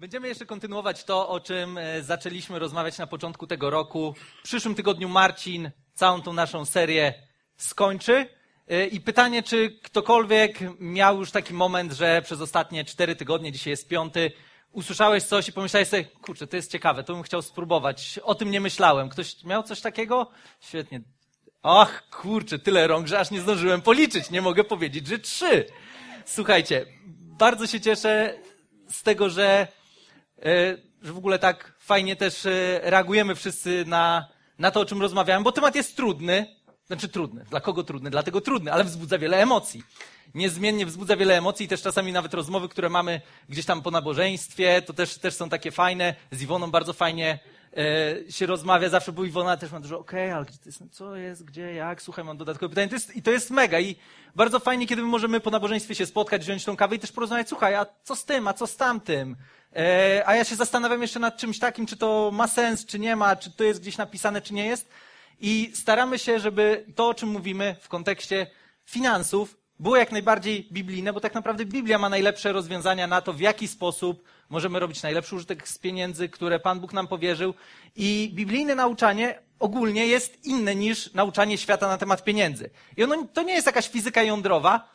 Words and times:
Będziemy 0.00 0.28
jeszcze 0.28 0.46
kontynuować 0.46 1.04
to, 1.04 1.28
o 1.28 1.40
czym 1.40 1.78
e, 1.78 2.02
zaczęliśmy 2.02 2.58
rozmawiać 2.58 2.98
na 2.98 3.06
początku 3.06 3.46
tego 3.46 3.70
roku. 3.70 4.14
W 4.40 4.42
przyszłym 4.42 4.74
tygodniu 4.74 5.08
Marcin 5.08 5.70
całą 5.94 6.22
tą 6.22 6.32
naszą 6.32 6.64
serię 6.64 7.14
skończy. 7.56 8.26
E, 8.68 8.86
I 8.86 9.00
pytanie, 9.00 9.42
czy 9.42 9.78
ktokolwiek 9.82 10.58
miał 10.78 11.18
już 11.18 11.30
taki 11.30 11.54
moment, 11.54 11.92
że 11.92 12.22
przez 12.22 12.40
ostatnie 12.40 12.84
cztery 12.84 13.16
tygodnie, 13.16 13.52
dzisiaj 13.52 13.70
jest 13.70 13.88
piąty, 13.88 14.32
usłyszałeś 14.72 15.24
coś 15.24 15.48
i 15.48 15.52
pomyślałeś 15.52 15.88
sobie, 15.88 16.04
kurczę, 16.04 16.46
to 16.46 16.56
jest 16.56 16.72
ciekawe, 16.72 17.04
to 17.04 17.14
bym 17.14 17.22
chciał 17.22 17.42
spróbować. 17.42 18.20
O 18.22 18.34
tym 18.34 18.50
nie 18.50 18.60
myślałem. 18.60 19.08
Ktoś 19.08 19.44
miał 19.44 19.62
coś 19.62 19.80
takiego? 19.80 20.30
Świetnie. 20.60 21.00
Ach, 21.62 22.08
kurczę, 22.10 22.58
tyle 22.58 22.86
rąk, 22.86 23.06
że 23.06 23.18
aż 23.18 23.30
nie 23.30 23.40
zdążyłem 23.40 23.82
policzyć. 23.82 24.30
Nie 24.30 24.42
mogę 24.42 24.64
powiedzieć, 24.64 25.06
że 25.06 25.18
trzy. 25.18 25.66
Słuchajcie, 26.24 26.86
bardzo 27.38 27.66
się 27.66 27.80
cieszę 27.80 28.34
z 28.88 29.02
tego, 29.02 29.30
że 29.30 29.68
że 31.02 31.12
w 31.12 31.18
ogóle 31.18 31.38
tak 31.38 31.72
fajnie 31.78 32.16
też 32.16 32.46
e, 32.46 32.80
reagujemy 32.82 33.34
wszyscy 33.34 33.84
na, 33.86 34.28
na 34.58 34.70
to, 34.70 34.80
o 34.80 34.84
czym 34.84 35.00
rozmawiałem, 35.00 35.42
bo 35.42 35.52
temat 35.52 35.74
jest 35.74 35.96
trudny. 35.96 36.46
Znaczy 36.86 37.08
trudny. 37.08 37.44
Dla 37.50 37.60
kogo 37.60 37.84
trudny? 37.84 38.10
Dlatego 38.10 38.40
trudny, 38.40 38.72
ale 38.72 38.84
wzbudza 38.84 39.18
wiele 39.18 39.42
emocji. 39.42 39.82
Niezmiennie 40.34 40.86
wzbudza 40.86 41.16
wiele 41.16 41.38
emocji 41.38 41.66
i 41.66 41.68
też 41.68 41.82
czasami 41.82 42.12
nawet 42.12 42.34
rozmowy, 42.34 42.68
które 42.68 42.88
mamy 42.88 43.20
gdzieś 43.48 43.66
tam 43.66 43.82
po 43.82 43.90
nabożeństwie, 43.90 44.82
to 44.82 44.92
też, 44.92 45.18
też 45.18 45.34
są 45.34 45.48
takie 45.48 45.70
fajne. 45.70 46.14
Z 46.30 46.42
Iwoną 46.42 46.70
bardzo 46.70 46.92
fajnie 46.92 47.38
e, 47.76 48.32
się 48.32 48.46
rozmawia 48.46 48.88
zawsze, 48.88 49.12
bo 49.12 49.24
Iwona 49.24 49.56
też 49.56 49.72
ma 49.72 49.80
dużo, 49.80 49.98
okej, 49.98 50.24
okay, 50.26 50.36
ale 50.36 50.44
gdzie 50.44 50.58
jest, 50.66 50.82
co 50.90 51.16
jest, 51.16 51.44
gdzie, 51.44 51.74
jak, 51.74 52.02
słuchaj, 52.02 52.24
mam 52.24 52.36
dodatkowe 52.36 52.68
pytanie. 52.68 52.88
To 52.88 52.94
jest, 52.94 53.16
I 53.16 53.22
to 53.22 53.30
jest 53.30 53.50
mega 53.50 53.80
i 53.80 53.96
bardzo 54.36 54.60
fajnie, 54.60 54.86
kiedy 54.86 55.02
my 55.02 55.08
możemy 55.08 55.40
po 55.40 55.50
nabożeństwie 55.50 55.94
się 55.94 56.06
spotkać, 56.06 56.42
wziąć 56.42 56.64
tą 56.64 56.76
kawę 56.76 56.96
i 56.96 56.98
też 56.98 57.12
porozmawiać, 57.12 57.48
słuchaj, 57.48 57.74
a 57.74 57.86
co 58.02 58.16
z 58.16 58.24
tym, 58.24 58.48
a 58.48 58.52
co 58.52 58.66
z 58.66 58.76
tamtym? 58.76 59.36
E, 59.76 60.22
a 60.26 60.36
ja 60.36 60.44
się 60.44 60.56
zastanawiam 60.56 61.02
jeszcze 61.02 61.18
nad 61.18 61.36
czymś 61.36 61.58
takim, 61.58 61.86
czy 61.86 61.96
to 61.96 62.30
ma 62.32 62.48
sens, 62.48 62.86
czy 62.86 62.98
nie 62.98 63.16
ma, 63.16 63.36
czy 63.36 63.50
to 63.50 63.64
jest 63.64 63.80
gdzieś 63.80 63.96
napisane, 63.96 64.42
czy 64.42 64.54
nie 64.54 64.66
jest. 64.66 64.88
I 65.40 65.72
staramy 65.74 66.18
się, 66.18 66.40
żeby 66.40 66.84
to, 66.94 67.08
o 67.08 67.14
czym 67.14 67.28
mówimy 67.28 67.76
w 67.80 67.88
kontekście 67.88 68.46
finansów, 68.84 69.56
było 69.78 69.96
jak 69.96 70.12
najbardziej 70.12 70.68
biblijne, 70.72 71.12
bo 71.12 71.20
tak 71.20 71.34
naprawdę 71.34 71.64
Biblia 71.64 71.98
ma 71.98 72.08
najlepsze 72.08 72.52
rozwiązania 72.52 73.06
na 73.06 73.20
to, 73.20 73.32
w 73.32 73.40
jaki 73.40 73.68
sposób 73.68 74.24
możemy 74.48 74.80
robić 74.80 75.02
najlepszy 75.02 75.36
użytek 75.36 75.68
z 75.68 75.78
pieniędzy, 75.78 76.28
które 76.28 76.60
Pan 76.60 76.80
Bóg 76.80 76.92
nam 76.92 77.08
powierzył. 77.08 77.54
I 77.96 78.30
biblijne 78.34 78.74
nauczanie 78.74 79.38
ogólnie 79.58 80.06
jest 80.06 80.44
inne 80.44 80.74
niż 80.74 81.14
nauczanie 81.14 81.58
świata 81.58 81.88
na 81.88 81.98
temat 81.98 82.24
pieniędzy. 82.24 82.70
I 82.96 83.04
ono 83.04 83.26
to 83.32 83.42
nie 83.42 83.54
jest 83.54 83.66
jakaś 83.66 83.88
fizyka 83.88 84.22
jądrowa, 84.22 84.90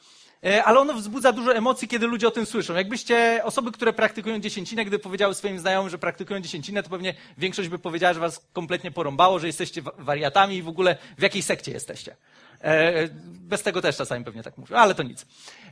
ale 0.63 0.79
ono 0.79 0.93
wzbudza 0.93 1.31
dużo 1.31 1.55
emocji, 1.55 1.87
kiedy 1.87 2.07
ludzie 2.07 2.27
o 2.27 2.31
tym 2.31 2.45
słyszą. 2.45 2.73
Jakbyście 2.73 3.41
osoby, 3.43 3.71
które 3.71 3.93
praktykują 3.93 4.39
dziesięcinę, 4.39 4.85
gdy 4.85 4.99
powiedziały 4.99 5.33
swoim 5.33 5.59
znajomym, 5.59 5.89
że 5.89 5.97
praktykują 5.97 6.39
dziesięcinę, 6.39 6.83
to 6.83 6.89
pewnie 6.89 7.13
większość 7.37 7.69
by 7.69 7.79
powiedziała, 7.79 8.13
że 8.13 8.19
was 8.19 8.47
kompletnie 8.53 8.91
porąbało, 8.91 9.39
że 9.39 9.47
jesteście 9.47 9.81
wariatami 9.97 10.55
i 10.55 10.61
w 10.61 10.67
ogóle 10.67 10.97
w 11.17 11.21
jakiej 11.21 11.41
sekcie 11.41 11.71
jesteście. 11.71 12.15
E, 12.61 13.07
bez 13.23 13.63
tego 13.63 13.81
też 13.81 13.97
czasami 13.97 14.25
pewnie 14.25 14.43
tak 14.43 14.57
mówią, 14.57 14.77
ale 14.77 14.95
to 14.95 15.03
nic. 15.03 15.25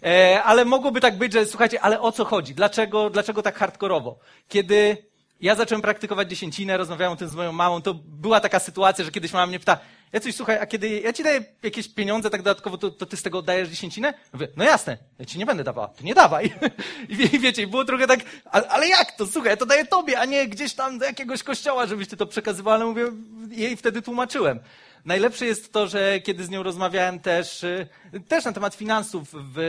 E, 0.04 0.44
ale 0.44 0.66
mogłoby 0.66 1.02
tak 1.02 1.18
być, 1.18 1.34
że 1.34 1.46
słuchajcie, 1.46 1.82
ale 1.82 2.02
o 2.02 2.12
co 2.12 2.26
chodzi? 2.26 2.56
Dlaczego, 2.56 3.10
dlaczego 3.10 3.42
tak 3.42 3.58
hardkorowo? 3.58 4.20
Kiedy 4.48 4.98
ja 5.44 5.56
zacząłem 5.56 5.82
praktykować 5.82 6.30
dziesięcinę, 6.30 6.78
rozmawiałem 6.78 7.14
o 7.14 7.16
tym 7.16 7.28
z 7.28 7.36
moją 7.36 7.52
mamą, 7.52 7.82
to 7.82 7.94
była 7.94 8.40
taka 8.40 8.60
sytuacja, 8.60 9.06
że 9.06 9.12
kiedyś 9.12 9.34
mama 9.34 9.48
mnie 9.48 9.60
pyta, 9.60 9.78
ja 10.14 10.20
coś, 10.20 10.36
słuchaj, 10.36 10.58
a 10.58 10.66
kiedy 10.66 11.00
ja 11.00 11.14
ci 11.14 11.24
daję 11.24 11.44
jakieś 11.64 11.88
pieniądze 11.88 12.30
tak 12.30 12.42
dodatkowo, 12.42 12.78
to, 12.78 12.92
to 12.92 13.06
ty 13.06 13.18
z 13.18 13.22
tego 13.22 13.38
oddajesz 13.38 13.70
dziesięcinę? 13.70 14.14
Mówię, 14.34 14.48
no 14.58 14.64
jasne, 14.64 14.98
ja 15.20 15.26
ci 15.26 15.40
nie 15.40 15.46
będę 15.46 15.64
dawała, 15.64 15.88
to 15.88 16.04
nie 16.04 16.14
dawaj. 16.14 16.54
I, 17.10 17.16
wie, 17.16 17.40
wiecie, 17.40 17.68
było 17.68 17.86
trochę 17.86 18.08
tak, 18.08 18.20
ale, 18.46 18.68
ale, 18.68 18.88
jak 18.88 19.12
to, 19.12 19.28
słuchaj, 19.28 19.50
ja 19.50 19.58
to 19.58 19.66
daję 19.66 19.86
tobie, 19.86 20.20
a 20.20 20.26
nie 20.26 20.48
gdzieś 20.48 20.74
tam 20.74 21.00
do 21.00 21.06
jakiegoś 21.06 21.44
kościoła, 21.44 21.86
żebyś 21.86 22.08
ty 22.08 22.18
to 22.18 22.26
przekazywał, 22.26 22.74
ale 22.74 22.86
mówię, 22.86 23.06
jej 23.50 23.78
wtedy 23.78 24.02
tłumaczyłem. 24.02 24.60
Najlepsze 25.06 25.46
jest 25.46 25.74
to, 25.74 25.88
że 25.88 26.20
kiedy 26.20 26.44
z 26.44 26.50
nią 26.50 26.64
rozmawiałem 26.64 27.20
też, 27.20 27.64
y, 27.64 27.88
też 28.28 28.46
na 28.46 28.54
temat 28.54 28.76
finansów, 28.76 29.30
w, 29.34 29.60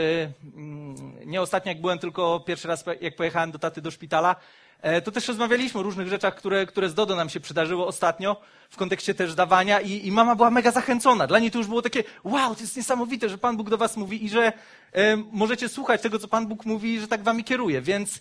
mm, 0.56 1.26
nie 1.26 1.42
ostatnio 1.42 1.72
jak 1.72 1.80
byłem, 1.80 1.98
tylko 1.98 2.40
pierwszy 2.40 2.68
raz 2.68 2.84
jak 3.00 3.16
pojechałem 3.16 3.52
do 3.52 3.58
taty 3.58 3.80
do 3.80 3.90
szpitala, 3.90 4.36
to 5.04 5.12
też 5.12 5.28
rozmawialiśmy 5.28 5.80
o 5.80 5.82
różnych 5.82 6.08
rzeczach, 6.08 6.34
które, 6.34 6.66
które 6.66 6.88
z 6.88 6.94
Dodo 6.94 7.16
nam 7.16 7.28
się 7.28 7.40
przydarzyło 7.40 7.86
ostatnio, 7.86 8.40
w 8.70 8.76
kontekście 8.76 9.14
też 9.14 9.34
dawania 9.34 9.80
i, 9.80 10.06
i 10.06 10.12
mama 10.12 10.34
była 10.34 10.50
mega 10.50 10.70
zachęcona. 10.70 11.26
Dla 11.26 11.38
niej 11.38 11.50
to 11.50 11.58
już 11.58 11.66
było 11.66 11.82
takie, 11.82 12.04
wow, 12.24 12.54
to 12.54 12.60
jest 12.60 12.76
niesamowite, 12.76 13.28
że 13.28 13.38
Pan 13.38 13.56
Bóg 13.56 13.70
do 13.70 13.78
was 13.78 13.96
mówi 13.96 14.24
i 14.24 14.28
że 14.28 14.52
e, 14.92 15.16
możecie 15.16 15.68
słuchać 15.68 16.02
tego, 16.02 16.18
co 16.18 16.28
Pan 16.28 16.46
Bóg 16.46 16.66
mówi 16.66 16.94
i 16.94 17.00
że 17.00 17.08
tak 17.08 17.22
wami 17.22 17.44
kieruje. 17.44 17.82
Więc 17.82 18.20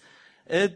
e, 0.49 0.69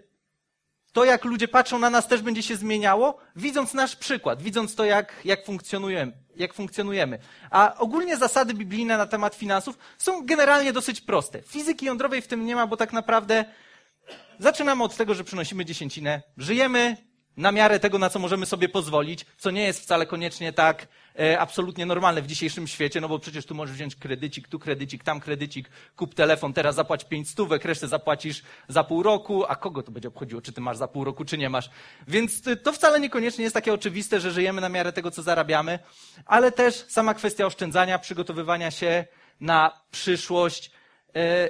to, 0.94 1.06
jak 1.06 1.26
ludzie 1.26 1.47
patrzą 1.47 1.80
na 1.80 1.90
nas, 1.90 2.08
też 2.08 2.22
będzie 2.22 2.44
się 2.44 2.56
zmieniało, 2.56 3.18
widząc 3.36 3.74
nasz 3.74 3.96
przykład, 3.96 4.42
widząc 4.42 4.76
to, 4.76 4.86
jak, 4.86 5.14
jak 5.26 5.46
funkcjonujemy. 5.46 6.12
Jak 6.36 6.53
funkcjonujemy. 6.53 7.20
A 7.52 7.76
ogólnie 7.78 8.18
zasady 8.18 8.53
biblijne 8.53 8.97
na 8.97 9.06
temat 9.06 9.36
finansów 9.36 9.78
są 9.97 10.26
generalnie 10.26 10.74
dosyć 10.74 11.02
proste. 11.02 11.42
Fizyki 11.42 11.86
jądrowej 11.86 12.22
w 12.22 12.28
tym 12.28 12.46
nie 12.46 12.56
ma, 12.56 12.68
bo 12.68 12.78
tak 12.78 12.94
naprawdę 12.94 13.46
Zaczynamy 14.40 14.84
od 14.84 14.96
tego, 14.96 15.14
że 15.14 15.24
przynosimy 15.24 15.66
dziesięcinę. 15.66 16.22
Żyjemy 16.38 16.98
na 17.38 17.52
miarę 17.52 17.80
tego, 17.80 18.00
na 18.00 18.09
co 18.09 18.20
możemy 18.20 18.46
sobie 18.46 18.70
pozwolić, 18.70 19.25
co 19.38 19.52
nie 19.52 19.64
jest 19.64 19.81
wcale 19.81 20.06
koniecznie 20.06 20.53
tak 20.53 20.88
e, 21.20 21.40
absolutnie 21.40 21.86
normalne 21.86 22.22
w 22.22 22.28
dzisiejszym 22.28 22.68
świecie, 22.68 23.02
no 23.02 23.09
bo 23.09 23.20
przecież 23.20 23.46
tu 23.46 23.56
możesz 23.56 23.76
wziąć 23.76 23.96
kredycik, 23.96 24.47
tu 24.47 24.59
kredycik, 24.59 25.03
tam 25.03 25.20
kredycik, 25.20 25.70
kup 25.96 26.16
telefon, 26.16 26.53
teraz 26.53 26.76
zapłać 26.76 27.06
pięć 27.06 27.30
stówek, 27.30 27.66
resztę 27.66 27.88
zapłacisz 27.88 28.44
za 28.68 28.84
pół 28.84 29.03
roku, 29.03 29.46
a 29.47 29.56
kogo 29.56 29.84
to 29.84 29.92
będzie 29.92 30.08
obchodziło, 30.08 30.42
czy 30.42 30.53
ty 30.53 30.62
masz 30.62 30.78
za 30.78 30.88
pół 30.88 31.03
roku, 31.03 31.26
czy 31.26 31.38
nie 31.38 31.50
masz. 31.50 31.70
Więc 32.08 32.42
to 32.64 32.74
wcale 32.74 33.00
niekoniecznie 33.00 33.44
jest 33.44 33.53
takie 33.53 33.74
oczywiste, 33.74 34.20
że 34.20 34.31
żyjemy 34.31 34.62
na 34.62 34.70
miarę 34.70 34.94
tego, 34.94 35.12
co 35.12 35.24
zarabiamy, 35.24 35.80
ale 36.26 36.52
też 36.52 36.86
sama 36.88 37.14
kwestia 37.14 37.46
oszczędzania, 37.46 38.00
przygotowywania 38.00 38.72
się 38.72 39.06
na 39.40 39.81
przyszłość 39.92 40.72
e, 41.16 41.50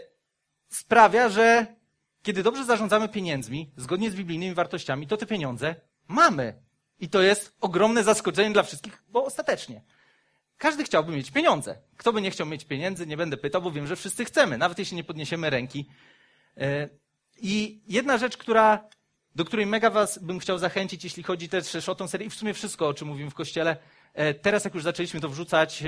sprawia, 0.70 1.30
że 1.30 1.77
kiedy 2.24 2.44
dobrze 2.44 2.66
zarządzamy 2.66 3.10
pieniędzmi, 3.10 3.72
zgodnie 3.78 4.12
z 4.12 4.16
biblijnymi 4.16 4.56
wartościami, 4.56 5.08
to 5.08 5.18
te 5.18 5.26
pieniądze 5.26 5.76
mamy. 6.08 6.62
I 7.00 7.10
to 7.10 7.22
jest 7.22 7.56
ogromne 7.62 8.04
zaskoczenie 8.04 8.52
dla 8.52 8.64
wszystkich, 8.64 9.04
bo 9.10 9.26
ostatecznie 9.26 9.82
każdy 10.58 10.84
chciałby 10.84 11.12
mieć 11.12 11.32
pieniądze. 11.32 11.78
Kto 11.98 12.14
by 12.14 12.22
nie 12.22 12.32
chciał 12.32 12.48
mieć 12.48 12.66
pieniędzy, 12.66 13.08
nie 13.08 13.18
będę 13.18 13.38
pytał, 13.38 13.62
bo 13.62 13.72
wiem, 13.72 13.88
że 13.88 13.96
wszyscy 13.96 14.26
chcemy, 14.26 14.58
nawet 14.58 14.80
jeśli 14.80 14.98
nie 14.98 15.04
podniesiemy 15.04 15.50
ręki. 15.50 15.86
E, 16.58 16.90
I 17.38 17.82
jedna 17.88 18.18
rzecz, 18.18 18.38
która, 18.38 18.90
do 19.36 19.46
której 19.46 19.66
mega 19.66 19.90
was 19.90 20.18
bym 20.18 20.40
chciał 20.40 20.58
zachęcić, 20.58 21.04
jeśli 21.04 21.24
chodzi 21.24 21.50
też 21.50 21.90
o 21.90 21.96
tą 21.96 22.08
serię 22.08 22.28
i 22.28 22.30
w 22.30 22.36
sumie 22.36 22.54
wszystko, 22.54 22.88
o 22.88 22.94
czym 22.94 23.08
mówimy 23.08 23.32
w 23.32 23.34
kościele, 23.34 23.78
e, 24.14 24.34
teraz 24.34 24.66
jak 24.66 24.74
już 24.74 24.84
zaczęliśmy 24.84 25.20
to 25.20 25.30
wrzucać 25.30 25.84
e, 25.84 25.86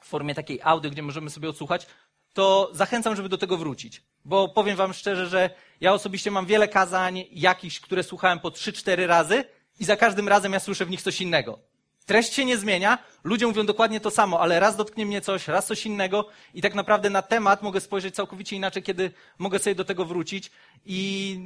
w 0.00 0.06
formie 0.06 0.34
takiej 0.34 0.60
audio, 0.62 0.90
gdzie 0.90 1.02
możemy 1.02 1.30
sobie 1.30 1.48
odsłuchać, 1.48 1.86
to 2.32 2.70
zachęcam, 2.72 3.16
żeby 3.16 3.28
do 3.28 3.38
tego 3.38 3.56
wrócić. 3.56 4.02
Bo 4.24 4.48
powiem 4.48 4.76
wam 4.76 4.92
szczerze, 4.92 5.26
że 5.26 5.50
ja 5.80 5.92
osobiście 5.92 6.30
mam 6.30 6.46
wiele 6.46 6.68
kazań 6.68 7.24
jakichś, 7.30 7.80
które 7.80 8.02
słuchałem 8.02 8.40
po 8.40 8.50
trzy, 8.50 8.72
cztery 8.72 9.06
razy 9.06 9.44
i 9.80 9.84
za 9.84 9.96
każdym 9.96 10.28
razem 10.28 10.52
ja 10.52 10.60
słyszę 10.60 10.86
w 10.86 10.90
nich 10.90 11.02
coś 11.02 11.20
innego. 11.20 11.58
Treść 12.06 12.34
się 12.34 12.44
nie 12.44 12.56
zmienia, 12.56 12.98
ludzie 13.24 13.46
mówią 13.46 13.66
dokładnie 13.66 14.00
to 14.00 14.10
samo, 14.10 14.40
ale 14.40 14.60
raz 14.60 14.76
dotknie 14.76 15.06
mnie 15.06 15.20
coś, 15.20 15.48
raz 15.48 15.66
coś 15.66 15.86
innego 15.86 16.28
i 16.54 16.62
tak 16.62 16.74
naprawdę 16.74 17.10
na 17.10 17.22
temat 17.22 17.62
mogę 17.62 17.80
spojrzeć 17.80 18.14
całkowicie 18.14 18.56
inaczej, 18.56 18.82
kiedy 18.82 19.10
mogę 19.38 19.58
sobie 19.58 19.74
do 19.74 19.84
tego 19.84 20.04
wrócić 20.04 20.50
i 20.86 21.38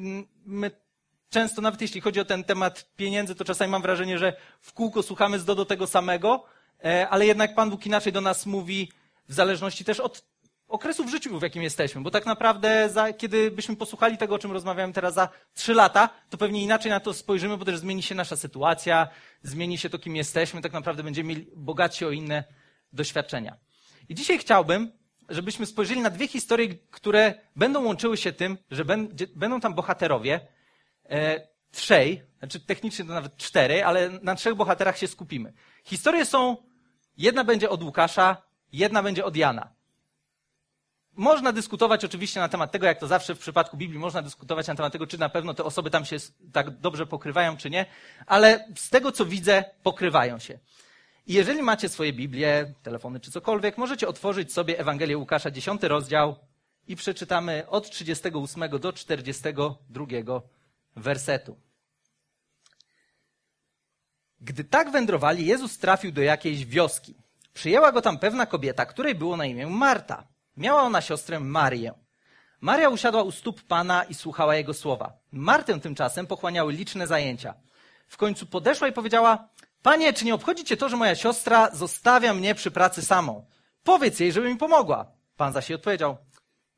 my 0.46 0.70
często, 1.30 1.62
nawet 1.62 1.80
jeśli 1.80 2.00
chodzi 2.00 2.20
o 2.20 2.24
ten 2.24 2.44
temat 2.44 2.88
pieniędzy, 2.96 3.34
to 3.34 3.44
czasami 3.44 3.70
mam 3.70 3.82
wrażenie, 3.82 4.18
że 4.18 4.36
w 4.60 4.72
kółko 4.72 5.02
słuchamy 5.02 5.38
z 5.38 5.44
do, 5.44 5.54
do 5.54 5.64
tego 5.64 5.86
samego, 5.86 6.44
e, 6.84 7.08
ale 7.08 7.26
jednak 7.26 7.54
Pan 7.54 7.70
Bóg 7.70 7.86
inaczej 7.86 8.12
do 8.12 8.20
nas 8.20 8.46
mówi 8.46 8.92
w 9.28 9.34
zależności 9.34 9.84
też 9.84 10.00
od 10.00 10.24
okresu 10.68 11.04
w 11.04 11.10
życiu, 11.10 11.38
w 11.38 11.42
jakim 11.42 11.62
jesteśmy, 11.62 12.00
bo 12.00 12.10
tak 12.10 12.26
naprawdę, 12.26 12.88
za, 12.88 13.12
kiedy 13.12 13.50
byśmy 13.50 13.76
posłuchali 13.76 14.18
tego, 14.18 14.34
o 14.34 14.38
czym 14.38 14.52
rozmawiałem 14.52 14.92
teraz 14.92 15.14
za 15.14 15.28
trzy 15.54 15.74
lata, 15.74 16.08
to 16.30 16.38
pewnie 16.38 16.62
inaczej 16.62 16.90
na 16.90 17.00
to 17.00 17.14
spojrzymy, 17.14 17.56
bo 17.56 17.64
też 17.64 17.78
zmieni 17.78 18.02
się 18.02 18.14
nasza 18.14 18.36
sytuacja, 18.36 19.08
zmieni 19.42 19.78
się 19.78 19.90
to, 19.90 19.98
kim 19.98 20.16
jesteśmy, 20.16 20.62
tak 20.62 20.72
naprawdę 20.72 21.02
będziemy 21.02 21.28
mieli 21.28 21.46
bogatsi 21.56 22.04
o 22.04 22.10
inne 22.10 22.44
doświadczenia. 22.92 23.56
I 24.08 24.14
dzisiaj 24.14 24.38
chciałbym, 24.38 24.92
żebyśmy 25.28 25.66
spojrzeli 25.66 26.00
na 26.00 26.10
dwie 26.10 26.28
historie, 26.28 26.68
które 26.90 27.34
będą 27.56 27.84
łączyły 27.84 28.16
się 28.16 28.32
tym, 28.32 28.58
że 28.70 28.84
będą 29.36 29.60
tam 29.60 29.74
bohaterowie, 29.74 30.40
e, 31.10 31.48
trzej, 31.70 32.22
znaczy 32.38 32.60
technicznie 32.60 33.04
to 33.04 33.12
nawet 33.12 33.36
cztery, 33.36 33.84
ale 33.84 34.10
na 34.22 34.34
trzech 34.34 34.54
bohaterach 34.54 34.98
się 34.98 35.08
skupimy. 35.08 35.52
Historie 35.84 36.26
są, 36.26 36.56
jedna 37.16 37.44
będzie 37.44 37.70
od 37.70 37.82
Łukasza, 37.82 38.36
jedna 38.72 39.02
będzie 39.02 39.24
od 39.24 39.36
Jana. 39.36 39.77
Można 41.18 41.52
dyskutować 41.52 42.04
oczywiście 42.04 42.40
na 42.40 42.48
temat 42.48 42.72
tego, 42.72 42.86
jak 42.86 42.98
to 42.98 43.06
zawsze 43.06 43.34
w 43.34 43.38
przypadku 43.38 43.76
Biblii, 43.76 43.98
można 43.98 44.22
dyskutować 44.22 44.66
na 44.66 44.74
temat 44.74 44.92
tego, 44.92 45.06
czy 45.06 45.18
na 45.18 45.28
pewno 45.28 45.54
te 45.54 45.64
osoby 45.64 45.90
tam 45.90 46.04
się 46.04 46.16
tak 46.52 46.70
dobrze 46.70 47.06
pokrywają, 47.06 47.56
czy 47.56 47.70
nie, 47.70 47.86
ale 48.26 48.68
z 48.76 48.90
tego, 48.90 49.12
co 49.12 49.26
widzę, 49.26 49.64
pokrywają 49.82 50.38
się. 50.38 50.58
I 51.26 51.32
jeżeli 51.32 51.62
macie 51.62 51.88
swoje 51.88 52.12
Biblie, 52.12 52.74
telefony 52.82 53.20
czy 53.20 53.30
cokolwiek, 53.30 53.78
możecie 53.78 54.08
otworzyć 54.08 54.52
sobie 54.52 54.78
Ewangelię 54.78 55.18
Łukasza, 55.18 55.50
10 55.50 55.82
rozdział 55.82 56.36
i 56.88 56.96
przeczytamy 56.96 57.64
od 57.68 57.90
38 57.90 58.78
do 58.80 58.92
42 58.92 60.06
wersetu. 60.96 61.56
Gdy 64.40 64.64
tak 64.64 64.90
wędrowali, 64.90 65.46
Jezus 65.46 65.78
trafił 65.78 66.12
do 66.12 66.22
jakiejś 66.22 66.64
wioski. 66.64 67.14
Przyjęła 67.54 67.92
go 67.92 68.02
tam 68.02 68.18
pewna 68.18 68.46
kobieta, 68.46 68.86
której 68.86 69.14
było 69.14 69.36
na 69.36 69.46
imię 69.46 69.66
Marta. 69.66 70.37
Miała 70.58 70.82
ona 70.82 71.00
siostrę 71.00 71.40
Marię. 71.40 71.92
Maria 72.60 72.88
usiadła 72.88 73.22
u 73.22 73.30
stóp 73.30 73.62
Pana 73.62 74.04
i 74.04 74.14
słuchała 74.14 74.56
jego 74.56 74.74
słowa. 74.74 75.12
Martę 75.32 75.80
tymczasem 75.80 76.26
pochłaniały 76.26 76.72
liczne 76.72 77.06
zajęcia. 77.06 77.54
W 78.08 78.16
końcu 78.16 78.46
podeszła 78.46 78.88
i 78.88 78.92
powiedziała: 78.92 79.48
Panie, 79.82 80.12
czy 80.12 80.24
nie 80.24 80.34
obchodzi 80.34 80.64
cię 80.64 80.76
to, 80.76 80.88
że 80.88 80.96
moja 80.96 81.14
siostra 81.14 81.70
zostawia 81.70 82.34
mnie 82.34 82.54
przy 82.54 82.70
pracy 82.70 83.02
samą? 83.02 83.46
Powiedz 83.84 84.20
jej, 84.20 84.32
żeby 84.32 84.48
mi 84.48 84.56
pomogła. 84.56 85.06
Pan 85.36 85.52
zaś 85.52 85.70
jej 85.70 85.74
odpowiedział: 85.74 86.16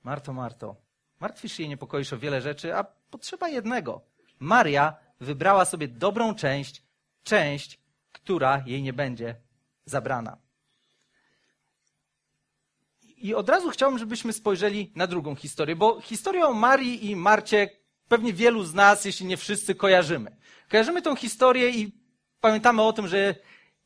Marto, 0.05 0.33
Marto, 0.33 0.77
martwisz 1.21 1.53
się 1.53 1.63
i 1.63 1.69
niepokoisz 1.69 2.13
o 2.13 2.19
wiele 2.19 2.41
rzeczy, 2.41 2.77
a 2.77 2.85
potrzeba 3.11 3.49
jednego. 3.49 4.01
Maria 4.39 4.95
wybrała 5.21 5.65
sobie 5.65 5.89
dobrą 5.89 6.35
część, 6.35 6.83
część, 7.23 7.79
która 8.13 8.63
jej 8.67 8.83
nie 8.83 8.93
będzie 8.93 9.37
zabrana. 9.85 10.50
I 13.21 13.35
od 13.35 13.49
razu 13.49 13.71
chciałbym, 13.71 13.99
żebyśmy 13.99 14.33
spojrzeli 14.33 14.93
na 14.97 15.07
drugą 15.07 15.35
historię, 15.35 15.77
bo 15.77 16.01
historię 16.01 16.47
o 16.47 16.53
Marii 16.55 17.11
i 17.11 17.17
Marcie 17.17 17.69
pewnie 18.09 18.33
wielu 18.33 18.65
z 18.65 18.75
nas, 18.75 19.05
jeśli 19.05 19.27
nie 19.27 19.37
wszyscy, 19.37 19.75
kojarzymy. 19.75 20.37
Kojarzymy 20.71 21.03
tą 21.03 21.17
historię 21.17 21.71
i 21.71 21.93
pamiętamy 22.41 22.83
o 22.83 22.93
tym, 22.93 23.09
że 23.09 23.35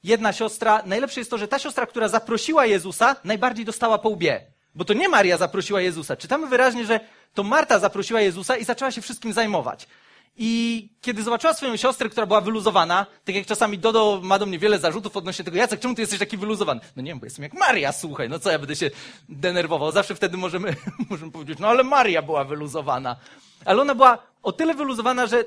jedna 0.03 0.33
siostra, 0.33 0.83
najlepsze 0.87 1.21
jest 1.21 1.31
to, 1.31 1.39
że 1.39 1.49
ta 1.49 1.59
siostra, 1.59 1.87
która 1.87 2.09
zaprosiła 2.09 2.67
Jezusa, 2.67 3.17
najbardziej 3.25 3.65
dostała 3.65 3.99
po 3.99 4.09
łbie. 4.09 4.47
Bo 4.75 4.85
to 4.85 4.95
nie 4.95 5.09
Maria 5.09 5.37
zaprosiła 5.37 5.81
Jezusa. 5.81 6.17
Czytamy 6.17 6.47
wyraźnie, 6.47 6.87
że 6.87 7.01
to 7.35 7.43
Marta 7.43 7.79
zaprosiła 7.79 8.21
Jezusa 8.21 8.57
i 8.57 8.65
zaczęła 8.65 8.91
się 8.91 9.01
wszystkim 9.01 9.33
zajmować. 9.33 9.89
I 10.37 10.89
kiedy 11.01 11.23
zobaczyła 11.23 11.55
swoją 11.55 11.77
siostrę, 11.77 12.09
która 12.09 12.27
była 12.27 12.41
wyluzowana, 12.41 13.07
tak 13.25 13.35
jak 13.35 13.47
czasami 13.47 13.79
Dodo 13.79 14.21
ma 14.23 14.39
do 14.39 14.47
mnie 14.47 14.59
wiele 14.59 14.79
zarzutów 14.79 15.17
odnośnie 15.17 15.45
tego, 15.45 15.57
Jacek, 15.57 15.81
czemu 15.81 15.95
ty 15.95 16.03
jesteś 16.03 16.19
taki 16.19 16.37
wyluzowany? 16.37 16.81
No 16.97 17.03
nie 17.03 17.11
wiem, 17.11 17.19
bo 17.19 17.27
jestem 17.27 17.43
jak 17.43 17.55
Maria, 17.55 17.93
słuchaj, 17.93 18.29
no 18.29 18.39
co 18.39 18.51
ja 18.51 18.59
będę 18.59 18.77
się 18.77 18.91
denerwował? 19.29 19.93
Zawsze 19.93 20.15
wtedy 20.15 20.37
możemy, 20.37 20.77
możemy 21.11 21.33
powiedzieć, 21.33 21.59
no 21.59 21.69
ale 21.69 21.85
Maria 21.85 22.23
była 22.23 22.45
wyluzowana. 22.45 23.17
Ale 23.65 23.83
ona 23.83 23.95
była 23.95 24.19
o 24.43 24.53
tyle 24.53 24.75
wyluzowana, 24.75 25.27
że 25.27 25.45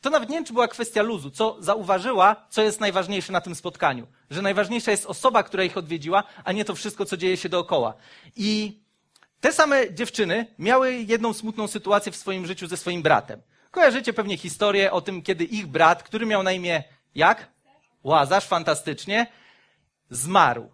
to 0.00 0.10
nawet 0.10 0.28
nie 0.28 0.36
wiem, 0.36 0.44
czy 0.44 0.52
była 0.52 0.68
kwestia 0.68 1.02
luzu, 1.02 1.30
co 1.30 1.56
zauważyła, 1.60 2.36
co 2.50 2.62
jest 2.62 2.80
najważniejsze 2.80 3.32
na 3.32 3.40
tym 3.40 3.54
spotkaniu. 3.54 4.06
Że 4.30 4.42
najważniejsza 4.42 4.90
jest 4.90 5.06
osoba, 5.06 5.42
która 5.42 5.64
ich 5.64 5.76
odwiedziła, 5.76 6.22
a 6.44 6.52
nie 6.52 6.64
to 6.64 6.74
wszystko, 6.74 7.04
co 7.04 7.16
dzieje 7.16 7.36
się 7.36 7.48
dookoła. 7.48 7.94
I 8.36 8.80
te 9.40 9.52
same 9.52 9.94
dziewczyny 9.94 10.46
miały 10.58 10.94
jedną 10.94 11.32
smutną 11.32 11.68
sytuację 11.68 12.12
w 12.12 12.16
swoim 12.16 12.46
życiu 12.46 12.66
ze 12.66 12.76
swoim 12.76 13.02
bratem. 13.02 13.40
Kojarzycie 13.70 14.12
pewnie 14.12 14.36
historię 14.36 14.92
o 14.92 15.00
tym, 15.00 15.22
kiedy 15.22 15.44
ich 15.44 15.66
brat, 15.66 16.02
który 16.02 16.26
miał 16.26 16.42
na 16.42 16.52
imię 16.52 16.84
jak? 17.14 17.48
Łazarz, 18.04 18.46
fantastycznie, 18.46 19.26
zmarł. 20.10 20.70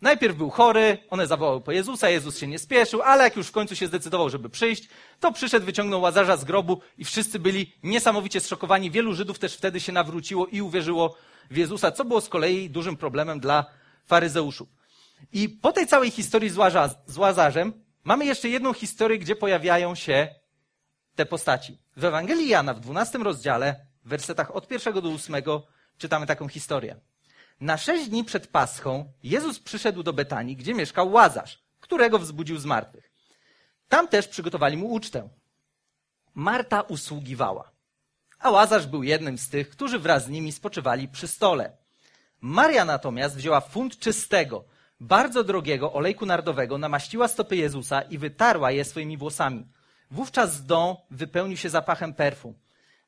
Najpierw 0.00 0.36
był 0.36 0.50
chory, 0.50 0.98
one 1.10 1.26
zawołały 1.26 1.60
po 1.60 1.72
Jezusa, 1.72 2.08
Jezus 2.10 2.38
się 2.38 2.46
nie 2.46 2.58
spieszył, 2.58 3.02
ale 3.02 3.24
jak 3.24 3.36
już 3.36 3.46
w 3.46 3.52
końcu 3.52 3.76
się 3.76 3.86
zdecydował, 3.86 4.30
żeby 4.30 4.50
przyjść, 4.50 4.88
to 5.20 5.32
przyszedł, 5.32 5.66
wyciągnął 5.66 6.00
Łazarza 6.00 6.36
z 6.36 6.44
grobu 6.44 6.80
i 6.98 7.04
wszyscy 7.04 7.38
byli 7.38 7.72
niesamowicie 7.82 8.40
zszokowani. 8.40 8.90
Wielu 8.90 9.14
Żydów 9.14 9.38
też 9.38 9.56
wtedy 9.56 9.80
się 9.80 9.92
nawróciło 9.92 10.46
i 10.46 10.62
uwierzyło 10.62 11.16
w 11.50 11.56
Jezusa, 11.56 11.92
co 11.92 12.04
było 12.04 12.20
z 12.20 12.28
kolei 12.28 12.70
dużym 12.70 12.96
problemem 12.96 13.40
dla 13.40 13.64
faryzeuszów. 14.06 14.68
I 15.32 15.48
po 15.48 15.72
tej 15.72 15.86
całej 15.86 16.10
historii 16.10 16.50
z 17.06 17.18
Łazarzem 17.18 17.72
mamy 18.04 18.24
jeszcze 18.24 18.48
jedną 18.48 18.72
historię, 18.72 19.18
gdzie 19.18 19.36
pojawiają 19.36 19.94
się 19.94 20.28
te 21.20 21.26
postaci. 21.26 21.78
W 21.96 22.04
Ewangelii 22.04 22.48
Jana 22.48 22.74
w 22.74 22.80
12 22.80 23.18
rozdziale, 23.18 23.86
w 24.04 24.08
wersetach 24.08 24.56
od 24.56 24.68
pierwszego 24.68 25.02
do 25.02 25.08
ósmego, 25.08 25.66
czytamy 25.98 26.26
taką 26.26 26.48
historię. 26.48 26.96
Na 27.60 27.76
sześć 27.76 28.08
dni 28.08 28.24
przed 28.24 28.46
Paschą 28.46 29.12
Jezus 29.22 29.58
przyszedł 29.58 30.02
do 30.02 30.12
Betanii, 30.12 30.56
gdzie 30.56 30.74
mieszkał 30.74 31.12
Łazarz, 31.12 31.62
którego 31.80 32.18
wzbudził 32.18 32.58
z 32.58 32.64
martwych. 32.64 33.10
Tam 33.88 34.08
też 34.08 34.28
przygotowali 34.28 34.76
mu 34.76 34.92
ucztę. 34.92 35.28
Marta 36.34 36.80
usługiwała, 36.80 37.70
a 38.38 38.50
Łazarz 38.50 38.86
był 38.86 39.02
jednym 39.02 39.38
z 39.38 39.48
tych, 39.48 39.70
którzy 39.70 39.98
wraz 39.98 40.24
z 40.24 40.28
nimi 40.28 40.52
spoczywali 40.52 41.08
przy 41.08 41.28
stole. 41.28 41.76
Maria 42.40 42.84
natomiast 42.84 43.36
wzięła 43.36 43.60
funt 43.60 43.98
czystego, 43.98 44.64
bardzo 45.00 45.44
drogiego 45.44 45.92
olejku 45.92 46.26
nardowego, 46.26 46.78
namaściła 46.78 47.28
stopy 47.28 47.56
Jezusa 47.56 48.02
i 48.02 48.18
wytarła 48.18 48.70
je 48.70 48.84
swoimi 48.84 49.16
włosami. 49.16 49.66
Wówczas 50.10 50.66
dom 50.66 50.96
wypełnił 51.10 51.56
się 51.56 51.70
zapachem 51.70 52.14
perfum. 52.14 52.54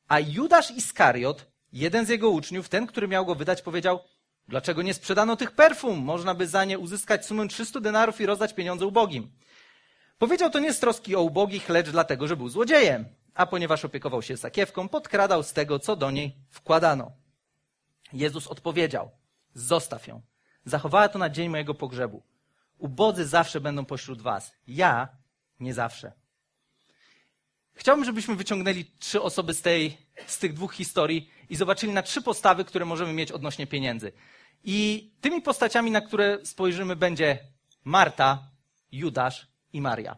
A 0.07 0.19
Judasz 0.19 0.71
Iskariot, 0.71 1.45
jeden 1.73 2.05
z 2.05 2.09
jego 2.09 2.29
uczniów, 2.29 2.69
ten, 2.69 2.87
który 2.87 3.07
miał 3.07 3.25
go 3.25 3.35
wydać, 3.35 3.61
powiedział, 3.61 3.99
dlaczego 4.47 4.81
nie 4.81 4.93
sprzedano 4.93 5.35
tych 5.35 5.51
perfum? 5.51 5.99
Można 5.99 6.35
by 6.35 6.47
za 6.47 6.65
nie 6.65 6.79
uzyskać 6.79 7.25
sumę 7.25 7.47
300 7.47 7.79
denarów 7.79 8.21
i 8.21 8.25
rozdać 8.25 8.53
pieniądze 8.53 8.85
ubogim. 8.85 9.31
Powiedział 10.17 10.49
to 10.49 10.59
nie 10.59 10.73
z 10.73 10.79
troski 10.79 11.15
o 11.15 11.21
ubogich, 11.21 11.69
lecz 11.69 11.89
dlatego, 11.89 12.27
że 12.27 12.37
był 12.37 12.49
złodziejem. 12.49 13.05
A 13.33 13.45
ponieważ 13.45 13.85
opiekował 13.85 14.21
się 14.21 14.37
sakiewką, 14.37 14.89
podkradał 14.89 15.43
z 15.43 15.53
tego, 15.53 15.79
co 15.79 15.95
do 15.95 16.11
niej 16.11 16.35
wkładano. 16.49 17.11
Jezus 18.13 18.47
odpowiedział, 18.47 19.11
zostaw 19.53 20.07
ją. 20.07 20.21
Zachowała 20.65 21.09
to 21.09 21.19
na 21.19 21.29
dzień 21.29 21.49
mojego 21.49 21.73
pogrzebu. 21.73 22.23
Ubodzy 22.77 23.25
zawsze 23.25 23.61
będą 23.61 23.85
pośród 23.85 24.21
was. 24.21 24.51
Ja 24.67 25.07
nie 25.59 25.73
zawsze. 25.73 26.11
Chciałbym, 27.75 28.05
żebyśmy 28.05 28.35
wyciągnęli 28.35 28.85
trzy 28.99 29.21
osoby 29.21 29.53
z, 29.53 29.61
tej, 29.61 29.97
z 30.27 30.39
tych 30.39 30.53
dwóch 30.53 30.73
historii 30.73 31.29
i 31.49 31.55
zobaczyli 31.55 31.93
na 31.93 32.03
trzy 32.03 32.21
postawy, 32.21 32.65
które 32.65 32.85
możemy 32.85 33.13
mieć 33.13 33.31
odnośnie 33.31 33.67
pieniędzy. 33.67 34.11
I 34.63 35.11
tymi 35.21 35.41
postaciami, 35.41 35.91
na 35.91 36.01
które 36.01 36.39
spojrzymy, 36.43 36.95
będzie 36.95 37.39
Marta, 37.83 38.49
Judasz 38.91 39.47
i 39.73 39.81
Maria. 39.81 40.17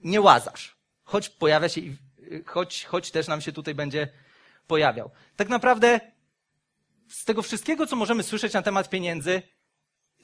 Nie 0.00 0.20
Łazarz, 0.20 0.76
choć 1.04 1.28
pojawia 1.28 1.68
się, 1.68 1.80
choć, 2.46 2.84
choć 2.84 3.10
też 3.10 3.28
nam 3.28 3.40
się 3.40 3.52
tutaj 3.52 3.74
będzie 3.74 4.08
pojawiał. 4.66 5.10
Tak 5.36 5.48
naprawdę 5.48 6.00
z 7.08 7.24
tego 7.24 7.42
wszystkiego, 7.42 7.86
co 7.86 7.96
możemy 7.96 8.22
słyszeć 8.22 8.52
na 8.52 8.62
temat 8.62 8.90
pieniędzy, 8.90 9.42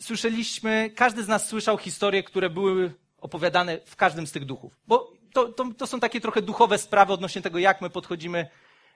słyszeliśmy, 0.00 0.90
każdy 0.96 1.24
z 1.24 1.28
nas 1.28 1.48
słyszał 1.48 1.78
historie, 1.78 2.22
które 2.22 2.50
były 2.50 2.94
opowiadane 3.18 3.78
w 3.84 3.96
każdym 3.96 4.26
z 4.26 4.32
tych 4.32 4.44
duchów. 4.44 4.76
Bo 4.86 5.12
to, 5.32 5.52
to, 5.52 5.66
to 5.78 5.86
są 5.86 6.00
takie 6.00 6.20
trochę 6.20 6.42
duchowe 6.42 6.78
sprawy 6.78 7.12
odnośnie 7.12 7.42
tego, 7.42 7.58
jak 7.58 7.80
my 7.80 7.90
podchodzimy 7.90 8.48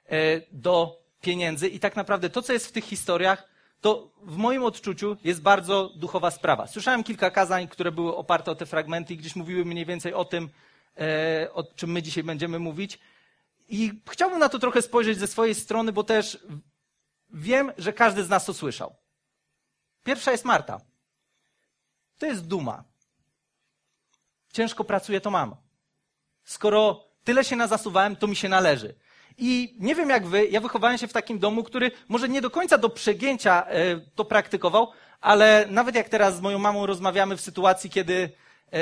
e, 0.06 0.40
do 0.52 1.02
pieniędzy. 1.20 1.69
I 1.69 1.81
tak 1.81 1.96
naprawdę 1.96 2.31
to, 2.31 2.43
co 2.43 2.52
jest 2.52 2.66
w 2.66 2.72
tych 2.72 2.84
historiach, 2.84 3.48
to 3.81 4.10
w 4.22 4.36
moim 4.36 4.64
odczuciu 4.64 5.16
jest 5.24 5.43
bardzo 5.43 5.90
duchowa 5.96 6.31
sprawa. 6.31 6.66
Słyszałem 6.66 7.05
kilka 7.05 7.31
kazań, 7.31 7.69
które 7.69 7.93
były 7.93 8.16
oparte 8.16 8.50
o 8.50 8.55
te 8.55 8.66
fragmenty 8.66 9.14
i 9.14 9.16
gdzieś 9.16 9.36
mówiły 9.36 9.64
mniej 9.64 9.86
więcej 9.86 10.14
o 10.14 10.24
tym, 10.24 10.48
e, 10.98 11.48
o 11.52 11.64
czym 11.64 11.90
my 11.90 12.02
dzisiaj 12.02 12.24
będziemy 12.24 12.58
mówić. 12.58 12.98
I 13.69 13.93
chciałbym 14.10 14.38
na 14.38 14.48
to 14.48 14.58
trochę 14.58 14.82
spojrzeć 14.82 15.19
ze 15.19 15.26
swojej 15.26 15.55
strony, 15.55 15.93
bo 15.93 16.05
też 16.05 16.38
wiem, 17.31 17.72
że 17.78 17.93
każdy 17.93 18.24
z 18.24 18.28
nas 18.28 18.44
to 18.44 18.55
słyszał. 18.55 18.94
Pierwsza 20.05 20.32
jest 20.32 20.44
Marta. 20.44 20.81
To 22.19 22.26
jest 22.26 22.46
duma. 22.46 22.84
Ciężko 24.52 24.84
pracuję, 24.84 25.20
to 25.20 25.31
mam. 25.31 25.66
Skoro 26.46 27.05
tyle 27.24 27.44
się 27.44 27.56
nazasuwałem, 27.56 28.17
to 28.17 28.26
mi 28.26 28.36
się 28.36 28.48
należy. 28.48 28.94
I 29.38 29.74
nie 29.79 29.94
wiem 29.94 30.10
jak 30.10 30.26
wy, 30.26 30.46
ja 30.46 30.60
wychowałem 30.60 30.98
się 30.98 31.08
w 31.08 31.12
takim 31.12 31.38
domu, 31.38 31.62
który 31.62 31.91
może 32.08 32.29
nie 32.29 32.41
do 32.41 32.50
końca 32.50 32.79
do 32.79 32.88
przegięcia 32.88 33.67
e, 33.67 34.00
to 34.15 34.24
praktykował, 34.24 34.93
ale 35.20 35.67
nawet 35.70 35.94
jak 35.94 36.08
teraz 36.08 36.36
z 36.36 36.41
moją 36.41 36.58
mamą 36.58 36.86
rozmawiamy 36.86 37.36
w 37.36 37.41
sytuacji, 37.41 37.91
kiedy 37.91 38.31
e, 38.70 38.79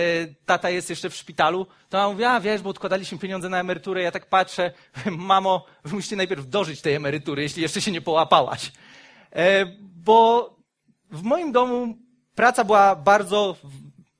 tata 0.46 0.70
jest 0.70 0.90
jeszcze 0.90 1.10
w 1.10 1.14
szpitalu, 1.14 1.66
to 1.88 1.98
ona 1.98 2.08
mówi, 2.08 2.24
a 2.24 2.40
wiesz, 2.40 2.62
bo 2.62 2.70
odkładaliśmy 2.70 3.18
pieniądze 3.18 3.48
na 3.48 3.60
emeryturę. 3.60 4.02
Ja 4.02 4.10
tak 4.10 4.26
patrzę, 4.26 4.72
mamo, 5.10 5.66
wy 5.84 5.96
musicie 5.96 6.16
najpierw 6.16 6.48
dożyć 6.48 6.80
tej 6.80 6.94
emerytury, 6.94 7.42
jeśli 7.42 7.62
jeszcze 7.62 7.80
się 7.80 7.92
nie 7.92 8.00
połapałaś. 8.00 8.72
E, 9.32 9.66
bo 9.80 10.50
w 11.10 11.22
moim 11.22 11.52
domu 11.52 11.98
praca 12.34 12.64
była 12.64 12.96
bardzo, 12.96 13.56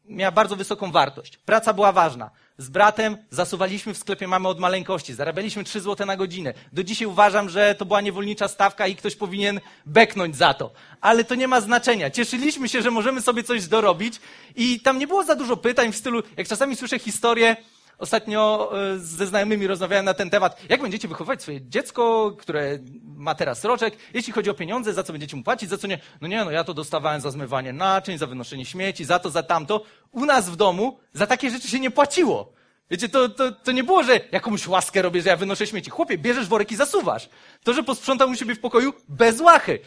miała 0.05 0.33
bardzo 0.33 0.57
wysoką 0.57 0.93
wartość. 0.93 1.37
Praca 1.37 1.73
była 1.73 1.93
ważna. 1.93 2.31
Z 2.59 2.69
bratem 2.69 3.17
zasuwaliśmy 3.31 3.95
w 3.95 3.99
sklepie 3.99 4.29
mamy 4.29 4.49
od 4.49 4.61
maleńkości. 4.61 5.15
Zarabialiśmy 5.15 5.65
3 5.65 5.81
zł 5.81 6.07
na 6.07 6.17
godzinę. 6.17 6.55
Do 6.73 6.85
dzisiaj 6.85 7.07
uważam, 7.07 7.49
że 7.49 7.75
to 7.75 7.85
była 7.85 8.01
niewolnicza 8.01 8.49
stawka 8.49 8.87
i 8.87 8.97
ktoś 8.97 9.17
powinien 9.17 9.61
beknąć 9.87 10.37
za 10.37 10.55
to. 10.55 10.71
Ale 11.01 11.25
to 11.25 11.35
nie 11.35 11.49
ma 11.49 11.61
znaczenia. 11.61 12.11
Cieszyliśmy 12.11 12.69
się, 12.69 12.83
że 12.83 12.91
możemy 12.91 13.21
sobie 13.23 13.43
coś 13.43 13.67
dorobić 13.67 14.21
i 14.57 14.81
tam 14.81 14.99
nie 14.99 15.07
było 15.07 15.25
za 15.25 15.35
dużo 15.35 15.57
pytań 15.57 15.93
w 15.93 15.97
stylu, 15.97 16.23
jak 16.37 16.49
czasami 16.49 16.77
słyszę 16.77 16.99
historię, 16.99 17.57
Ostatnio 17.99 18.71
e, 18.95 18.99
ze 18.99 19.27
znajomymi 19.27 19.67
rozmawiałem 19.67 20.05
na 20.05 20.15
ten 20.15 20.31
temat. 20.31 20.63
Jak 20.69 20.83
będziecie 20.83 21.09
wychowywać 21.09 21.43
swoje 21.43 21.61
dziecko, 21.69 22.33
które 22.39 22.79
ma 23.03 23.35
teraz 23.35 23.65
roczek, 23.65 23.97
jeśli 24.15 24.33
chodzi 24.33 24.51
o 24.51 24.55
pieniądze, 24.55 24.95
za 24.95 25.03
co 25.03 25.13
będziecie 25.13 25.37
mu 25.37 25.43
płacić, 25.43 25.71
za 25.71 25.79
co 25.79 25.87
nie? 25.87 25.99
No 26.21 26.29
nie, 26.29 26.45
no 26.45 26.51
ja 26.51 26.65
to 26.65 26.75
dostawałem 26.75 27.21
za 27.21 27.31
zmywanie 27.31 27.73
naczyń, 27.73 28.19
za 28.19 28.27
wynoszenie 28.27 28.65
śmieci, 28.65 29.05
za 29.05 29.19
to, 29.19 29.31
za 29.31 29.43
tamto. 29.43 29.83
U 30.11 30.25
nas 30.25 30.51
w 30.51 30.57
domu 30.57 30.99
za 31.13 31.27
takie 31.27 31.51
rzeczy 31.51 31.69
się 31.69 31.81
nie 31.81 31.91
płaciło. 31.91 32.53
Wiecie, 32.91 33.09
to, 33.09 33.29
to, 33.29 33.53
to 33.53 33.73
nie 33.73 33.85
było, 33.85 34.03
że 34.03 34.21
jakąś 34.33 34.67
łaskę 34.69 35.03
robię, 35.03 35.23
że 35.23 35.29
ja 35.29 35.37
wynoszę 35.37 35.67
śmieci. 35.67 35.91
Chłopie, 35.91 36.19
bierzesz 36.19 36.49
worek 36.49 36.73
i 36.73 36.77
zasuwasz. 36.77 37.29
To, 37.65 37.73
że 37.73 37.83
posprzątał 37.83 38.31
u 38.31 38.35
siebie 38.35 38.55
w 38.55 38.61
pokoju, 38.61 38.93
bez 39.09 39.41
łachy. 39.41 39.79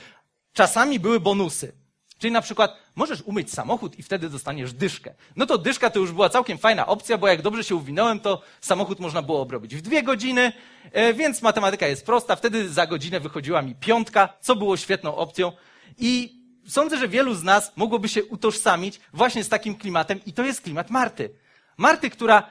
Czasami 0.54 1.00
były 1.00 1.20
bonusy. 1.20 1.87
Czyli 2.18 2.34
na 2.34 2.42
przykład 2.42 2.78
możesz 2.96 3.22
umyć 3.22 3.54
samochód 3.54 4.00
i 4.00 4.04
wtedy 4.04 4.30
dostaniesz 4.30 4.74
dyszkę. 4.74 5.14
No 5.36 5.46
to 5.46 5.58
dyszka 5.58 5.90
to 5.90 6.00
już 6.00 6.12
była 6.12 6.30
całkiem 6.30 6.58
fajna 6.58 6.88
opcja, 6.88 7.18
bo 7.18 7.28
jak 7.28 7.42
dobrze 7.42 7.64
się 7.64 7.76
uwinąłem, 7.76 8.20
to 8.20 8.42
samochód 8.62 9.00
można 9.00 9.22
było 9.22 9.42
obrobić 9.42 9.76
w 9.76 9.82
dwie 9.82 10.04
godziny, 10.04 10.52
e, 10.92 11.14
więc 11.14 11.42
matematyka 11.42 11.88
jest 11.88 12.06
prosta. 12.06 12.36
Wtedy 12.36 12.70
za 12.70 12.88
godzinę 12.88 13.20
wychodziła 13.20 13.62
mi 13.62 13.76
piątka, 13.76 14.30
co 14.42 14.56
było 14.56 14.78
świetną 14.78 15.16
opcją. 15.16 15.52
I 15.98 16.42
sądzę, 16.68 16.98
że 16.98 17.08
wielu 17.08 17.34
z 17.34 17.44
nas 17.44 17.72
mogłoby 17.76 18.10
się 18.10 18.26
utożsamić 18.26 19.00
właśnie 19.14 19.44
z 19.44 19.50
takim 19.50 19.76
klimatem 19.76 20.20
i 20.26 20.34
to 20.34 20.44
jest 20.44 20.62
klimat 20.62 20.90
Marty. 20.90 21.30
Marty, 21.78 22.10
która 22.10 22.50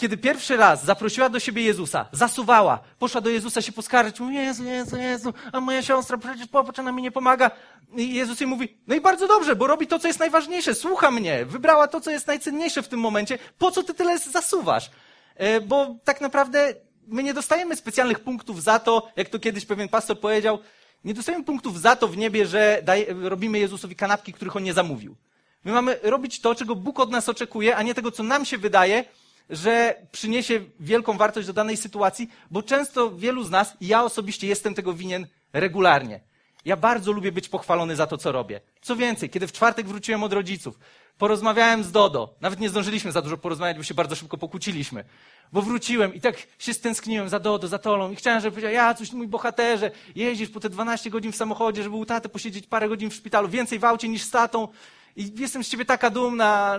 kiedy 0.00 0.16
pierwszy 0.16 0.56
raz 0.56 0.84
zaprosiła 0.84 1.28
do 1.28 1.40
siebie 1.40 1.62
Jezusa, 1.62 2.06
zasuwała, 2.12 2.78
poszła 2.98 3.20
do 3.20 3.30
Jezusa 3.30 3.62
się 3.62 3.72
poskarżyć, 3.72 4.20
mówi, 4.20 4.34
Jezu, 4.34 4.64
Jezu, 4.64 4.96
Jezu, 4.96 5.34
a 5.52 5.60
moja 5.60 5.82
siostra 5.82 6.18
przecież 6.18 6.46
popatrz, 6.46 6.78
ona 6.78 6.92
mi 6.92 7.02
nie 7.02 7.10
pomaga. 7.10 7.50
I 7.96 8.14
Jezus 8.14 8.40
jej 8.40 8.46
mówi, 8.46 8.78
no 8.86 8.94
i 8.94 9.00
bardzo 9.00 9.28
dobrze, 9.28 9.56
bo 9.56 9.66
robi 9.66 9.86
to, 9.86 9.98
co 9.98 10.08
jest 10.08 10.20
najważniejsze, 10.20 10.74
słucha 10.74 11.10
mnie, 11.10 11.44
wybrała 11.44 11.88
to, 11.88 12.00
co 12.00 12.10
jest 12.10 12.26
najcenniejsze 12.26 12.82
w 12.82 12.88
tym 12.88 13.00
momencie, 13.00 13.38
po 13.58 13.70
co 13.70 13.82
ty 13.82 13.94
tyle 13.94 14.18
zasuwasz? 14.18 14.90
E, 15.34 15.60
bo 15.60 15.96
tak 16.04 16.20
naprawdę 16.20 16.74
my 17.06 17.22
nie 17.22 17.34
dostajemy 17.34 17.76
specjalnych 17.76 18.20
punktów 18.20 18.62
za 18.62 18.78
to, 18.78 19.08
jak 19.16 19.28
to 19.28 19.38
kiedyś 19.38 19.66
pewien 19.66 19.88
pastor 19.88 20.20
powiedział, 20.20 20.58
nie 21.04 21.14
dostajemy 21.14 21.44
punktów 21.44 21.80
za 21.80 21.96
to 21.96 22.08
w 22.08 22.16
niebie, 22.16 22.46
że 22.46 22.82
robimy 23.22 23.58
Jezusowi 23.58 23.96
kanapki, 23.96 24.32
których 24.32 24.56
on 24.56 24.62
nie 24.62 24.74
zamówił. 24.74 25.16
My 25.64 25.72
mamy 25.72 25.98
robić 26.02 26.40
to, 26.40 26.54
czego 26.54 26.76
Bóg 26.76 27.00
od 27.00 27.10
nas 27.10 27.28
oczekuje, 27.28 27.76
a 27.76 27.82
nie 27.82 27.94
tego, 27.94 28.10
co 28.10 28.22
nam 28.22 28.44
się 28.44 28.58
wydaje, 28.58 29.04
że 29.50 29.96
przyniesie 30.12 30.60
wielką 30.80 31.18
wartość 31.18 31.46
do 31.46 31.52
danej 31.52 31.76
sytuacji, 31.76 32.30
bo 32.50 32.62
często 32.62 33.10
wielu 33.10 33.44
z 33.44 33.50
nas, 33.50 33.76
ja 33.80 34.04
osobiście 34.04 34.46
jestem 34.46 34.74
tego 34.74 34.94
winien 34.94 35.26
regularnie. 35.52 36.20
Ja 36.64 36.76
bardzo 36.76 37.12
lubię 37.12 37.32
być 37.32 37.48
pochwalony 37.48 37.96
za 37.96 38.06
to, 38.06 38.18
co 38.18 38.32
robię. 38.32 38.60
Co 38.82 38.96
więcej, 38.96 39.30
kiedy 39.30 39.46
w 39.46 39.52
czwartek 39.52 39.88
wróciłem 39.88 40.22
od 40.22 40.32
rodziców, 40.32 40.78
porozmawiałem 41.18 41.84
z 41.84 41.92
Dodo. 41.92 42.34
Nawet 42.40 42.60
nie 42.60 42.68
zdążyliśmy 42.68 43.12
za 43.12 43.22
dużo 43.22 43.36
porozmawiać, 43.36 43.76
bo 43.76 43.82
się 43.82 43.94
bardzo 43.94 44.16
szybko 44.16 44.38
pokłóciliśmy. 44.38 45.04
Bo 45.52 45.62
wróciłem 45.62 46.14
i 46.14 46.20
tak 46.20 46.36
się 46.58 46.74
stęskniłem 46.74 47.28
za 47.28 47.40
Dodo, 47.40 47.68
za 47.68 47.78
Tolą 47.78 48.10
i 48.10 48.16
chciałem, 48.16 48.40
żeby 48.40 48.50
powiedział, 48.50 48.72
ja 48.72 48.94
coś 48.94 49.12
mój 49.12 49.28
bohaterze, 49.28 49.90
jeździsz 50.14 50.50
po 50.50 50.60
te 50.60 50.70
12 50.70 51.10
godzin 51.10 51.32
w 51.32 51.36
samochodzie, 51.36 51.82
żeby 51.82 51.96
u 51.96 52.06
taty 52.06 52.28
posiedzieć 52.28 52.66
parę 52.66 52.88
godzin 52.88 53.10
w 53.10 53.14
szpitalu, 53.14 53.48
więcej 53.48 53.78
w 53.78 53.84
aucie 53.84 54.08
niż 54.08 54.22
z 54.22 54.30
tatą 54.30 54.68
i 55.16 55.32
jestem 55.36 55.64
z 55.64 55.68
ciebie 55.68 55.84
taka 55.84 56.10
dumna. 56.10 56.78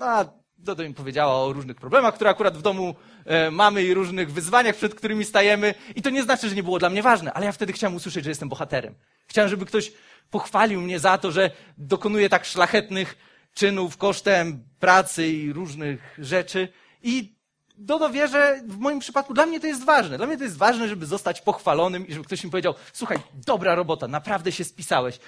A 0.00 0.24
Dodo 0.62 0.82
mi 0.82 0.94
powiedziała 0.94 1.34
o 1.34 1.52
różnych 1.52 1.76
problemach, 1.76 2.14
które 2.14 2.30
akurat 2.30 2.58
w 2.58 2.62
domu 2.62 2.94
e, 3.24 3.50
mamy 3.50 3.84
i 3.84 3.94
różnych 3.94 4.32
wyzwaniach, 4.32 4.76
przed 4.76 4.94
którymi 4.94 5.24
stajemy. 5.24 5.74
I 5.96 6.02
to 6.02 6.10
nie 6.10 6.22
znaczy, 6.22 6.48
że 6.48 6.54
nie 6.54 6.62
było 6.62 6.78
dla 6.78 6.90
mnie 6.90 7.02
ważne, 7.02 7.32
ale 7.32 7.46
ja 7.46 7.52
wtedy 7.52 7.72
chciałem 7.72 7.96
usłyszeć, 7.96 8.24
że 8.24 8.30
jestem 8.30 8.48
bohaterem. 8.48 8.94
Chciałem, 9.26 9.50
żeby 9.50 9.66
ktoś 9.66 9.92
pochwalił 10.30 10.80
mnie 10.80 10.98
za 10.98 11.18
to, 11.18 11.30
że 11.30 11.50
dokonuję 11.78 12.28
tak 12.28 12.44
szlachetnych 12.44 13.16
czynów 13.54 13.96
kosztem 13.96 14.64
pracy 14.80 15.28
i 15.28 15.52
różnych 15.52 16.18
rzeczy. 16.18 16.68
I 17.02 17.42
Dodo 17.76 18.10
wie, 18.10 18.28
że 18.28 18.60
w 18.66 18.78
moim 18.78 18.98
przypadku 18.98 19.34
dla 19.34 19.46
mnie 19.46 19.60
to 19.60 19.66
jest 19.66 19.84
ważne. 19.84 20.16
Dla 20.16 20.26
mnie 20.26 20.36
to 20.36 20.44
jest 20.44 20.56
ważne, 20.56 20.88
żeby 20.88 21.06
zostać 21.06 21.40
pochwalonym 21.40 22.06
i 22.06 22.12
żeby 22.12 22.24
ktoś 22.24 22.44
mi 22.44 22.50
powiedział, 22.50 22.74
słuchaj, 22.92 23.18
dobra 23.46 23.74
robota, 23.74 24.08
naprawdę 24.08 24.52
się 24.52 24.64
spisałeś. 24.64 25.18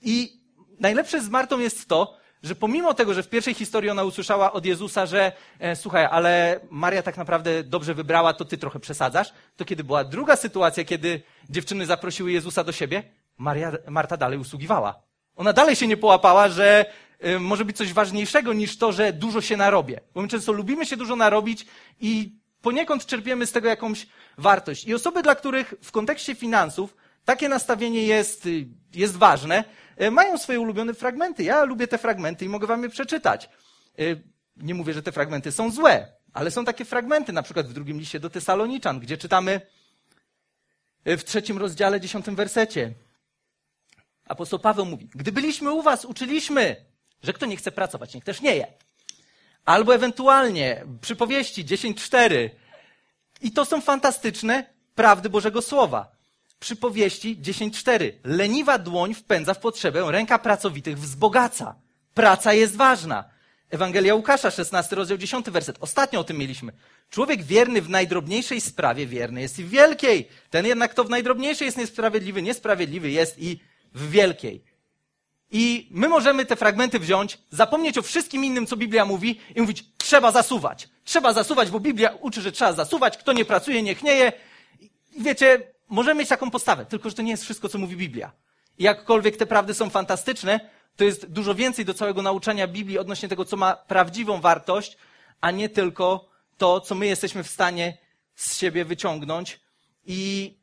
I 0.00 0.40
najlepsze 0.80 1.20
z 1.20 1.28
Martą 1.28 1.58
jest 1.58 1.88
to, 1.88 2.21
że 2.42 2.54
pomimo 2.54 2.94
tego, 2.94 3.14
że 3.14 3.22
w 3.22 3.28
pierwszej 3.28 3.54
historii 3.54 3.90
ona 3.90 4.04
usłyszała 4.04 4.52
od 4.52 4.66
Jezusa, 4.66 5.06
że 5.06 5.32
e, 5.58 5.76
słuchaj, 5.76 6.08
ale 6.10 6.60
Maria 6.70 7.02
tak 7.02 7.16
naprawdę 7.16 7.64
dobrze 7.64 7.94
wybrała, 7.94 8.32
to 8.32 8.44
ty 8.44 8.58
trochę 8.58 8.80
przesadzasz, 8.80 9.32
to 9.56 9.64
kiedy 9.64 9.84
była 9.84 10.04
druga 10.04 10.36
sytuacja, 10.36 10.84
kiedy 10.84 11.22
dziewczyny 11.50 11.86
zaprosiły 11.86 12.32
Jezusa 12.32 12.64
do 12.64 12.72
siebie, 12.72 13.02
Maria, 13.38 13.72
Marta 13.88 14.16
dalej 14.16 14.38
usługiwała. 14.38 15.02
Ona 15.36 15.52
dalej 15.52 15.76
się 15.76 15.86
nie 15.86 15.96
połapała, 15.96 16.48
że 16.48 16.86
e, 17.20 17.38
może 17.38 17.64
być 17.64 17.76
coś 17.76 17.92
ważniejszego 17.92 18.52
niż 18.52 18.78
to, 18.78 18.92
że 18.92 19.12
dużo 19.12 19.40
się 19.40 19.56
narobię. 19.56 20.00
Bo 20.14 20.22
my 20.22 20.28
często 20.28 20.52
lubimy 20.52 20.86
się 20.86 20.96
dużo 20.96 21.16
narobić 21.16 21.66
i 22.00 22.32
poniekąd 22.62 23.06
czerpiemy 23.06 23.46
z 23.46 23.52
tego 23.52 23.68
jakąś 23.68 24.06
wartość. 24.38 24.84
I 24.84 24.94
osoby, 24.94 25.22
dla 25.22 25.34
których 25.34 25.74
w 25.82 25.92
kontekście 25.92 26.34
finansów 26.34 26.96
takie 27.24 27.48
nastawienie 27.48 28.02
jest, 28.02 28.46
y, 28.46 28.66
jest 28.94 29.16
ważne, 29.16 29.64
mają 30.10 30.38
swoje 30.38 30.60
ulubione 30.60 30.94
fragmenty. 30.94 31.42
Ja 31.42 31.64
lubię 31.64 31.88
te 31.88 31.98
fragmenty 31.98 32.44
i 32.44 32.48
mogę 32.48 32.66
wam 32.66 32.82
je 32.82 32.88
przeczytać. 32.88 33.48
E, 33.98 34.02
nie 34.56 34.74
mówię, 34.74 34.92
że 34.94 35.02
te 35.02 35.12
fragmenty 35.12 35.52
są 35.52 35.70
złe, 35.70 36.12
ale 36.32 36.50
są 36.50 36.64
takie 36.64 36.84
fragmenty, 36.84 37.32
na 37.32 37.42
przykład 37.42 37.66
w 37.66 37.72
drugim 37.72 37.98
liście 37.98 38.20
do 38.20 38.30
Tesaloniczan, 38.30 39.00
gdzie 39.00 39.18
czytamy 39.18 39.60
e, 41.04 41.16
w 41.16 41.24
trzecim 41.24 41.58
rozdziale, 41.58 42.00
dziesiątym 42.00 42.36
wersecie. 42.36 42.92
Apostoł 44.24 44.58
Paweł 44.58 44.86
mówi, 44.86 45.08
gdy 45.14 45.32
byliśmy 45.32 45.72
u 45.72 45.82
was, 45.82 46.04
uczyliśmy, 46.04 46.76
że 47.22 47.32
kto 47.32 47.46
nie 47.46 47.56
chce 47.56 47.72
pracować, 47.72 48.14
niech 48.14 48.24
też 48.24 48.40
nie 48.40 48.56
je. 48.56 48.66
Albo 49.64 49.94
ewentualnie 49.94 50.84
przypowieści 51.00 51.64
10.4. 51.64 52.50
I 53.40 53.52
to 53.52 53.64
są 53.64 53.80
fantastyczne 53.80 54.66
prawdy 54.94 55.30
Bożego 55.30 55.62
Słowa 55.62 56.21
przypowieści 56.62 57.36
10.4. 57.36 58.12
Leniwa 58.24 58.78
dłoń 58.78 59.14
wpędza 59.14 59.54
w 59.54 59.58
potrzebę, 59.58 60.04
ręka 60.08 60.38
pracowitych 60.38 60.98
wzbogaca. 60.98 61.74
Praca 62.14 62.52
jest 62.52 62.76
ważna. 62.76 63.24
Ewangelia 63.70 64.14
Łukasza, 64.14 64.50
16 64.50 64.96
rozdział 64.96 65.18
10 65.18 65.50
werset. 65.50 65.76
Ostatnio 65.80 66.20
o 66.20 66.24
tym 66.24 66.36
mieliśmy. 66.36 66.72
Człowiek 67.10 67.42
wierny 67.42 67.82
w 67.82 67.90
najdrobniejszej 67.90 68.60
sprawie 68.60 69.06
wierny 69.06 69.40
jest 69.40 69.58
i 69.58 69.64
w 69.64 69.70
wielkiej. 69.70 70.28
Ten 70.50 70.66
jednak, 70.66 70.90
kto 70.90 71.04
w 71.04 71.10
najdrobniejszej 71.10 71.66
jest 71.66 71.78
niesprawiedliwy, 71.78 72.42
niesprawiedliwy 72.42 73.10
jest 73.10 73.38
i 73.38 73.60
w 73.94 74.10
wielkiej. 74.10 74.64
I 75.50 75.88
my 75.90 76.08
możemy 76.08 76.46
te 76.46 76.56
fragmenty 76.56 76.98
wziąć, 76.98 77.38
zapomnieć 77.50 77.98
o 77.98 78.02
wszystkim 78.02 78.44
innym, 78.44 78.66
co 78.66 78.76
Biblia 78.76 79.04
mówi 79.04 79.40
i 79.54 79.60
mówić, 79.60 79.84
trzeba 79.98 80.32
zasuwać. 80.32 80.88
Trzeba 81.04 81.32
zasuwać, 81.32 81.70
bo 81.70 81.80
Biblia 81.80 82.10
uczy, 82.20 82.40
że 82.40 82.52
trzeba 82.52 82.72
zasuwać. 82.72 83.18
Kto 83.18 83.32
nie 83.32 83.44
pracuje, 83.44 83.82
niech 83.82 84.02
nie 84.02 84.14
je. 84.14 84.32
I 85.12 85.22
wiecie, 85.22 85.72
możemy 85.92 86.18
mieć 86.18 86.28
taką 86.28 86.50
postawę, 86.50 86.86
tylko 86.86 87.08
że 87.08 87.14
to 87.14 87.22
nie 87.22 87.30
jest 87.30 87.44
wszystko, 87.44 87.68
co 87.68 87.78
mówi 87.78 87.96
Biblia. 87.96 88.32
I 88.78 88.84
jakkolwiek 88.84 89.36
te 89.36 89.46
prawdy 89.46 89.74
są 89.74 89.90
fantastyczne, 89.90 90.60
to 90.96 91.04
jest 91.04 91.26
dużo 91.26 91.54
więcej 91.54 91.84
do 91.84 91.94
całego 91.94 92.22
nauczania 92.22 92.66
Biblii 92.68 92.98
odnośnie 92.98 93.28
tego, 93.28 93.44
co 93.44 93.56
ma 93.56 93.76
prawdziwą 93.76 94.40
wartość, 94.40 94.96
a 95.40 95.50
nie 95.50 95.68
tylko 95.68 96.28
to, 96.58 96.80
co 96.80 96.94
my 96.94 97.06
jesteśmy 97.06 97.42
w 97.42 97.50
stanie 97.50 97.98
z 98.34 98.58
siebie 98.58 98.84
wyciągnąć. 98.84 99.60
I 100.06 100.54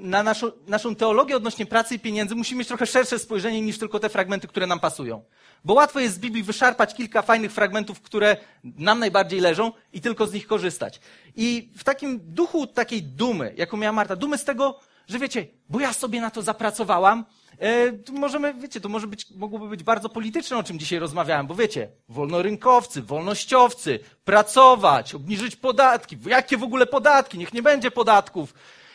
na 0.00 0.22
naszą, 0.22 0.50
naszą 0.66 0.94
teologię 0.94 1.36
odnośnie 1.36 1.66
pracy 1.66 1.94
i 1.94 1.98
pieniędzy 1.98 2.34
musimy 2.34 2.58
mieć 2.58 2.68
trochę 2.68 2.86
szersze 2.86 3.18
spojrzenie 3.18 3.60
niż 3.60 3.78
tylko 3.78 3.98
te 3.98 4.08
fragmenty, 4.08 4.48
które 4.48 4.66
nam 4.66 4.80
pasują. 4.80 5.24
Bo 5.64 5.74
łatwo 5.74 6.00
jest 6.00 6.14
z 6.14 6.18
Biblii 6.18 6.42
wyszarpać 6.42 6.94
kilka 6.94 7.22
fajnych 7.22 7.52
fragmentów, 7.52 8.00
które 8.00 8.36
nam 8.64 8.98
najbardziej 8.98 9.40
leżą 9.40 9.72
i 9.92 10.00
tylko 10.00 10.26
z 10.26 10.32
nich 10.32 10.46
korzystać. 10.46 11.00
I 11.36 11.72
w 11.76 11.84
takim 11.84 12.20
duchu 12.22 12.66
takiej 12.66 13.02
dumy, 13.02 13.54
jaką 13.56 13.76
miała 13.76 13.92
Marta, 13.92 14.16
dumy 14.16 14.38
z 14.38 14.44
tego, 14.44 14.80
że 15.08 15.18
wiecie, 15.18 15.46
bo 15.68 15.80
ja 15.80 15.92
sobie 15.92 16.20
na 16.20 16.30
to 16.30 16.42
zapracowałam, 16.42 17.24
e, 17.60 17.92
możemy, 18.12 18.54
wiecie, 18.54 18.80
to 18.80 18.88
może 18.88 19.06
być, 19.06 19.30
mogłoby 19.30 19.68
być 19.68 19.82
bardzo 19.82 20.08
polityczne, 20.08 20.56
o 20.56 20.62
czym 20.62 20.78
dzisiaj 20.78 20.98
rozmawiałem, 20.98 21.46
bo 21.46 21.54
wiecie, 21.54 21.88
wolnorynkowcy, 22.08 23.02
wolnościowcy, 23.02 24.00
pracować, 24.24 25.14
obniżyć 25.14 25.56
podatki, 25.56 26.18
jakie 26.26 26.56
w 26.56 26.62
ogóle 26.62 26.86
podatki, 26.86 27.38
niech 27.38 27.52
nie 27.52 27.62
będzie 27.62 27.90
podatków. 27.90 28.54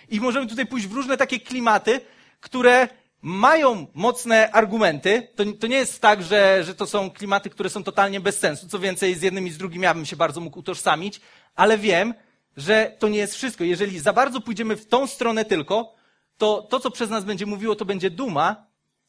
I 0.10 0.20
możemy 0.20 0.48
tutaj 0.48 0.66
pójść 0.66 0.88
w 0.88 0.94
różne 0.94 1.18
takie 1.18 1.40
klimaty, 1.40 2.02
które 2.40 2.88
mają 3.22 3.88
mocne 3.94 4.52
argumenty. 4.52 5.28
To, 5.36 5.44
to 5.60 5.68
nie 5.68 5.76
jest 5.76 6.02
tak, 6.02 6.24
że, 6.24 6.64
że 6.64 6.76
to 6.76 6.88
są 6.88 7.12
klimaty, 7.12 7.50
które 7.50 7.70
są 7.70 7.84
totalnie 7.84 8.20
bez 8.20 8.40
sensu. 8.40 8.68
Co 8.68 8.80
więcej, 8.80 9.16
z 9.16 9.22
jednym 9.22 9.48
i 9.48 9.52
z 9.52 9.58
drugim 9.58 9.84
ja 9.84 9.94
bym 9.94 10.06
się 10.06 10.16
bardzo 10.16 10.42
mógł 10.42 10.60
utożsamić, 10.60 11.22
ale 11.56 11.78
wiem, 11.78 12.14
że 12.58 12.96
to 13.00 13.08
nie 13.10 13.18
jest 13.18 13.36
wszystko. 13.36 13.64
Jeżeli 13.64 14.00
za 14.00 14.14
bardzo 14.14 14.42
pójdziemy 14.42 14.76
w 14.76 14.88
tą 14.88 15.08
stronę 15.08 15.46
tylko, 15.46 15.96
to 16.38 16.62
to, 16.62 16.80
co 16.80 16.92
przez 16.92 17.10
nas 17.10 17.24
będzie 17.24 17.46
mówiło, 17.46 17.76
to 17.76 17.86
będzie 17.86 18.10
duma, 18.10 18.66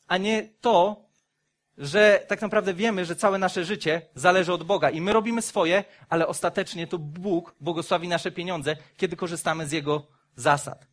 a 0.09 0.17
nie 0.17 0.49
to, 0.61 1.07
że 1.79 2.25
tak 2.29 2.43
naprawdę 2.43 2.75
wiemy, 2.75 3.05
że 3.05 3.17
całe 3.17 3.39
nasze 3.39 3.65
życie 3.65 4.03
zależy 4.15 4.53
od 4.53 4.63
Boga 4.63 4.91
i 4.91 5.01
my 5.01 5.13
robimy 5.13 5.43
swoje, 5.43 5.85
ale 6.09 6.27
ostatecznie 6.27 6.87
to 6.87 6.99
Bóg 6.99 7.55
błogosławi 7.61 8.09
nasze 8.09 8.31
pieniądze, 8.31 8.77
kiedy 8.97 9.17
korzystamy 9.17 9.67
z 9.67 9.73
Jego 9.73 10.16
zasad. 10.37 10.87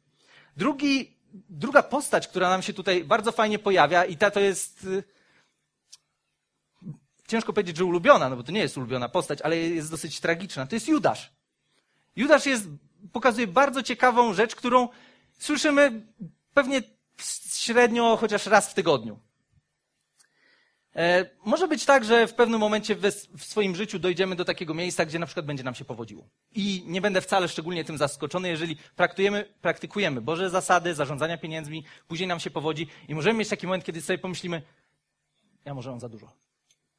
Drugi 0.58 1.14
druga 1.50 1.84
postać, 1.84 2.28
która 2.28 2.50
nam 2.50 2.62
się 2.62 2.74
tutaj 2.74 3.04
bardzo 3.04 3.32
fajnie 3.32 3.60
pojawia 3.60 4.06
i 4.06 4.18
ta 4.18 4.32
to 4.32 4.40
jest 4.40 4.84
y, 4.84 5.04
ciężko 7.28 7.54
powiedzieć, 7.54 7.78
że 7.78 7.86
ulubiona, 7.86 8.30
no 8.30 8.36
bo 8.36 8.44
to 8.44 8.52
nie 8.52 8.60
jest 8.60 8.78
ulubiona 8.78 9.10
postać, 9.10 9.42
ale 9.42 9.58
jest 9.58 9.92
dosyć 9.92 10.20
tragiczna. 10.20 10.66
To 10.66 10.76
jest 10.76 10.88
Judasz. 10.88 11.32
Judasz 12.16 12.46
jest, 12.46 12.66
pokazuje 13.12 13.48
bardzo 13.48 13.84
ciekawą 13.84 14.34
rzecz, 14.34 14.56
którą 14.56 14.90
słyszymy 15.40 16.08
pewnie 16.54 16.82
średnio 17.54 18.18
chociaż 18.18 18.46
raz 18.46 18.70
w 18.70 18.74
tygodniu. 18.74 19.20
E, 20.96 21.26
może 21.46 21.68
być 21.68 21.86
tak, 21.86 22.06
że 22.06 22.28
w 22.28 22.34
pewnym 22.34 22.60
momencie 22.60 22.96
w 23.38 23.44
swoim 23.44 23.76
życiu 23.76 24.00
dojdziemy 24.00 24.36
do 24.36 24.46
takiego 24.46 24.74
miejsca, 24.74 25.06
gdzie 25.06 25.20
na 25.20 25.26
przykład 25.26 25.46
będzie 25.46 25.64
nam 25.64 25.76
się 25.76 25.86
powodziło. 25.86 26.28
I 26.56 26.84
nie 26.88 27.02
będę 27.02 27.22
wcale 27.22 27.48
szczególnie 27.48 27.84
tym 27.84 27.98
zaskoczony, 27.98 28.50
jeżeli 28.50 28.78
praktykujemy, 28.96 29.46
praktykujemy 29.62 30.22
Boże 30.22 30.50
zasady 30.50 30.94
zarządzania 30.94 31.38
pieniędzmi, 31.38 31.84
później 32.08 32.28
nam 32.28 32.40
się 32.40 32.50
powodzi 32.50 32.88
i 33.08 33.16
możemy 33.16 33.40
mieć 33.40 33.50
taki 33.50 33.68
moment, 33.68 33.84
kiedy 33.84 34.02
sobie 34.02 34.18
pomyślimy, 34.18 34.62
ja 35.66 35.74
może 35.74 35.90
mam 35.90 36.00
za 36.00 36.10
dużo. 36.10 36.32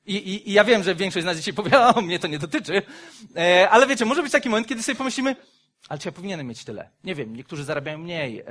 I, 0.06 0.16
i, 0.16 0.50
I, 0.50 0.52
ja 0.52 0.64
wiem, 0.64 0.82
że 0.82 0.94
większość 0.94 1.24
z 1.24 1.26
nas 1.26 1.36
dzisiaj 1.36 1.54
powie, 1.54 1.80
o, 1.94 2.02
mnie 2.02 2.18
to 2.18 2.26
nie 2.26 2.38
dotyczy, 2.38 2.82
e, 3.36 3.70
ale 3.70 3.86
wiecie, 3.86 4.04
może 4.04 4.22
być 4.22 4.32
taki 4.32 4.48
moment, 4.48 4.66
kiedy 4.66 4.82
sobie 4.82 4.96
pomyślimy, 4.98 5.36
ale 5.88 5.98
czy 5.98 6.08
ja 6.08 6.12
powinienem 6.12 6.46
mieć 6.46 6.64
tyle? 6.64 6.90
Nie 7.04 7.14
wiem, 7.14 7.36
niektórzy 7.36 7.64
zarabiają 7.64 7.98
mniej, 7.98 8.40
e, 8.40 8.44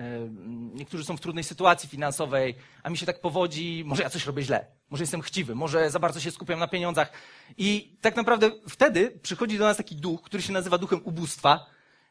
niektórzy 0.74 1.04
są 1.04 1.18
w 1.18 1.22
trudnej 1.22 1.44
sytuacji 1.44 1.90
finansowej, 1.90 2.56
a 2.84 2.90
mi 2.90 2.98
się 2.98 3.06
tak 3.06 3.22
powodzi, 3.22 3.84
może 3.86 4.04
ja 4.04 4.10
coś 4.10 4.26
robię 4.26 4.44
źle, 4.44 4.66
może 4.90 5.04
jestem 5.04 5.22
chciwy, 5.22 5.56
może 5.56 5.90
za 5.90 6.00
bardzo 6.00 6.20
się 6.20 6.32
skupiam 6.32 6.60
na 6.60 6.68
pieniądzach. 6.68 7.12
I 7.58 7.98
tak 8.02 8.16
naprawdę 8.16 8.52
wtedy 8.70 9.20
przychodzi 9.22 9.58
do 9.58 9.64
nas 9.64 9.78
taki 9.78 9.96
duch, 9.96 10.22
który 10.22 10.44
się 10.44 10.54
nazywa 10.54 10.78
duchem 10.78 11.02
ubóstwa, 11.04 11.66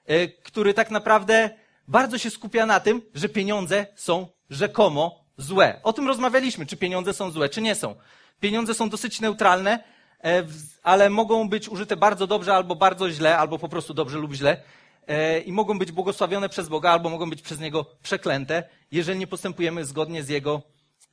e, 0.06 0.28
który 0.28 0.74
tak 0.74 0.90
naprawdę 0.90 1.50
bardzo 1.88 2.18
się 2.18 2.30
skupia 2.30 2.66
na 2.66 2.80
tym, 2.80 3.02
że 3.14 3.28
pieniądze 3.28 3.86
są 3.96 4.26
rzekomo 4.50 5.24
złe. 5.36 5.80
O 5.82 5.92
tym 5.92 6.08
rozmawialiśmy, 6.08 6.66
czy 6.66 6.76
pieniądze 6.76 7.12
są 7.12 7.30
złe, 7.30 7.48
czy 7.48 7.62
nie 7.62 7.74
są. 7.74 7.94
Pieniądze 8.40 8.74
są 8.74 8.88
dosyć 8.88 9.20
neutralne, 9.20 9.84
e, 10.24 10.44
ale 10.82 11.10
mogą 11.10 11.48
być 11.48 11.68
użyte 11.68 11.96
bardzo 11.96 12.26
dobrze 12.26 12.54
albo 12.54 12.76
bardzo 12.76 13.10
źle, 13.10 13.38
albo 13.38 13.58
po 13.58 13.68
prostu 13.68 13.94
dobrze 13.94 14.18
lub 14.18 14.32
źle. 14.32 14.62
E, 15.06 15.40
I 15.40 15.52
mogą 15.52 15.78
być 15.78 15.92
błogosławione 15.92 16.48
przez 16.48 16.68
Boga, 16.68 16.90
albo 16.90 17.10
mogą 17.10 17.30
być 17.30 17.42
przez 17.42 17.60
Niego 17.60 17.86
przeklęte, 18.02 18.68
jeżeli 18.90 19.18
nie 19.18 19.26
postępujemy 19.26 19.84
zgodnie 19.84 20.22
z 20.22 20.28
Jego 20.28 20.62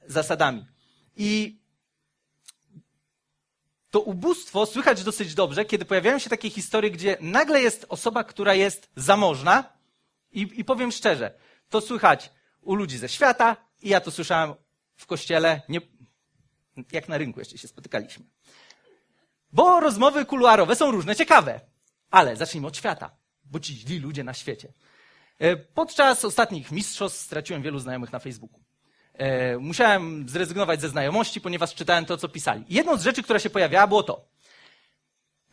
zasadami. 0.08 0.66
I 1.16 1.60
to 3.90 4.00
ubóstwo 4.00 4.66
słychać 4.66 5.04
dosyć 5.04 5.34
dobrze, 5.34 5.66
kiedy 5.66 5.86
pojawiają 5.86 6.20
się 6.20 6.30
takie 6.30 6.50
historie, 6.50 6.92
gdzie 6.92 7.18
nagle 7.22 7.62
jest 7.62 7.86
osoba, 7.90 8.24
która 8.24 8.54
jest 8.54 8.90
zamożna. 8.96 9.64
I, 10.32 10.50
i 10.56 10.66
powiem 10.66 10.92
szczerze, 10.92 11.32
to 11.70 11.82
słychać 11.82 12.32
u 12.62 12.76
ludzi 12.76 12.98
ze 12.98 13.10
świata, 13.10 13.58
i 13.82 13.90
ja 13.90 14.02
to 14.02 14.12
słyszałem 14.12 14.54
w 14.96 15.06
kościele. 15.06 15.62
Nie, 15.70 15.82
jak 16.92 17.10
na 17.10 17.18
rynku 17.18 17.40
jeszcze 17.40 17.58
się 17.58 17.68
spotykaliśmy. 17.68 18.26
Bo 19.52 19.80
rozmowy 19.80 20.26
kuluarowe 20.26 20.76
są 20.76 20.92
różne, 20.92 21.16
ciekawe. 21.16 21.60
Ale 22.12 22.36
zacznijmy 22.36 22.68
od 22.68 22.78
świata, 22.78 23.12
bo 23.50 23.60
ci 23.60 23.76
źli 23.76 24.00
ludzie 24.00 24.24
na 24.24 24.34
świecie. 24.34 24.74
E, 25.40 25.58
podczas 25.58 26.26
ostatnich 26.26 26.72
mistrzostw 26.72 27.20
straciłem 27.20 27.62
wielu 27.62 27.80
znajomych 27.80 28.12
na 28.12 28.20
Facebooku. 28.20 28.60
E, 29.14 29.58
musiałem 29.58 30.30
zrezygnować 30.30 30.82
ze 30.82 30.90
znajomości, 30.90 31.42
ponieważ 31.42 31.76
czytałem 31.76 32.06
to, 32.06 32.18
co 32.18 32.30
pisali. 32.30 32.64
jedną 32.70 32.98
z 32.98 33.04
rzeczy, 33.04 33.24
która 33.24 33.40
się 33.40 33.50
pojawiała, 33.50 33.88
było 33.88 34.04
to. 34.04 34.26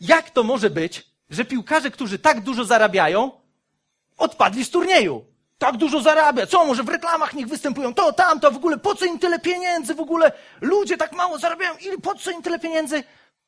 Jak 0.00 0.30
to 0.30 0.42
może 0.42 0.70
być, 0.70 1.10
że 1.30 1.44
piłkarze, 1.44 1.90
którzy 1.90 2.18
tak 2.18 2.40
dużo 2.40 2.64
zarabiają, 2.64 3.30
odpadli 4.16 4.64
z 4.64 4.70
turnieju? 4.70 5.36
tak 5.58 5.76
dużo 5.76 6.00
zarabia, 6.00 6.46
co, 6.46 6.66
może 6.66 6.82
w 6.82 6.88
reklamach 6.88 7.34
niech 7.34 7.48
występują, 7.48 7.94
to, 7.94 8.12
tamto, 8.12 8.50
w 8.50 8.56
ogóle, 8.56 8.78
po 8.78 8.94
co 8.94 9.04
im 9.04 9.18
tyle 9.18 9.38
pieniędzy, 9.38 9.94
w 9.94 10.00
ogóle, 10.00 10.32
ludzie 10.60 10.96
tak 10.96 11.12
mało 11.12 11.38
zarabiają, 11.38 11.74
i 11.76 12.00
po 12.00 12.14
co 12.14 12.30
im 12.30 12.42
tyle 12.42 12.58
pieniędzy? 12.58 13.04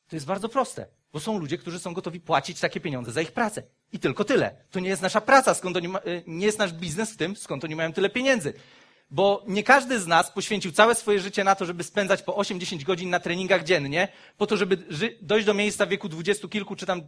To 0.09 0.15
jest 0.15 0.25
bardzo 0.25 0.49
proste, 0.49 0.85
bo 1.13 1.19
są 1.19 1.39
ludzie, 1.39 1.57
którzy 1.57 1.79
są 1.79 1.93
gotowi 1.93 2.19
płacić 2.19 2.59
takie 2.59 2.79
pieniądze 2.79 3.11
za 3.11 3.21
ich 3.21 3.31
pracę. 3.31 3.63
I 3.93 3.99
tylko 3.99 4.25
tyle. 4.25 4.55
To 4.71 4.79
nie 4.79 4.89
jest 4.89 5.01
nasza 5.01 5.21
praca, 5.21 5.53
skąd 5.53 5.77
oni 5.77 5.87
ma, 5.87 5.99
y, 5.99 6.23
nie 6.27 6.45
jest 6.45 6.59
nasz 6.59 6.73
biznes 6.73 7.11
w 7.11 7.17
tym, 7.17 7.35
skąd 7.35 7.63
oni 7.63 7.75
mają 7.75 7.93
tyle 7.93 8.09
pieniędzy. 8.09 8.53
Bo 9.11 9.43
nie 9.47 9.63
każdy 9.63 9.99
z 9.99 10.07
nas 10.07 10.31
poświęcił 10.31 10.71
całe 10.71 10.95
swoje 10.95 11.19
życie 11.19 11.43
na 11.43 11.55
to, 11.55 11.65
żeby 11.65 11.83
spędzać 11.83 12.21
po 12.21 12.33
8-10 12.33 12.83
godzin 12.83 13.09
na 13.09 13.19
treningach 13.19 13.63
dziennie, 13.63 14.07
po 14.37 14.47
to, 14.47 14.57
żeby 14.57 14.77
dojść 15.21 15.45
do 15.45 15.53
miejsca 15.53 15.85
w 15.85 15.89
wieku 15.89 16.09
dwudziestu 16.09 16.49
kilku 16.49 16.75
czy 16.75 16.85
tam 16.85 17.01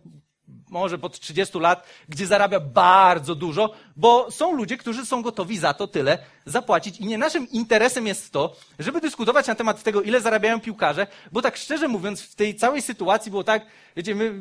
może 0.70 0.98
pod 0.98 1.20
30 1.20 1.60
lat, 1.60 1.88
gdzie 2.10 2.28
zarabia 2.28 2.60
bardzo 2.60 3.36
dużo, 3.36 3.74
bo 3.96 4.32
są 4.32 4.56
ludzie, 4.56 4.78
którzy 4.78 5.06
są 5.06 5.22
gotowi 5.22 5.58
za 5.58 5.74
to 5.74 5.88
tyle 5.88 6.18
zapłacić. 6.46 7.00
I 7.00 7.06
nie 7.06 7.18
naszym 7.18 7.50
interesem 7.50 8.08
jest 8.08 8.32
to, 8.32 8.56
żeby 8.80 9.02
dyskutować 9.02 9.48
na 9.48 9.56
temat 9.56 9.84
tego, 9.84 10.02
ile 10.02 10.22
zarabiają 10.22 10.60
piłkarze, 10.60 11.08
bo 11.32 11.42
tak 11.42 11.58
szczerze 11.58 11.88
mówiąc, 11.88 12.22
w 12.22 12.36
tej 12.36 12.56
całej 12.56 12.82
sytuacji 12.82 13.32
było 13.32 13.44
tak, 13.44 13.66
wiecie, 13.96 14.16
my, 14.16 14.34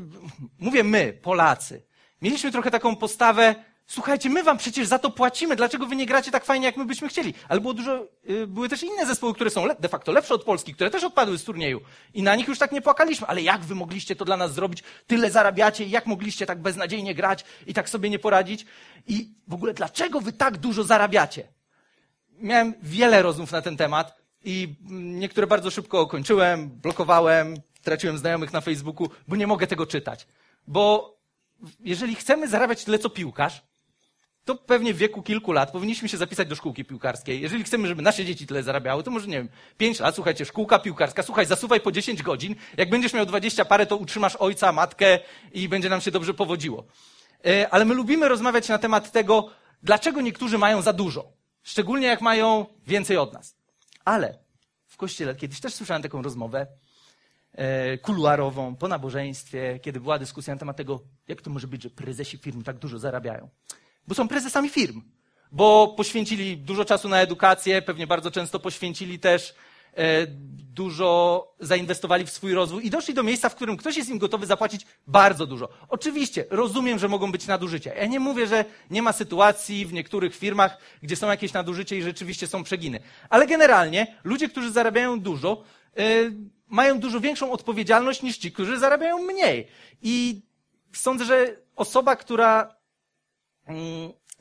mówię 0.59 0.85
my, 0.85 1.19
Polacy, 1.23 1.83
mieliśmy 2.23 2.53
trochę 2.53 2.71
taką 2.71 2.97
postawę, 2.97 3.55
Słuchajcie, 3.91 4.31
my 4.31 4.43
wam 4.43 4.59
przecież 4.59 4.87
za 4.87 4.99
to 4.99 5.11
płacimy, 5.11 5.57
dlaczego 5.57 5.87
wy 5.87 5.97
nie 5.97 6.07
gracie 6.07 6.31
tak 6.31 6.45
fajnie, 6.45 6.67
jak 6.67 6.77
my 6.77 6.85
byśmy 6.85 7.09
chcieli? 7.09 7.35
Ale 7.49 7.61
było 7.61 7.75
dużo, 7.75 8.07
y, 8.31 8.47
były 8.47 8.69
też 8.69 8.83
inne 8.83 9.07
zespoły, 9.07 9.35
które 9.35 9.51
są 9.51 9.65
de 9.81 9.89
facto 9.89 10.13
lepsze 10.13 10.35
od 10.35 10.45
Polski, 10.45 10.75
które 10.75 10.91
też 10.91 11.05
odpadły 11.05 11.39
z 11.39 11.45
turnieju. 11.45 11.81
I 12.15 12.23
na 12.23 12.37
nich 12.37 12.49
już 12.49 12.59
tak 12.59 12.73
nie 12.73 12.83
płakaliśmy. 12.83 13.27
Ale 13.27 13.43
jak 13.43 13.61
wy 13.61 13.75
mogliście 13.75 14.17
to 14.17 14.25
dla 14.25 14.37
nas 14.37 14.55
zrobić? 14.55 14.83
Tyle 15.07 15.31
zarabiacie 15.31 15.85
jak 15.85 16.07
mogliście 16.07 16.47
tak 16.47 16.63
beznadziejnie 16.63 17.15
grać 17.15 17.45
i 17.67 17.75
tak 17.75 17.89
sobie 17.89 18.11
nie 18.11 18.19
poradzić? 18.19 18.67
I 19.07 19.29
w 19.49 19.55
ogóle 19.55 19.75
dlaczego 19.75 20.21
wy 20.21 20.33
tak 20.33 20.59
dużo 20.59 20.85
zarabiacie? 20.85 21.49
Miałem 22.39 22.75
wiele 22.83 23.23
rozmów 23.23 23.53
na 23.53 23.63
ten 23.63 23.77
temat 23.77 24.15
i 24.45 24.75
niektóre 24.91 25.47
bardzo 25.47 25.71
szybko 25.71 26.07
kończyłem, 26.07 26.71
blokowałem, 26.71 27.57
traciłem 27.83 28.19
znajomych 28.19 28.53
na 28.53 28.61
Facebooku, 28.61 29.09
bo 29.29 29.37
nie 29.37 29.47
mogę 29.47 29.67
tego 29.67 29.87
czytać. 29.87 30.27
Bo 30.67 31.17
jeżeli 31.81 32.15
chcemy 32.15 32.49
zarabiać 32.49 32.85
tyle 32.85 32.99
co 32.99 33.11
piłkarz, 33.11 33.70
to 34.45 34.55
pewnie 34.55 34.95
w 34.95 34.97
wieku 34.97 35.23
kilku 35.23 35.53
lat 35.53 35.71
powinniśmy 35.71 36.09
się 36.09 36.17
zapisać 36.17 36.49
do 36.49 36.55
szkółki 36.55 36.85
piłkarskiej. 36.85 37.41
Jeżeli 37.41 37.65
chcemy, 37.65 37.89
żeby 37.89 38.03
nasze 38.03 38.25
dzieci 38.25 38.47
tyle 38.47 38.63
zarabiały, 38.63 39.03
to 39.03 39.11
może, 39.11 39.27
nie 39.27 39.37
wiem, 39.37 39.49
pięć 39.79 40.01
lat, 40.01 40.15
słuchajcie, 40.15 40.45
szkółka 40.45 40.79
piłkarska, 40.79 41.23
słuchaj, 41.23 41.47
zasuwaj 41.47 41.81
po 41.81 41.93
10 41.93 42.23
godzin. 42.23 42.55
Jak 42.77 42.91
będziesz 42.91 43.13
miał 43.13 43.27
20 43.27 43.65
parę, 43.65 43.87
to 43.87 43.97
utrzymasz 43.97 44.37
ojca, 44.37 44.73
matkę 44.73 45.19
i 45.53 45.69
będzie 45.69 45.89
nam 45.89 46.01
się 46.01 46.11
dobrze 46.11 46.35
powodziło. 46.35 46.85
E, 47.47 47.69
ale 47.71 47.85
my 47.85 47.95
lubimy 47.95 48.29
rozmawiać 48.29 48.69
na 48.69 48.79
temat 48.79 49.13
tego, 49.13 49.51
dlaczego 49.83 50.21
niektórzy 50.21 50.59
mają 50.59 50.83
za 50.83 50.93
dużo. 50.93 51.33
Szczególnie 51.63 52.07
jak 52.07 52.21
mają 52.21 52.67
więcej 52.87 53.17
od 53.17 53.33
nas. 53.33 53.57
Ale 54.05 54.39
w 54.87 54.97
kościele 54.97 55.35
kiedyś 55.35 55.61
też 55.61 55.75
słyszałem 55.75 56.03
taką 56.03 56.23
rozmowę 56.23 56.67
e, 57.53 57.99
kuluarową 57.99 58.77
po 58.77 58.89
nabożeństwie, 58.89 59.79
kiedy 59.83 60.01
była 60.01 60.19
dyskusja 60.19 60.55
na 60.55 60.61
temat 60.61 60.77
tego, 60.77 61.01
jak 61.29 61.43
to 61.43 61.51
może 61.51 61.67
być, 61.67 61.83
że 61.83 61.91
prezesi 61.91 62.39
firm 62.39 62.63
tak 62.63 62.79
dużo 62.79 62.99
zarabiają 62.99 63.49
bo 64.07 64.15
są 64.15 64.29
prezesami 64.29 64.69
firm, 64.69 65.03
bo 65.53 65.95
poświęcili 65.97 66.57
dużo 66.57 66.85
czasu 66.85 67.09
na 67.09 67.21
edukację, 67.21 67.83
pewnie 67.83 68.07
bardzo 68.07 68.31
często 68.31 68.61
poświęcili 68.61 69.19
też 69.19 69.55
e, 69.95 70.27
dużo 70.75 71.49
zainwestowali 71.61 72.27
w 72.27 72.31
swój 72.31 72.55
rozwój 72.55 72.87
i 72.87 72.91
doszli 72.91 73.15
do 73.15 73.23
miejsca, 73.23 73.49
w 73.49 73.55
którym 73.55 73.77
ktoś 73.77 73.97
jest 73.97 74.09
im 74.09 74.19
gotowy 74.19 74.47
zapłacić 74.47 74.87
bardzo 75.07 75.47
dużo. 75.47 75.69
Oczywiście, 75.89 76.45
rozumiem, 76.51 76.99
że 76.99 77.09
mogą 77.09 77.33
być 77.33 77.47
nadużycia. 77.47 77.95
Ja 77.95 78.07
nie 78.07 78.21
mówię, 78.21 78.47
że 78.47 78.65
nie 78.91 79.03
ma 79.03 79.13
sytuacji 79.13 79.87
w 79.87 79.93
niektórych 79.93 80.37
firmach, 80.37 80.79
gdzie 81.03 81.17
są 81.17 81.29
jakieś 81.29 81.53
nadużycia 81.53 81.97
i 81.97 82.03
rzeczywiście 82.03 82.47
są 82.47 82.65
przeginy. 82.65 83.01
Ale 83.29 83.47
generalnie 83.47 84.17
ludzie, 84.25 84.49
którzy 84.49 84.73
zarabiają 84.73 85.21
dużo, 85.21 85.65
yy, 85.97 86.33
mają 86.69 87.01
dużo 87.01 87.21
większą 87.21 87.53
odpowiedzialność 87.53 88.23
niż 88.23 88.39
ci, 88.39 88.53
którzy 88.53 88.79
zarabiają 88.79 89.19
mniej. 89.23 89.67
I 90.03 90.43
sądzę, 90.93 91.25
że 91.25 91.57
osoba, 91.77 92.17
która 92.17 92.80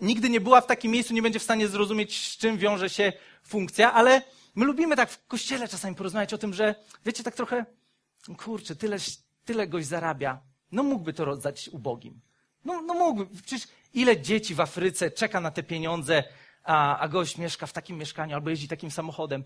nigdy 0.01 0.29
nie 0.29 0.41
była 0.41 0.61
w 0.61 0.67
takim 0.67 0.91
miejscu, 0.91 1.13
nie 1.13 1.21
będzie 1.21 1.39
w 1.39 1.43
stanie 1.43 1.67
zrozumieć, 1.67 2.27
z 2.27 2.37
czym 2.37 2.57
wiąże 2.57 2.89
się 2.89 3.13
funkcja, 3.43 3.93
ale 3.93 4.21
my 4.55 4.65
lubimy 4.65 4.95
tak 4.95 5.09
w 5.09 5.27
kościele 5.27 5.67
czasami 5.67 5.95
porozmawiać 5.95 6.33
o 6.33 6.37
tym, 6.37 6.53
że 6.53 6.75
wiecie, 7.05 7.23
tak 7.23 7.35
trochę, 7.35 7.65
kurczę, 8.37 8.75
tyle, 8.75 8.97
tyle 9.45 9.67
goś 9.67 9.85
zarabia, 9.85 10.41
no 10.71 10.83
mógłby 10.83 11.13
to 11.13 11.25
rozdać 11.25 11.69
ubogim. 11.69 12.21
No, 12.65 12.81
no 12.81 12.93
mógłby. 12.93 13.41
Przecież 13.41 13.67
ile 13.93 14.21
dzieci 14.21 14.55
w 14.55 14.59
Afryce 14.59 15.11
czeka 15.11 15.41
na 15.41 15.51
te 15.51 15.63
pieniądze, 15.63 16.23
a, 16.63 16.99
a 16.99 17.07
gość 17.07 17.37
mieszka 17.37 17.67
w 17.67 17.73
takim 17.73 17.97
mieszkaniu 17.97 18.35
albo 18.35 18.49
jeździ 18.49 18.67
takim 18.67 18.91
samochodem. 18.91 19.43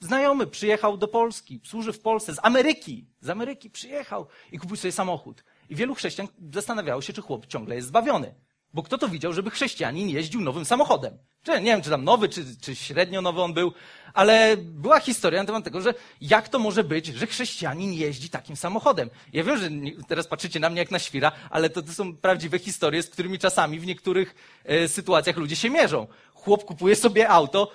Znajomy 0.00 0.46
przyjechał 0.46 0.96
do 0.96 1.08
Polski, 1.08 1.60
służy 1.64 1.92
w 1.92 2.00
Polsce, 2.00 2.34
z 2.34 2.38
Ameryki, 2.42 3.06
z 3.20 3.30
Ameryki 3.30 3.70
przyjechał 3.70 4.26
i 4.52 4.58
kupił 4.58 4.76
sobie 4.76 4.92
samochód. 4.92 5.44
I 5.68 5.74
wielu 5.74 5.94
chrześcijan 5.94 6.28
zastanawiało 6.52 7.02
się, 7.02 7.12
czy 7.12 7.22
chłop 7.22 7.46
ciągle 7.46 7.74
jest 7.74 7.88
zbawiony. 7.88 8.34
Bo 8.74 8.82
kto 8.82 8.98
to 8.98 9.08
widział, 9.08 9.32
żeby 9.32 9.50
chrześcijanin 9.50 10.08
jeździł 10.08 10.40
nowym 10.40 10.64
samochodem? 10.64 11.18
Czy, 11.42 11.50
nie 11.50 11.66
wiem, 11.66 11.82
czy 11.82 11.90
tam 11.90 12.04
nowy, 12.04 12.28
czy, 12.28 12.44
czy 12.60 12.76
średnio 12.76 13.22
nowy 13.22 13.42
on 13.42 13.54
był, 13.54 13.72
ale 14.14 14.56
była 14.56 15.00
historia 15.00 15.40
na 15.40 15.46
temat 15.46 15.64
tego, 15.64 15.80
że 15.80 15.94
jak 16.20 16.48
to 16.48 16.58
może 16.58 16.84
być, 16.84 17.06
że 17.06 17.26
chrześcijanin 17.26 17.92
jeździ 17.92 18.30
takim 18.30 18.56
samochodem. 18.56 19.10
Ja 19.32 19.44
wiem, 19.44 19.58
że 19.58 19.70
teraz 20.08 20.26
patrzycie 20.26 20.60
na 20.60 20.70
mnie 20.70 20.78
jak 20.78 20.90
na 20.90 20.98
świra, 20.98 21.32
ale 21.50 21.70
to, 21.70 21.82
to 21.82 21.92
są 21.92 22.16
prawdziwe 22.16 22.58
historie, 22.58 23.02
z 23.02 23.10
którymi 23.10 23.38
czasami 23.38 23.80
w 23.80 23.86
niektórych 23.86 24.34
e, 24.64 24.88
sytuacjach 24.88 25.36
ludzie 25.36 25.56
się 25.56 25.70
mierzą. 25.70 26.06
Chłop 26.34 26.64
kupuje 26.64 26.96
sobie 26.96 27.28
auto 27.28 27.72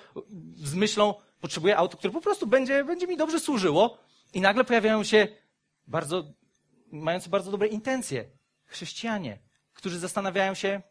z 0.56 0.74
myślą, 0.74 1.14
potrzebuję 1.40 1.76
auto, 1.76 1.96
które 1.96 2.12
po 2.12 2.20
prostu 2.20 2.46
będzie, 2.46 2.84
będzie 2.84 3.06
mi 3.06 3.16
dobrze 3.16 3.40
służyło 3.40 3.98
i 4.34 4.40
nagle 4.40 4.64
pojawiają 4.64 5.04
się 5.04 5.28
bardzo, 5.86 6.24
mający 6.92 7.30
bardzo 7.30 7.50
dobre 7.50 7.68
intencje 7.68 8.24
chrześcijanie, 8.66 9.38
którzy 9.84 9.98
zastanawiają 9.98 10.54
się, 10.54 10.82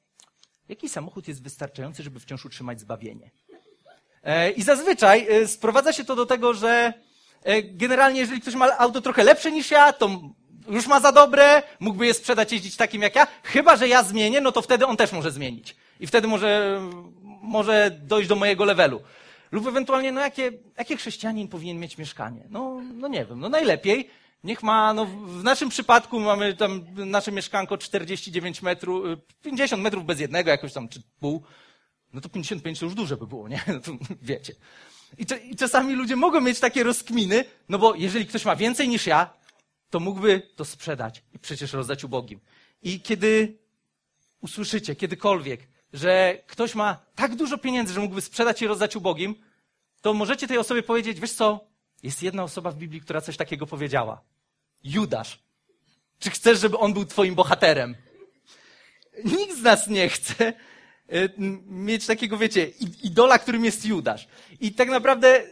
jaki 0.70 0.90
samochód 0.90 1.28
jest 1.28 1.44
wystarczający, 1.44 2.04
żeby 2.04 2.20
wciąż 2.20 2.46
utrzymać 2.46 2.80
zbawienie. 2.80 3.32
E, 4.24 4.52
I 4.52 4.62
zazwyczaj 4.64 5.28
e, 5.30 5.48
sprowadza 5.48 5.94
się 5.94 6.06
to 6.06 6.16
do 6.16 6.26
tego, 6.26 6.54
że 6.54 6.94
E, 7.44 7.64
generalnie, 7.64 8.20
jeżeli 8.20 8.42
ktoś 8.42 8.56
ma 8.56 8.78
auto 8.78 9.02
trochę 9.02 9.24
lepsze 9.24 9.52
niż 9.52 9.72
ja, 9.72 9.94
to 9.94 10.22
już 10.70 10.88
ma 10.88 11.00
za 11.00 11.12
dobre, 11.12 11.64
mógłby 11.80 12.06
je 12.06 12.14
sprzedać, 12.14 12.52
jeździć 12.52 12.76
takim 12.76 13.02
jak 13.02 13.16
ja. 13.16 13.28
Chyba, 13.44 13.76
że 13.76 13.88
ja 13.88 14.04
zmienię, 14.04 14.42
no 14.42 14.52
to 14.52 14.62
wtedy 14.62 14.86
on 14.86 14.98
też 14.98 15.12
może 15.12 15.32
zmienić. 15.32 15.76
I 16.00 16.08
wtedy 16.08 16.28
może, 16.28 16.82
może 17.42 17.92
dojść 18.02 18.30
do 18.30 18.36
mojego 18.36 18.66
levelu. 18.66 19.02
Lub 19.52 19.68
ewentualnie, 19.68 20.12
no 20.12 20.22
jakie, 20.22 20.52
jakie 20.78 20.98
chrześcijanin 20.98 21.48
powinien 21.48 21.80
mieć 21.80 21.98
mieszkanie? 21.98 22.44
No, 22.50 22.82
no 22.94 23.08
nie 23.08 23.26
wiem, 23.26 23.40
no 23.40 23.50
najlepiej. 23.50 24.10
Niech 24.44 24.64
ma, 24.64 24.94
no 24.94 25.06
w 25.06 25.44
naszym 25.44 25.70
przypadku 25.70 26.20
mamy 26.20 26.54
tam 26.54 26.86
nasze 26.96 27.32
mieszkanko 27.32 27.78
49 27.78 28.62
metrów, 28.62 29.06
50 29.42 29.80
y, 29.80 29.84
metrów 29.84 30.06
bez 30.06 30.20
jednego, 30.20 30.50
jakoś 30.50 30.74
tam, 30.74 30.90
czy 30.90 31.02
pół. 31.20 31.44
No 32.14 32.22
to 32.22 32.30
55 32.30 32.80
to 32.80 32.86
już 32.86 32.96
duże 32.96 33.18
by 33.18 33.28
było, 33.28 33.48
nie? 33.48 33.64
No 33.74 33.80
to 33.80 33.92
wiecie. 34.22 34.56
I, 35.18 35.26
I 35.52 35.56
czasami 35.56 35.94
ludzie 35.94 36.16
mogą 36.16 36.42
mieć 36.42 36.60
takie 36.60 36.84
rozkminy, 36.84 37.46
no 37.70 37.80
bo 37.80 37.96
jeżeli 37.96 38.26
ktoś 38.26 38.46
ma 38.46 38.56
więcej 38.56 38.88
niż 38.88 39.08
ja, 39.08 39.34
to 39.90 40.00
mógłby 40.00 40.42
to 40.56 40.66
sprzedać 40.66 41.24
i 41.34 41.40
przecież 41.40 41.74
rozdać 41.74 42.04
ubogim. 42.04 42.40
I 42.84 43.02
kiedy 43.02 43.58
usłyszycie 44.42 44.96
kiedykolwiek, 44.96 45.68
że 45.94 46.38
ktoś 46.48 46.76
ma 46.76 46.98
tak 47.16 47.36
dużo 47.36 47.58
pieniędzy, 47.58 47.94
że 47.94 48.00
mógłby 48.00 48.22
sprzedać 48.22 48.62
i 48.62 48.68
rozdać 48.68 48.96
ubogim, 48.96 49.36
to 50.02 50.14
możecie 50.14 50.48
tej 50.48 50.58
osobie 50.58 50.84
powiedzieć, 50.84 51.20
wiesz 51.20 51.34
co, 51.34 51.68
jest 52.04 52.24
jedna 52.24 52.44
osoba 52.44 52.72
w 52.72 52.76
Biblii, 52.76 53.02
która 53.02 53.22
coś 53.22 53.38
takiego 53.38 53.68
powiedziała. 53.68 54.22
Judasz. 54.84 55.40
Czy 56.20 56.30
chcesz, 56.30 56.60
żeby 56.60 56.78
on 56.78 56.94
był 56.94 57.06
twoim 57.06 57.36
bohaterem? 57.36 57.96
Nikt 59.26 59.58
z 59.58 59.62
nas 59.62 59.88
nie 59.88 60.10
chce 60.10 60.46
e, 60.48 60.54
mieć 61.68 62.06
takiego, 62.06 62.38
wiecie, 62.38 62.72
idola, 63.04 63.40
którym 63.40 63.66
jest 63.66 63.86
Judasz. 63.86 64.28
I 64.60 64.72
tak 64.72 64.90
naprawdę 64.90 65.44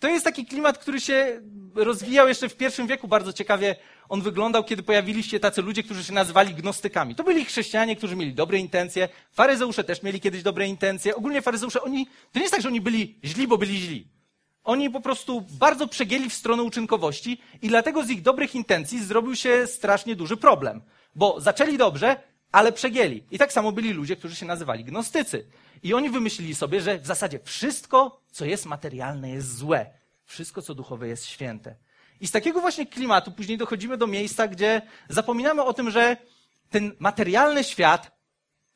to 0.00 0.08
jest 0.08 0.24
taki 0.24 0.46
klimat, 0.46 0.78
który 0.78 1.00
się 1.00 1.42
rozwijał 1.74 2.28
jeszcze 2.28 2.48
w 2.48 2.56
pierwszym 2.56 2.86
wieku 2.86 3.08
bardzo 3.08 3.32
ciekawie. 3.32 3.76
On 4.08 4.22
wyglądał, 4.22 4.64
kiedy 4.64 4.82
pojawili 4.82 5.22
się 5.22 5.40
tacy 5.40 5.62
ludzie, 5.62 5.82
którzy 5.82 6.04
się 6.04 6.12
nazywali 6.12 6.54
gnostykami. 6.54 7.14
To 7.14 7.24
byli 7.24 7.44
chrześcijanie, 7.44 7.96
którzy 7.96 8.16
mieli 8.16 8.34
dobre 8.34 8.58
intencje. 8.58 9.08
Faryzeusze 9.32 9.84
też 9.84 10.02
mieli 10.02 10.20
kiedyś 10.20 10.42
dobre 10.42 10.66
intencje. 10.66 11.16
Ogólnie 11.16 11.42
faryzeusze, 11.42 11.82
oni, 11.82 12.06
to 12.06 12.38
nie 12.38 12.42
jest 12.42 12.52
tak, 12.52 12.62
że 12.62 12.68
oni 12.68 12.80
byli 12.80 13.20
źli, 13.24 13.48
bo 13.48 13.58
byli 13.58 13.80
źli. 13.80 14.17
Oni 14.64 14.90
po 14.90 15.00
prostu 15.00 15.46
bardzo 15.50 15.88
przegięli 15.88 16.30
w 16.30 16.34
stronę 16.34 16.62
uczynkowości 16.62 17.40
i 17.62 17.68
dlatego 17.68 18.04
z 18.04 18.10
ich 18.10 18.22
dobrych 18.22 18.54
intencji 18.54 19.04
zrobił 19.04 19.36
się 19.36 19.66
strasznie 19.66 20.16
duży 20.16 20.36
problem. 20.36 20.82
Bo 21.14 21.40
zaczęli 21.40 21.78
dobrze, 21.78 22.16
ale 22.52 22.72
przegięli. 22.72 23.24
I 23.30 23.38
tak 23.38 23.52
samo 23.52 23.72
byli 23.72 23.92
ludzie, 23.92 24.16
którzy 24.16 24.36
się 24.36 24.46
nazywali 24.46 24.84
gnostycy. 24.84 25.46
I 25.82 25.94
oni 25.94 26.10
wymyślili 26.10 26.54
sobie, 26.54 26.80
że 26.80 26.98
w 26.98 27.06
zasadzie 27.06 27.40
wszystko, 27.44 28.20
co 28.30 28.44
jest 28.44 28.66
materialne, 28.66 29.30
jest 29.30 29.56
złe. 29.56 29.86
Wszystko, 30.24 30.62
co 30.62 30.74
duchowe, 30.74 31.08
jest 31.08 31.26
święte. 31.26 31.76
I 32.20 32.26
z 32.26 32.30
takiego 32.30 32.60
właśnie 32.60 32.86
klimatu 32.86 33.32
później 33.32 33.58
dochodzimy 33.58 33.96
do 33.96 34.06
miejsca, 34.06 34.48
gdzie 34.48 34.82
zapominamy 35.08 35.62
o 35.62 35.72
tym, 35.72 35.90
że 35.90 36.16
ten 36.70 36.92
materialny 36.98 37.64
świat 37.64 38.18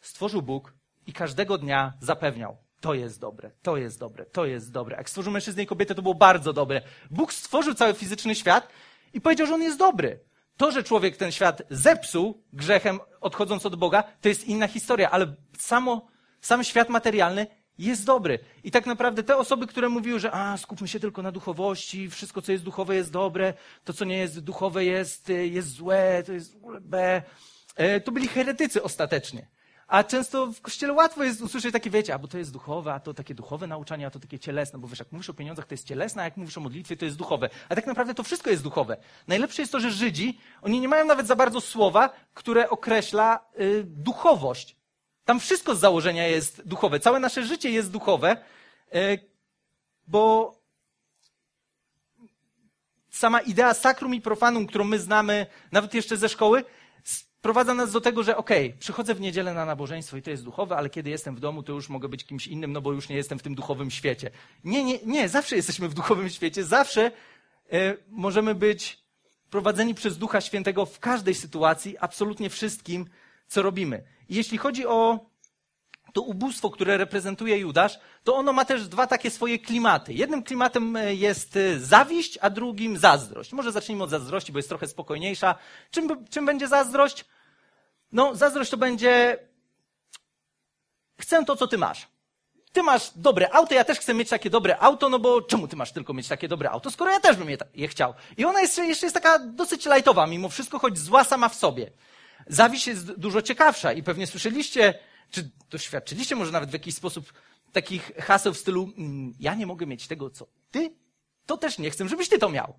stworzył 0.00 0.42
Bóg 0.42 0.74
i 1.06 1.12
każdego 1.12 1.58
dnia 1.58 1.92
zapewniał. 2.00 2.56
To 2.82 2.94
jest 2.94 3.20
dobre, 3.20 3.50
to 3.62 3.76
jest 3.76 3.98
dobre, 3.98 4.26
to 4.26 4.46
jest 4.46 4.72
dobre. 4.72 4.96
Jak 4.96 5.08
stworzył 5.08 5.32
mężczyznę 5.32 5.62
i 5.62 5.66
kobietę, 5.66 5.94
to 5.94 6.02
było 6.02 6.14
bardzo 6.14 6.52
dobre. 6.52 6.82
Bóg 7.10 7.32
stworzył 7.32 7.74
cały 7.74 7.94
fizyczny 7.94 8.34
świat 8.34 8.68
i 9.14 9.20
powiedział, 9.20 9.46
że 9.46 9.54
on 9.54 9.62
jest 9.62 9.78
dobry. 9.78 10.18
To, 10.56 10.70
że 10.70 10.82
człowiek 10.82 11.16
ten 11.16 11.32
świat 11.32 11.62
zepsuł 11.70 12.42
grzechem, 12.52 13.00
odchodząc 13.20 13.66
od 13.66 13.76
Boga, 13.76 14.02
to 14.20 14.28
jest 14.28 14.44
inna 14.44 14.68
historia, 14.68 15.10
ale 15.10 15.34
samo 15.58 16.08
sam 16.40 16.64
świat 16.64 16.88
materialny 16.88 17.46
jest 17.78 18.04
dobry. 18.04 18.38
I 18.64 18.70
tak 18.70 18.86
naprawdę 18.86 19.22
te 19.22 19.36
osoby, 19.36 19.66
które 19.66 19.88
mówiły, 19.88 20.20
że 20.20 20.32
a, 20.32 20.56
skupmy 20.56 20.88
się 20.88 21.00
tylko 21.00 21.22
na 21.22 21.32
duchowości, 21.32 22.10
wszystko, 22.10 22.42
co 22.42 22.52
jest 22.52 22.64
duchowe, 22.64 22.96
jest 22.96 23.12
dobre, 23.12 23.54
to, 23.84 23.92
co 23.92 24.04
nie 24.04 24.18
jest 24.18 24.40
duchowe, 24.40 24.84
jest, 24.84 25.28
jest 25.28 25.68
złe, 25.68 26.22
to 26.26 26.32
jest 26.32 26.52
w 26.52 26.56
ogóle 26.56 26.80
B, 26.80 27.22
e, 27.76 28.00
to 28.00 28.12
byli 28.12 28.28
heretycy 28.28 28.82
ostatecznie. 28.82 29.46
A 29.92 30.04
często 30.04 30.46
w 30.46 30.60
kościele 30.60 30.92
łatwo 30.92 31.24
jest 31.24 31.40
usłyszeć 31.40 31.72
takie, 31.72 31.90
wiecie, 31.90 32.14
a 32.14 32.18
bo 32.18 32.28
to 32.28 32.38
jest 32.38 32.52
duchowe, 32.52 32.94
a 32.94 33.00
to 33.00 33.14
takie 33.14 33.34
duchowe 33.34 33.66
nauczanie, 33.66 34.06
a 34.06 34.10
to 34.10 34.18
takie 34.18 34.38
cielesne, 34.38 34.78
bo 34.78 34.88
wiesz, 34.88 34.98
jak 34.98 35.12
mówisz 35.12 35.30
o 35.30 35.34
pieniądzach, 35.34 35.66
to 35.66 35.74
jest 35.74 35.86
cielesne, 35.86 36.22
a 36.22 36.24
jak 36.24 36.36
mówisz 36.36 36.58
o 36.58 36.60
modlitwie, 36.60 36.96
to 36.96 37.04
jest 37.04 37.16
duchowe. 37.16 37.50
A 37.68 37.74
tak 37.74 37.86
naprawdę 37.86 38.14
to 38.14 38.22
wszystko 38.22 38.50
jest 38.50 38.62
duchowe. 38.62 38.96
Najlepsze 39.28 39.62
jest 39.62 39.72
to, 39.72 39.80
że 39.80 39.90
Żydzi, 39.90 40.38
oni 40.62 40.80
nie 40.80 40.88
mają 40.88 41.04
nawet 41.04 41.26
za 41.26 41.36
bardzo 41.36 41.60
słowa, 41.60 42.10
które 42.34 42.70
określa 42.70 43.40
y, 43.60 43.84
duchowość. 43.86 44.76
Tam 45.24 45.40
wszystko 45.40 45.74
z 45.74 45.80
założenia 45.80 46.26
jest 46.26 46.62
duchowe. 46.68 47.00
Całe 47.00 47.20
nasze 47.20 47.44
życie 47.44 47.70
jest 47.70 47.90
duchowe, 47.90 48.36
e, 48.92 49.18
bo 50.06 50.54
sama 53.10 53.40
idea 53.40 53.74
sakrum 53.74 54.14
i 54.14 54.20
profanum, 54.20 54.66
którą 54.66 54.84
my 54.84 54.98
znamy 54.98 55.46
nawet 55.72 55.94
jeszcze 55.94 56.16
ze 56.16 56.28
szkoły, 56.28 56.64
sprowadza 57.42 57.74
nas 57.74 57.92
do 57.92 58.00
tego, 58.00 58.22
że 58.22 58.36
okej, 58.36 58.66
okay, 58.66 58.78
przychodzę 58.78 59.14
w 59.14 59.20
niedzielę 59.20 59.54
na 59.54 59.64
nabożeństwo 59.64 60.16
i 60.16 60.22
to 60.22 60.30
jest 60.30 60.44
duchowe, 60.44 60.76
ale 60.76 60.90
kiedy 60.90 61.10
jestem 61.10 61.36
w 61.36 61.40
domu, 61.40 61.62
to 61.62 61.72
już 61.72 61.88
mogę 61.88 62.08
być 62.08 62.24
kimś 62.24 62.46
innym, 62.46 62.72
no 62.72 62.80
bo 62.80 62.92
już 62.92 63.08
nie 63.08 63.16
jestem 63.16 63.38
w 63.38 63.42
tym 63.42 63.54
duchowym 63.54 63.90
świecie. 63.90 64.30
Nie, 64.64 64.84
nie, 64.84 64.98
nie, 65.06 65.28
zawsze 65.28 65.56
jesteśmy 65.56 65.88
w 65.88 65.94
duchowym 65.94 66.30
świecie, 66.30 66.64
zawsze 66.64 67.10
e, 67.72 67.96
możemy 68.08 68.54
być 68.54 68.98
prowadzeni 69.50 69.94
przez 69.94 70.18
Ducha 70.18 70.40
Świętego 70.40 70.86
w 70.86 70.98
każdej 70.98 71.34
sytuacji, 71.34 71.98
absolutnie 71.98 72.50
wszystkim, 72.50 73.06
co 73.46 73.62
robimy. 73.62 74.02
I 74.28 74.34
jeśli 74.34 74.58
chodzi 74.58 74.86
o 74.86 75.30
to 76.12 76.22
ubóstwo, 76.22 76.70
które 76.70 76.96
reprezentuje 76.96 77.58
Judasz, 77.58 77.98
to 78.24 78.36
ono 78.36 78.52
ma 78.52 78.64
też 78.64 78.88
dwa 78.88 79.06
takie 79.06 79.30
swoje 79.30 79.58
klimaty. 79.58 80.12
Jednym 80.12 80.42
klimatem 80.42 80.96
e, 80.96 81.14
jest 81.14 81.56
e, 81.56 81.78
zawiść, 81.78 82.38
a 82.40 82.50
drugim 82.50 82.98
zazdrość. 82.98 83.52
Może 83.52 83.72
zacznijmy 83.72 84.04
od 84.04 84.10
zazdrości, 84.10 84.52
bo 84.52 84.58
jest 84.58 84.68
trochę 84.68 84.88
spokojniejsza. 84.88 85.54
Czym, 85.90 86.26
czym 86.30 86.46
będzie 86.46 86.68
zazdrość? 86.68 87.24
No, 88.12 88.34
zazdrość 88.34 88.70
to 88.70 88.76
będzie 88.76 89.38
chcę 91.20 91.44
to, 91.44 91.56
co 91.56 91.66
ty 91.66 91.78
masz. 91.78 92.08
Ty 92.72 92.82
masz 92.82 93.10
dobre 93.16 93.50
auto, 93.52 93.74
ja 93.74 93.84
też 93.84 93.98
chcę 93.98 94.14
mieć 94.14 94.28
takie 94.28 94.50
dobre 94.50 94.78
auto, 94.78 95.08
no 95.08 95.18
bo 95.18 95.42
czemu 95.42 95.68
ty 95.68 95.76
masz 95.76 95.92
tylko 95.92 96.14
mieć 96.14 96.28
takie 96.28 96.48
dobre 96.48 96.70
auto, 96.70 96.90
skoro 96.90 97.10
ja 97.10 97.20
też 97.20 97.36
bym 97.36 97.50
je, 97.50 97.56
je 97.74 97.88
chciał. 97.88 98.14
I 98.36 98.44
ona 98.44 98.60
jest, 98.60 98.78
jeszcze 98.78 99.06
jest 99.06 99.14
taka 99.14 99.38
dosyć 99.38 99.86
lajtowa 99.86 100.26
mimo 100.26 100.48
wszystko, 100.48 100.78
choć 100.78 100.98
zła 100.98 101.24
sama 101.24 101.48
w 101.48 101.54
sobie. 101.54 101.90
Zawiść 102.46 102.86
jest 102.86 103.12
dużo 103.12 103.42
ciekawsza 103.42 103.92
i 103.92 104.02
pewnie 104.02 104.26
słyszeliście, 104.26 104.94
czy 105.32 105.50
doświadczyliście 105.70 106.36
może 106.36 106.52
nawet 106.52 106.70
w 106.70 106.72
jakiś 106.72 106.94
sposób 106.94 107.32
takich 107.72 108.12
haseł 108.18 108.54
w 108.54 108.58
stylu 108.58 108.92
mm, 108.98 109.34
ja 109.40 109.54
nie 109.54 109.66
mogę 109.66 109.86
mieć 109.86 110.08
tego, 110.08 110.30
co 110.30 110.46
ty, 110.70 110.94
to 111.46 111.56
też 111.56 111.78
nie 111.78 111.90
chcę, 111.90 112.08
żebyś 112.08 112.28
ty 112.28 112.38
to 112.38 112.48
miał. 112.48 112.78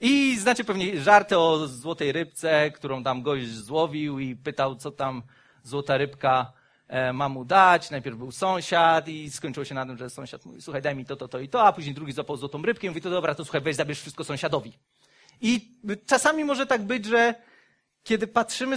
I 0.00 0.36
znacie 0.38 0.64
pewnie 0.64 1.00
żarty 1.00 1.38
o 1.38 1.68
złotej 1.68 2.12
rybce, 2.12 2.70
którą 2.70 3.02
tam 3.02 3.22
gość 3.22 3.48
złowił 3.48 4.18
i 4.18 4.36
pytał, 4.36 4.76
co 4.76 4.90
tam 4.90 5.22
złota 5.62 5.96
rybka 5.96 6.52
e, 6.88 7.12
ma 7.12 7.28
mu 7.28 7.44
dać. 7.44 7.90
Najpierw 7.90 8.16
był 8.16 8.32
sąsiad 8.32 9.08
i 9.08 9.30
skończyło 9.30 9.64
się 9.64 9.74
na 9.74 9.86
tym, 9.86 9.98
że 9.98 10.10
sąsiad 10.10 10.44
mówi, 10.44 10.62
słuchaj, 10.62 10.82
daj 10.82 10.96
mi 10.96 11.04
to, 11.04 11.16
to, 11.16 11.28
to 11.28 11.40
i 11.40 11.48
to, 11.48 11.66
a 11.66 11.72
później 11.72 11.94
drugi 11.94 12.12
zapał 12.12 12.36
złotą 12.36 12.62
rybkę 12.62 12.86
i 12.86 12.90
mówi, 12.90 13.00
to 13.00 13.10
dobra, 13.10 13.34
to 13.34 13.44
słuchaj, 13.44 13.60
weź, 13.60 13.76
zabierz 13.76 14.00
wszystko 14.00 14.24
sąsiadowi. 14.24 14.78
I 15.40 15.78
czasami 16.06 16.44
może 16.44 16.66
tak 16.66 16.82
być, 16.82 17.04
że 17.04 17.34
kiedy 18.02 18.26
patrzymy 18.26 18.76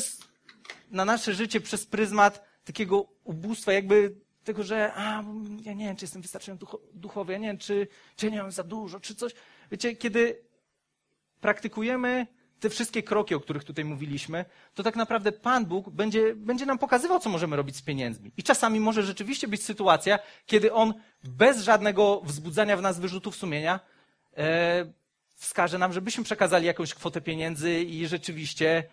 na 0.92 1.06
nasze 1.06 1.34
życie 1.34 1.62
przez 1.62 1.86
pryzmat 1.86 2.47
takiego 2.68 3.08
ubóstwa, 3.24 3.74
jakby 3.74 4.16
tego, 4.44 4.64
że 4.64 4.92
a, 4.96 5.24
ja 5.62 5.74
nie 5.74 5.86
wiem, 5.86 5.96
czy 5.96 6.04
jestem 6.04 6.22
wystarczająco 6.22 6.80
duchowy, 6.94 7.34
ja 7.34 7.40
nie 7.40 7.48
wiem, 7.48 7.58
czy, 7.58 7.88
czy 8.16 8.26
ja 8.26 8.32
nie 8.32 8.42
mam 8.42 8.52
za 8.52 8.64
dużo, 8.64 9.00
czy 9.00 9.16
coś. 9.16 9.34
Wiecie, 9.72 9.96
kiedy 9.96 10.42
praktykujemy 11.42 12.28
te 12.60 12.70
wszystkie 12.70 13.04
kroki, 13.04 13.36
o 13.36 13.40
których 13.40 13.64
tutaj 13.64 13.86
mówiliśmy, 13.86 14.46
to 14.74 14.84
tak 14.84 14.96
naprawdę 14.96 15.32
Pan 15.32 15.66
Bóg 15.66 15.90
będzie, 15.90 16.36
będzie 16.36 16.66
nam 16.66 16.78
pokazywał, 16.78 17.20
co 17.20 17.30
możemy 17.30 17.56
robić 17.56 17.76
z 17.76 17.82
pieniędzmi. 17.82 18.32
I 18.38 18.44
czasami 18.44 18.80
może 18.80 19.04
rzeczywiście 19.04 19.48
być 19.48 19.64
sytuacja, 19.64 20.20
kiedy 20.46 20.74
On 20.74 20.94
bez 21.24 21.64
żadnego 21.64 22.22
wzbudzania 22.22 22.78
w 22.78 22.82
nas 22.82 23.00
wyrzutów 23.00 23.36
sumienia 23.36 23.80
e, 24.38 24.94
wskaże 25.36 25.78
nam, 25.78 25.94
żebyśmy 25.94 26.24
przekazali 26.24 26.66
jakąś 26.66 26.94
kwotę 26.94 27.22
pieniędzy 27.22 27.82
i 27.82 28.08
rzeczywiście 28.08 28.84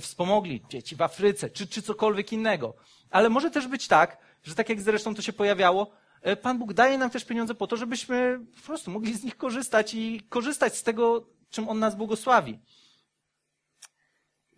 wspomogli 0.00 0.62
dzieci 0.68 0.96
w 0.96 1.02
Afryce, 1.02 1.50
czy, 1.50 1.66
czy 1.66 1.82
cokolwiek 1.82 2.32
innego. 2.32 2.74
Ale 3.10 3.28
może 3.28 3.50
też 3.50 3.68
być 3.68 3.88
tak, 3.88 4.18
że 4.42 4.54
tak 4.54 4.68
jak 4.68 4.80
zresztą 4.80 5.14
to 5.14 5.22
się 5.22 5.32
pojawiało, 5.32 5.90
e, 6.22 6.36
Pan 6.36 6.58
Bóg 6.58 6.72
daje 6.72 6.98
nam 6.98 7.10
też 7.10 7.24
pieniądze 7.24 7.54
po 7.54 7.66
to, 7.66 7.76
żebyśmy 7.76 8.40
po 8.56 8.66
prostu 8.66 8.90
mogli 8.90 9.14
z 9.14 9.24
nich 9.24 9.36
korzystać 9.36 9.94
i 9.94 10.20
korzystać 10.28 10.76
z 10.76 10.82
tego, 10.82 11.26
czym 11.50 11.68
On 11.68 11.78
nas 11.78 11.96
błogosławi. 11.96 12.58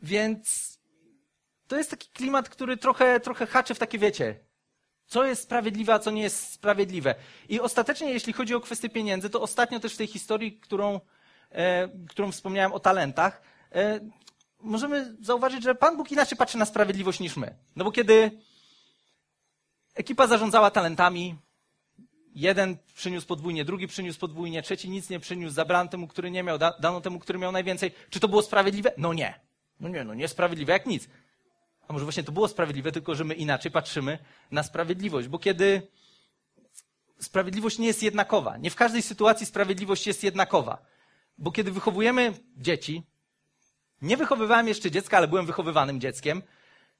Więc 0.03 0.79
to 1.69 1.77
jest 1.77 1.91
taki 1.91 2.09
klimat, 2.09 2.49
który 2.49 2.77
trochę, 2.77 3.21
trochę 3.21 3.47
haczy 3.47 3.75
w 3.75 3.79
takie, 3.79 3.99
wiecie, 3.99 4.41
co 5.07 5.25
jest 5.25 5.43
sprawiedliwe, 5.43 5.95
a 5.95 5.99
co 5.99 6.11
nie 6.11 6.23
jest 6.23 6.53
sprawiedliwe. 6.53 7.15
I 7.49 7.61
ostatecznie, 7.61 8.13
jeśli 8.13 8.33
chodzi 8.33 8.55
o 8.55 8.61
kwestię 8.61 8.89
pieniędzy, 8.89 9.31
to 9.31 9.41
ostatnio 9.41 9.81
też 9.81 9.95
w 9.95 9.97
tej 9.97 10.07
historii, 10.07 10.53
którą, 10.53 11.01
e, 11.51 11.89
którą 12.09 12.33
wspomniałem 12.33 12.73
o 12.73 12.81
talentach, 12.81 13.43
e, 13.75 14.01
możemy 14.63 15.17
zauważyć, 15.21 15.63
że 15.63 15.75
Pan 15.75 15.97
Bóg 15.97 16.13
inaczej 16.13 16.39
patrzy 16.39 16.59
na 16.59 16.65
sprawiedliwość 16.65 17.21
niż 17.21 17.37
my. 17.37 17.55
No 17.77 17.85
bo 17.85 17.93
kiedy 17.93 18.31
ekipa 19.95 20.27
zarządzała 20.27 20.71
talentami, 20.71 21.37
jeden 22.35 22.77
przyniósł 22.95 23.27
podwójnie, 23.27 23.65
drugi 23.65 23.87
przyniósł 23.87 24.21
podwójnie, 24.21 24.63
trzeci 24.63 24.91
nic 24.91 25.11
nie 25.11 25.21
przyniósł, 25.21 25.55
zabrano 25.55 25.91
temu, 25.91 26.09
który 26.09 26.31
nie 26.31 26.43
miał, 26.43 26.59
da, 26.59 26.79
dano 26.81 27.01
temu, 27.01 27.19
który 27.19 27.39
miał 27.39 27.53
najwięcej. 27.53 27.93
Czy 28.11 28.21
to 28.21 28.29
było 28.29 28.43
sprawiedliwe? 28.43 28.93
No 28.97 29.13
nie. 29.13 29.41
No 29.81 29.89
nie, 29.89 30.05
no 30.05 30.15
niesprawiedliwe 30.15 30.73
jak 30.73 30.87
nic. 30.87 31.09
A 31.89 31.93
może 31.93 32.05
właśnie 32.05 32.23
to 32.23 32.33
było 32.33 32.49
sprawiedliwe, 32.49 32.93
tylko 32.93 33.15
że 33.15 33.25
my 33.25 33.35
inaczej 33.35 33.73
patrzymy 33.73 34.19
na 34.51 34.63
sprawiedliwość, 34.63 35.29
bo 35.29 35.39
kiedy 35.39 35.83
sprawiedliwość 37.19 37.79
nie 37.79 37.87
jest 37.87 38.03
jednakowa, 38.03 38.57
nie 38.57 38.71
w 38.71 38.77
każdej 38.77 39.03
sytuacji 39.03 39.47
sprawiedliwość 39.47 40.07
jest 40.07 40.25
jednakowa, 40.25 40.79
bo 41.39 41.53
kiedy 41.53 41.73
wychowujemy 41.73 42.33
dzieci, 42.57 43.03
nie 44.03 44.17
wychowywałem 44.17 44.69
jeszcze 44.69 44.91
dziecka, 44.91 45.17
ale 45.17 45.29
byłem 45.29 45.47
wychowywanym 45.47 46.01
dzieckiem, 46.01 46.43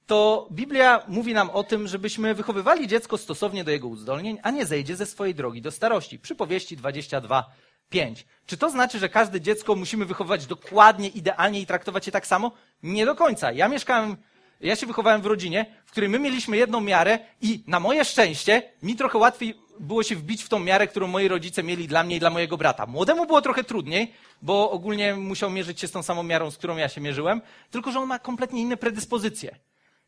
to 0.07 0.49
Biblia 0.53 1.03
mówi 1.09 1.35
nam 1.35 1.51
o 1.51 1.65
tym, 1.65 1.89
żebyśmy 1.89 2.35
wychowywali 2.35 2.89
dziecko 2.89 3.19
stosownie 3.19 3.65
do 3.65 3.71
jego 3.71 3.89
uzdolnień, 3.89 4.39
a 4.43 4.51
nie 4.51 4.67
zejdzie 4.67 4.97
ze 4.97 5.07
swojej 5.07 5.35
drogi 5.35 5.63
do 5.63 5.71
starości. 5.71 6.19
Przypowieści 6.19 6.77
22, 6.77 7.51
5. 7.91 8.27
Czy 8.47 8.57
to 8.57 8.71
znaczy, 8.71 8.99
że 8.99 9.09
każde 9.09 9.41
dziecko 9.41 9.75
musimy 9.75 10.05
wychowywać 10.05 10.47
dokładnie, 10.47 11.09
idealnie 11.09 11.61
i 11.61 11.67
traktować 11.67 12.07
je 12.07 12.13
tak 12.13 12.27
samo? 12.27 12.53
Nie 12.83 13.07
do 13.07 13.15
końca. 13.15 13.53
Ja 13.53 13.69
mieszkałem, 13.69 14.17
ja 14.61 14.77
się 14.77 14.87
wychowałem 14.87 15.23
w 15.23 15.27
rodzinie, 15.27 15.67
w 15.87 15.91
której 15.91 16.09
my 16.11 16.19
mieliśmy 16.19 16.57
jedną 16.57 16.81
miarę 16.81 17.19
i 17.41 17.65
na 17.67 17.81
moje 17.81 18.05
szczęście 18.05 18.63
mi 18.83 18.97
trochę 18.97 19.19
łatwiej 19.19 19.55
było 19.83 20.03
się 20.03 20.17
wbić 20.17 20.45
w 20.45 20.49
tą 20.49 20.59
miarę, 20.59 20.87
którą 20.87 21.07
moi 21.07 21.29
rodzice 21.29 21.63
mieli 21.63 21.89
dla 21.89 22.05
mnie 22.05 22.17
i 22.17 22.21
dla 22.21 22.31
mojego 22.31 22.57
brata. 22.57 22.87
Młodemu 22.87 23.27
było 23.27 23.43
trochę 23.43 23.65
trudniej, 23.65 24.13
bo 24.43 24.71
ogólnie 24.71 25.15
musiał 25.15 25.51
mierzyć 25.51 25.81
się 25.81 25.89
z 25.89 25.91
tą 25.91 26.03
samą 26.03 26.23
miarą, 26.23 26.51
z 26.51 26.57
którą 26.57 26.77
ja 26.77 26.89
się 26.89 27.01
mierzyłem, 27.01 27.41
tylko 27.71 27.93
że 27.93 28.01
on 28.01 28.09
ma 28.09 28.19
kompletnie 28.19 28.63
inne 28.63 28.77
predyspozycje. 28.77 29.57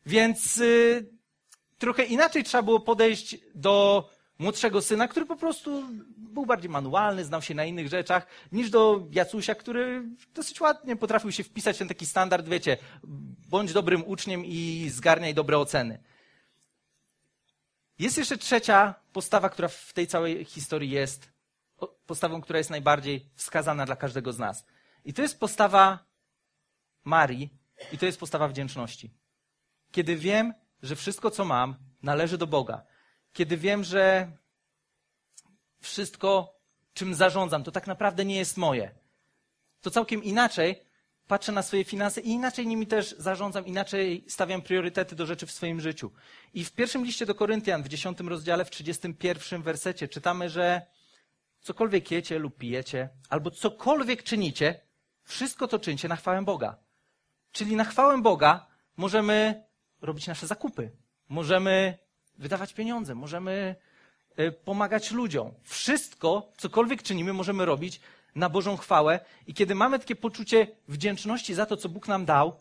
Więc 0.05 0.57
y, 0.57 1.09
trochę 1.77 2.03
inaczej 2.03 2.43
trzeba 2.43 2.63
było 2.63 2.79
podejść 2.79 3.37
do 3.55 4.09
młodszego 4.39 4.81
syna, 4.81 5.07
który 5.07 5.25
po 5.25 5.35
prostu 5.35 5.83
był 6.17 6.45
bardziej 6.45 6.69
manualny, 6.69 7.25
znał 7.25 7.41
się 7.41 7.55
na 7.55 7.65
innych 7.65 7.87
rzeczach, 7.87 8.27
niż 8.51 8.69
do 8.69 9.07
Jacusia, 9.11 9.55
który 9.55 10.03
dosyć 10.33 10.61
ładnie 10.61 10.95
potrafił 10.95 11.31
się 11.31 11.43
wpisać 11.43 11.75
w 11.75 11.79
ten 11.79 11.87
taki 11.87 12.05
standard, 12.05 12.49
wiecie, 12.49 12.77
bądź 13.49 13.73
dobrym 13.73 14.03
uczniem 14.07 14.45
i 14.45 14.89
zgarniaj 14.89 15.33
dobre 15.33 15.57
oceny. 15.57 15.99
Jest 17.99 18.17
jeszcze 18.17 18.37
trzecia 18.37 19.04
postawa, 19.15 19.49
która 19.49 19.67
w 19.67 19.93
tej 19.93 20.07
całej 20.07 20.45
historii 20.45 20.89
jest 20.89 21.31
postawą, 22.05 22.41
która 22.41 22.57
jest 22.57 22.69
najbardziej 22.69 23.29
wskazana 23.35 23.85
dla 23.85 23.95
każdego 23.95 24.33
z 24.33 24.39
nas. 24.39 24.65
I 25.05 25.13
to 25.13 25.21
jest 25.21 25.39
postawa 25.39 26.05
Marii 27.03 27.49
i 27.91 27.97
to 27.97 28.05
jest 28.05 28.19
postawa 28.19 28.47
wdzięczności. 28.47 29.13
Kiedy 29.91 30.15
wiem, 30.15 30.53
że 30.81 30.95
wszystko, 30.95 31.31
co 31.31 31.45
mam, 31.45 31.75
należy 32.03 32.37
do 32.37 32.47
Boga. 32.47 32.85
Kiedy 33.33 33.57
wiem, 33.57 33.83
że 33.83 34.31
wszystko, 35.79 36.59
czym 36.93 37.15
zarządzam, 37.15 37.63
to 37.63 37.71
tak 37.71 37.87
naprawdę 37.87 38.25
nie 38.25 38.35
jest 38.35 38.57
moje. 38.57 38.95
To 39.81 39.91
całkiem 39.91 40.23
inaczej 40.23 40.84
patrzę 41.27 41.51
na 41.51 41.61
swoje 41.61 41.83
finanse 41.83 42.21
i 42.21 42.29
inaczej 42.29 42.67
nimi 42.67 42.87
też 42.87 43.15
zarządzam, 43.17 43.65
inaczej 43.65 44.25
stawiam 44.27 44.61
priorytety 44.61 45.15
do 45.15 45.25
rzeczy 45.25 45.45
w 45.45 45.51
swoim 45.51 45.81
życiu. 45.81 46.11
I 46.53 46.65
w 46.65 46.71
pierwszym 46.71 47.05
liście 47.05 47.25
do 47.25 47.35
Koryntian, 47.35 47.83
w 47.83 47.87
dziesiątym 47.87 48.29
rozdziale, 48.29 48.65
w 48.65 48.69
trzydziestym 48.69 49.13
pierwszym 49.13 49.63
wersecie 49.63 50.07
czytamy, 50.07 50.49
że 50.49 50.81
cokolwiek 51.61 52.11
jecie 52.11 52.39
lub 52.39 52.57
pijecie, 52.57 53.09
albo 53.29 53.51
cokolwiek 53.51 54.23
czynicie, 54.23 54.79
wszystko 55.23 55.67
to 55.67 55.79
czyńcie 55.79 56.07
na 56.07 56.15
chwałę 56.15 56.41
Boga. 56.41 56.77
Czyli 57.51 57.75
na 57.75 57.83
chwałę 57.83 58.21
Boga 58.21 58.67
możemy 58.97 59.63
robić 60.01 60.27
nasze 60.27 60.47
zakupy, 60.47 60.91
możemy 61.29 61.97
wydawać 62.37 62.73
pieniądze, 62.73 63.15
możemy 63.15 63.75
e, 64.35 64.51
pomagać 64.51 65.11
ludziom. 65.11 65.53
Wszystko, 65.63 66.51
cokolwiek 66.57 67.03
czynimy, 67.03 67.33
możemy 67.33 67.65
robić 67.65 68.01
na 68.35 68.49
Bożą 68.49 68.77
chwałę. 68.77 69.19
I 69.47 69.53
kiedy 69.53 69.75
mamy 69.75 69.99
takie 69.99 70.15
poczucie 70.15 70.67
wdzięczności 70.87 71.53
za 71.53 71.65
to, 71.65 71.77
co 71.77 71.89
Bóg 71.89 72.07
nam 72.07 72.25
dał, 72.25 72.59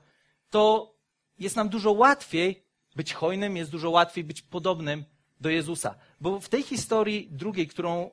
to 0.50 0.94
jest 1.38 1.56
nam 1.56 1.68
dużo 1.68 1.92
łatwiej 1.92 2.64
być 2.96 3.14
hojnym, 3.14 3.56
jest 3.56 3.70
dużo 3.70 3.90
łatwiej 3.90 4.24
być 4.24 4.42
podobnym 4.42 5.04
do 5.40 5.50
Jezusa. 5.50 5.94
Bo 6.20 6.40
w 6.40 6.48
tej 6.48 6.62
historii 6.62 7.28
drugiej, 7.30 7.68
którą 7.68 8.10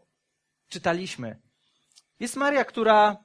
czytaliśmy, 0.67 1.39
jest 2.19 2.36
Maria, 2.36 2.65
która 2.65 3.17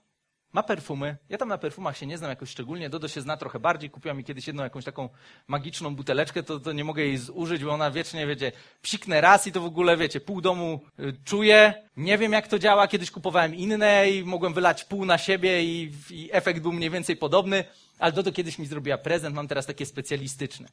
ma 0.57 0.63
perfumy. 0.63 1.17
Ja 1.29 1.39
tam 1.39 1.49
na 1.49 1.59
perfumach 1.59 1.97
się 1.97 2.07
nie 2.07 2.19
znam 2.19 2.31
jakoś 2.31 2.51
szczególnie. 2.51 2.91
Dodo 2.91 3.09
się 3.09 3.21
zna 3.21 3.37
trochę 3.37 3.61
bardziej. 3.61 3.91
Kupiła 3.91 4.15
mi 4.15 4.25
kiedyś 4.25 4.47
jedną 4.47 4.63
jakąś 4.63 4.85
taką 4.85 5.09
magiczną 5.49 5.97
buteleczkę, 5.97 6.43
to, 6.43 6.61
to 6.61 6.73
nie 6.73 6.85
mogę 6.85 7.03
jej 7.03 7.19
zużyć, 7.19 7.65
bo 7.65 7.71
ona 7.71 7.91
wiecznie, 7.91 8.27
wiecie, 8.27 8.53
psiknę 8.83 9.21
raz 9.21 9.47
i 9.47 9.53
to 9.53 9.61
w 9.61 9.65
ogóle, 9.65 9.97
wiecie, 9.97 10.21
pół 10.21 10.41
domu 10.41 10.81
y, 11.01 11.17
czuję. 11.25 11.75
Nie 11.97 12.19
wiem, 12.19 12.33
jak 12.33 12.49
to 12.49 12.59
działa. 12.59 12.89
Kiedyś 12.89 13.11
kupowałem 13.11 13.55
inne 13.55 14.11
i 14.11 14.25
mogłem 14.25 14.55
wylać 14.55 14.85
pół 14.85 15.05
na 15.05 15.19
siebie 15.19 15.65
i, 15.65 15.93
i 16.11 16.29
efekt 16.33 16.61
był 16.61 16.73
mniej 16.73 16.91
więcej 16.91 17.17
podobny. 17.17 17.65
Ale 17.99 18.13
Dodo 18.13 18.33
kiedyś 18.33 18.59
mi 18.59 18.67
zrobiła 18.67 18.99
prezent, 18.99 19.37
mam 19.37 19.49
teraz 19.49 19.67
takie 19.67 19.87
specjalistyczne. 19.87 20.69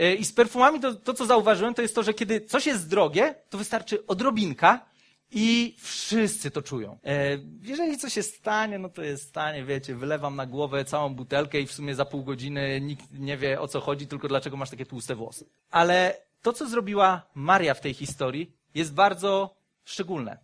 Y, 0.00 0.14
I 0.14 0.24
z 0.24 0.32
perfumami 0.32 0.80
to, 0.80 0.94
to, 0.94 1.14
co 1.14 1.26
zauważyłem, 1.26 1.74
to 1.74 1.82
jest 1.82 1.94
to, 1.94 2.02
że 2.02 2.14
kiedy 2.14 2.40
coś 2.40 2.66
jest 2.66 2.88
drogie, 2.88 3.34
to 3.50 3.58
wystarczy 3.58 4.06
odrobinka, 4.06 4.91
i 5.32 5.76
wszyscy 5.78 6.50
to 6.50 6.62
czują. 6.62 6.98
E, 7.04 7.38
jeżeli 7.62 7.98
coś 7.98 8.12
się 8.12 8.22
stanie, 8.22 8.78
no 8.78 8.88
to 8.88 9.02
jest 9.02 9.28
stanie, 9.28 9.64
wiecie, 9.64 9.94
wylewam 9.94 10.36
na 10.36 10.46
głowę 10.46 10.84
całą 10.84 11.14
butelkę 11.14 11.60
i 11.60 11.66
w 11.66 11.72
sumie 11.72 11.94
za 11.94 12.04
pół 12.04 12.24
godziny 12.24 12.80
nikt 12.80 13.04
nie 13.12 13.36
wie 13.36 13.60
o 13.60 13.68
co 13.68 13.80
chodzi, 13.80 14.06
tylko 14.06 14.28
dlaczego 14.28 14.56
masz 14.56 14.70
takie 14.70 14.86
tłuste 14.86 15.14
włosy. 15.14 15.46
Ale 15.70 16.16
to, 16.42 16.52
co 16.52 16.68
zrobiła 16.68 17.22
Maria 17.34 17.74
w 17.74 17.80
tej 17.80 17.94
historii, 17.94 18.52
jest 18.74 18.94
bardzo 18.94 19.56
szczególne, 19.84 20.38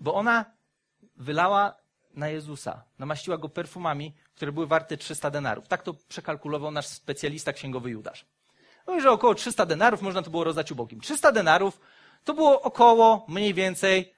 bo 0.00 0.14
ona 0.14 0.44
wylała 1.16 1.74
na 2.14 2.28
Jezusa, 2.28 2.84
namaściła 2.98 3.38
go 3.38 3.48
perfumami, 3.48 4.14
które 4.34 4.52
były 4.52 4.66
warte 4.66 4.96
300 4.96 5.30
denarów. 5.30 5.68
Tak 5.68 5.82
to 5.82 5.94
przekalkulował 6.08 6.70
nasz 6.70 6.86
specjalista 6.86 7.52
księgowy 7.52 7.90
Judasz. 7.90 8.26
Mówi, 8.86 9.00
że 9.00 9.10
około 9.10 9.34
300 9.34 9.66
denarów 9.66 10.02
można 10.02 10.22
to 10.22 10.30
było 10.30 10.44
rozdać 10.44 10.72
ubogim. 10.72 11.00
300 11.00 11.32
denarów 11.32 11.80
to 12.24 12.34
było 12.34 12.62
około 12.62 13.24
mniej 13.28 13.54
więcej 13.54 14.14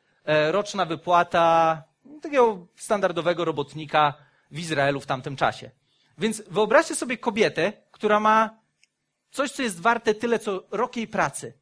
roczna 0.51 0.85
wypłata 0.85 1.83
takiego 2.23 2.67
standardowego 2.77 3.45
robotnika 3.45 4.15
w 4.51 4.59
Izraelu 4.59 5.01
w 5.01 5.07
tamtym 5.07 5.37
czasie. 5.37 5.71
Więc 6.19 6.43
wyobraźcie 6.51 6.95
sobie 6.95 7.19
kobietę, 7.19 7.73
która 7.91 8.21
ma 8.21 8.59
coś, 9.31 9.51
co 9.51 9.63
jest 9.63 9.81
warte 9.81 10.15
tyle, 10.15 10.39
co 10.39 10.65
rok 10.71 10.97
jej 10.97 11.09
pracy. 11.09 11.59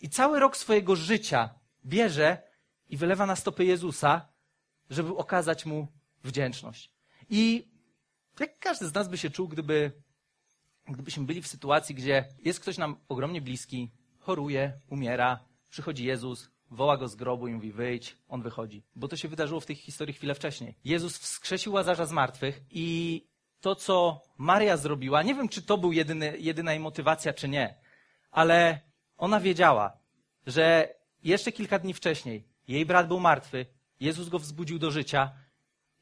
I 0.00 0.08
cały 0.08 0.40
rok 0.40 0.56
swojego 0.56 0.96
życia 0.96 1.50
bierze 1.86 2.42
i 2.88 2.96
wylewa 2.96 3.26
na 3.26 3.36
stopy 3.36 3.64
Jezusa, 3.64 4.28
żeby 4.90 5.16
okazać 5.16 5.66
mu 5.66 5.88
wdzięczność. 6.24 6.92
I 7.30 7.68
jak 8.40 8.58
każdy 8.58 8.86
z 8.86 8.94
nas 8.94 9.08
by 9.08 9.18
się 9.18 9.30
czuł, 9.30 9.48
gdyby, 9.48 9.92
gdybyśmy 10.88 11.24
byli 11.24 11.42
w 11.42 11.46
sytuacji, 11.46 11.94
gdzie 11.94 12.24
jest 12.38 12.60
ktoś 12.60 12.78
nam 12.78 12.96
ogromnie 13.08 13.40
bliski, 13.40 13.90
choruje, 14.18 14.72
umiera, 14.90 15.44
przychodzi 15.70 16.04
Jezus, 16.04 16.50
woła 16.70 16.96
go 16.96 17.08
z 17.08 17.14
grobu 17.14 17.48
i 17.48 17.54
mówi 17.54 17.72
wyjdź, 17.72 18.16
on 18.28 18.42
wychodzi. 18.42 18.82
Bo 18.96 19.08
to 19.08 19.16
się 19.16 19.28
wydarzyło 19.28 19.60
w 19.60 19.66
tej 19.66 19.76
historii 19.76 20.14
chwilę 20.14 20.34
wcześniej. 20.34 20.74
Jezus 20.84 21.18
wskrzesił 21.18 21.72
Łazarza 21.72 22.06
z 22.06 22.12
martwych 22.12 22.60
i 22.70 23.26
to, 23.60 23.74
co 23.74 24.22
Maria 24.38 24.76
zrobiła, 24.76 25.22
nie 25.22 25.34
wiem, 25.34 25.48
czy 25.48 25.62
to 25.62 25.78
był 25.78 25.92
jedyny, 25.92 26.38
jedyna 26.38 26.72
jej 26.72 26.80
motywacja, 26.80 27.32
czy 27.32 27.48
nie, 27.48 27.74
ale 28.30 28.80
ona 29.16 29.40
wiedziała, 29.40 29.98
że 30.46 30.94
jeszcze 31.22 31.52
kilka 31.52 31.78
dni 31.78 31.94
wcześniej 31.94 32.48
jej 32.68 32.86
brat 32.86 33.08
był 33.08 33.20
martwy, 33.20 33.66
Jezus 34.00 34.28
go 34.28 34.38
wzbudził 34.38 34.78
do 34.78 34.90
życia 34.90 35.32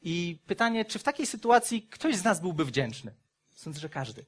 i 0.02 0.38
pytanie, 0.46 0.84
czy 0.84 0.98
w 0.98 1.02
takiej 1.02 1.26
sytuacji 1.26 1.82
ktoś 1.82 2.16
z 2.16 2.24
nas 2.24 2.40
byłby 2.40 2.64
wdzięczny? 2.64 3.14
Sądzę, 3.54 3.80
że 3.80 3.88
każdy. 3.88 4.26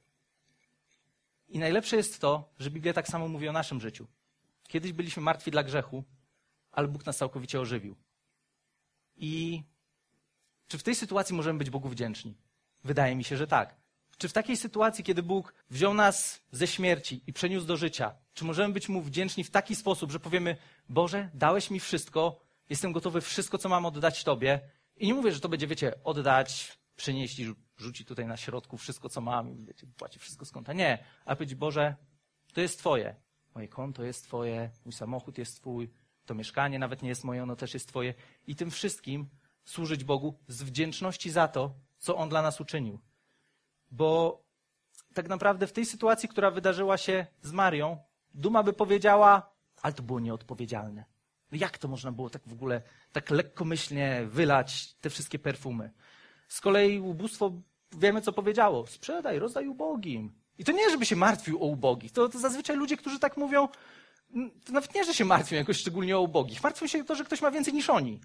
I 1.49 1.59
najlepsze 1.59 1.95
jest 1.95 2.21
to, 2.21 2.53
że 2.59 2.71
Biblia 2.71 2.93
tak 2.93 3.07
samo 3.07 3.27
mówi 3.27 3.49
o 3.49 3.51
naszym 3.51 3.81
życiu. 3.81 4.07
Kiedyś 4.67 4.93
byliśmy 4.93 5.23
martwi 5.23 5.51
dla 5.51 5.63
grzechu, 5.63 6.03
ale 6.71 6.87
Bóg 6.87 7.05
nas 7.05 7.17
całkowicie 7.17 7.61
ożywił. 7.61 7.95
I 9.15 9.63
czy 10.67 10.77
w 10.77 10.83
tej 10.83 10.95
sytuacji 10.95 11.35
możemy 11.35 11.59
być 11.59 11.69
Bogu 11.69 11.89
wdzięczni? 11.89 12.37
Wydaje 12.83 13.15
mi 13.15 13.23
się, 13.23 13.37
że 13.37 13.47
tak. 13.47 13.75
Czy 14.17 14.29
w 14.29 14.33
takiej 14.33 14.57
sytuacji, 14.57 15.03
kiedy 15.03 15.23
Bóg 15.23 15.53
wziął 15.69 15.93
nas 15.93 16.41
ze 16.51 16.67
śmierci 16.67 17.21
i 17.27 17.33
przeniósł 17.33 17.65
do 17.65 17.77
życia, 17.77 18.15
czy 18.33 18.45
możemy 18.45 18.73
być 18.73 18.89
Mu 18.89 19.01
wdzięczni 19.01 19.43
w 19.43 19.51
taki 19.51 19.75
sposób, 19.75 20.11
że 20.11 20.19
powiemy: 20.19 20.57
Boże, 20.89 21.29
dałeś 21.33 21.71
mi 21.71 21.79
wszystko, 21.79 22.39
jestem 22.69 22.91
gotowy 22.91 23.21
wszystko, 23.21 23.57
co 23.57 23.69
mam 23.69 23.85
oddać 23.85 24.23
Tobie. 24.23 24.59
I 24.97 25.07
nie 25.07 25.13
mówię, 25.13 25.31
że 25.31 25.39
to 25.39 25.49
będzie, 25.49 25.67
wiecie, 25.67 26.03
oddać, 26.03 26.79
przynieść 26.95 27.39
i 27.39 27.53
rzucić 27.77 28.07
tutaj 28.07 28.27
na 28.27 28.37
środku 28.37 28.77
wszystko, 28.77 29.09
co 29.09 29.21
mam 29.21 29.49
i 29.49 29.65
wiecie, 29.65 29.87
płaci 29.97 30.19
wszystko 30.19 30.45
z 30.45 30.51
konta. 30.51 30.73
Nie, 30.73 31.03
ale 31.25 31.35
powiedzieć: 31.35 31.55
Boże, 31.55 31.95
to 32.53 32.61
jest 32.61 32.79
Twoje. 32.79 33.15
Moje 33.55 33.67
konto 33.67 34.03
jest 34.03 34.23
Twoje, 34.23 34.71
mój 34.85 34.93
samochód 34.93 35.37
jest 35.37 35.55
Twój, 35.55 35.89
to 36.29 36.35
mieszkanie 36.35 36.79
nawet 36.79 37.01
nie 37.01 37.09
jest 37.09 37.23
moje, 37.23 37.43
ono 37.43 37.55
też 37.55 37.73
jest 37.73 37.87
Twoje. 37.87 38.13
I 38.47 38.55
tym 38.55 38.71
wszystkim 38.71 39.29
służyć 39.65 40.03
Bogu 40.03 40.39
z 40.47 40.63
wdzięczności 40.63 41.29
za 41.31 41.47
to, 41.47 41.73
co 41.97 42.17
On 42.17 42.29
dla 42.29 42.41
nas 42.41 42.61
uczynił. 42.61 42.99
Bo 43.91 44.41
tak 45.13 45.27
naprawdę 45.27 45.67
w 45.67 45.71
tej 45.71 45.85
sytuacji, 45.85 46.29
która 46.29 46.51
wydarzyła 46.51 46.97
się 46.97 47.25
z 47.41 47.51
Marią, 47.51 47.97
Duma 48.33 48.63
by 48.63 48.73
powiedziała, 48.73 49.51
ale 49.81 49.93
to 49.93 50.03
było 50.03 50.19
nieodpowiedzialne. 50.19 51.05
No 51.51 51.57
jak 51.57 51.77
to 51.77 51.87
można 51.87 52.11
było 52.11 52.29
tak 52.29 52.41
w 52.45 52.53
ogóle, 52.53 52.81
tak 53.11 53.29
lekkomyślnie 53.29 54.27
wylać 54.29 54.93
te 54.93 55.09
wszystkie 55.09 55.39
perfumy? 55.39 55.91
Z 56.47 56.61
kolei 56.61 56.99
ubóstwo, 56.99 57.51
wiemy 57.91 58.21
co 58.21 58.33
powiedziało, 58.33 58.87
sprzedaj, 58.87 59.39
rozdaj 59.39 59.67
ubogim. 59.67 60.33
I 60.57 60.63
to 60.63 60.71
nie, 60.71 60.89
żeby 60.89 61.05
się 61.05 61.15
martwił 61.15 61.63
o 61.63 61.65
ubogich. 61.65 62.11
To, 62.11 62.29
to 62.29 62.39
zazwyczaj 62.39 62.77
ludzie, 62.77 62.97
którzy 62.97 63.19
tak 63.19 63.37
mówią, 63.37 63.67
to 64.65 64.73
nawet 64.73 64.95
nie, 64.95 65.03
że 65.03 65.13
się 65.13 65.25
martwią 65.25 65.55
jakoś 65.55 65.77
szczególnie 65.77 66.17
o 66.17 66.21
ubogich. 66.21 66.63
Martwią 66.63 66.87
się 66.87 67.03
to, 67.03 67.15
że 67.15 67.23
ktoś 67.23 67.41
ma 67.41 67.51
więcej 67.51 67.73
niż 67.73 67.89
oni. 67.89 68.19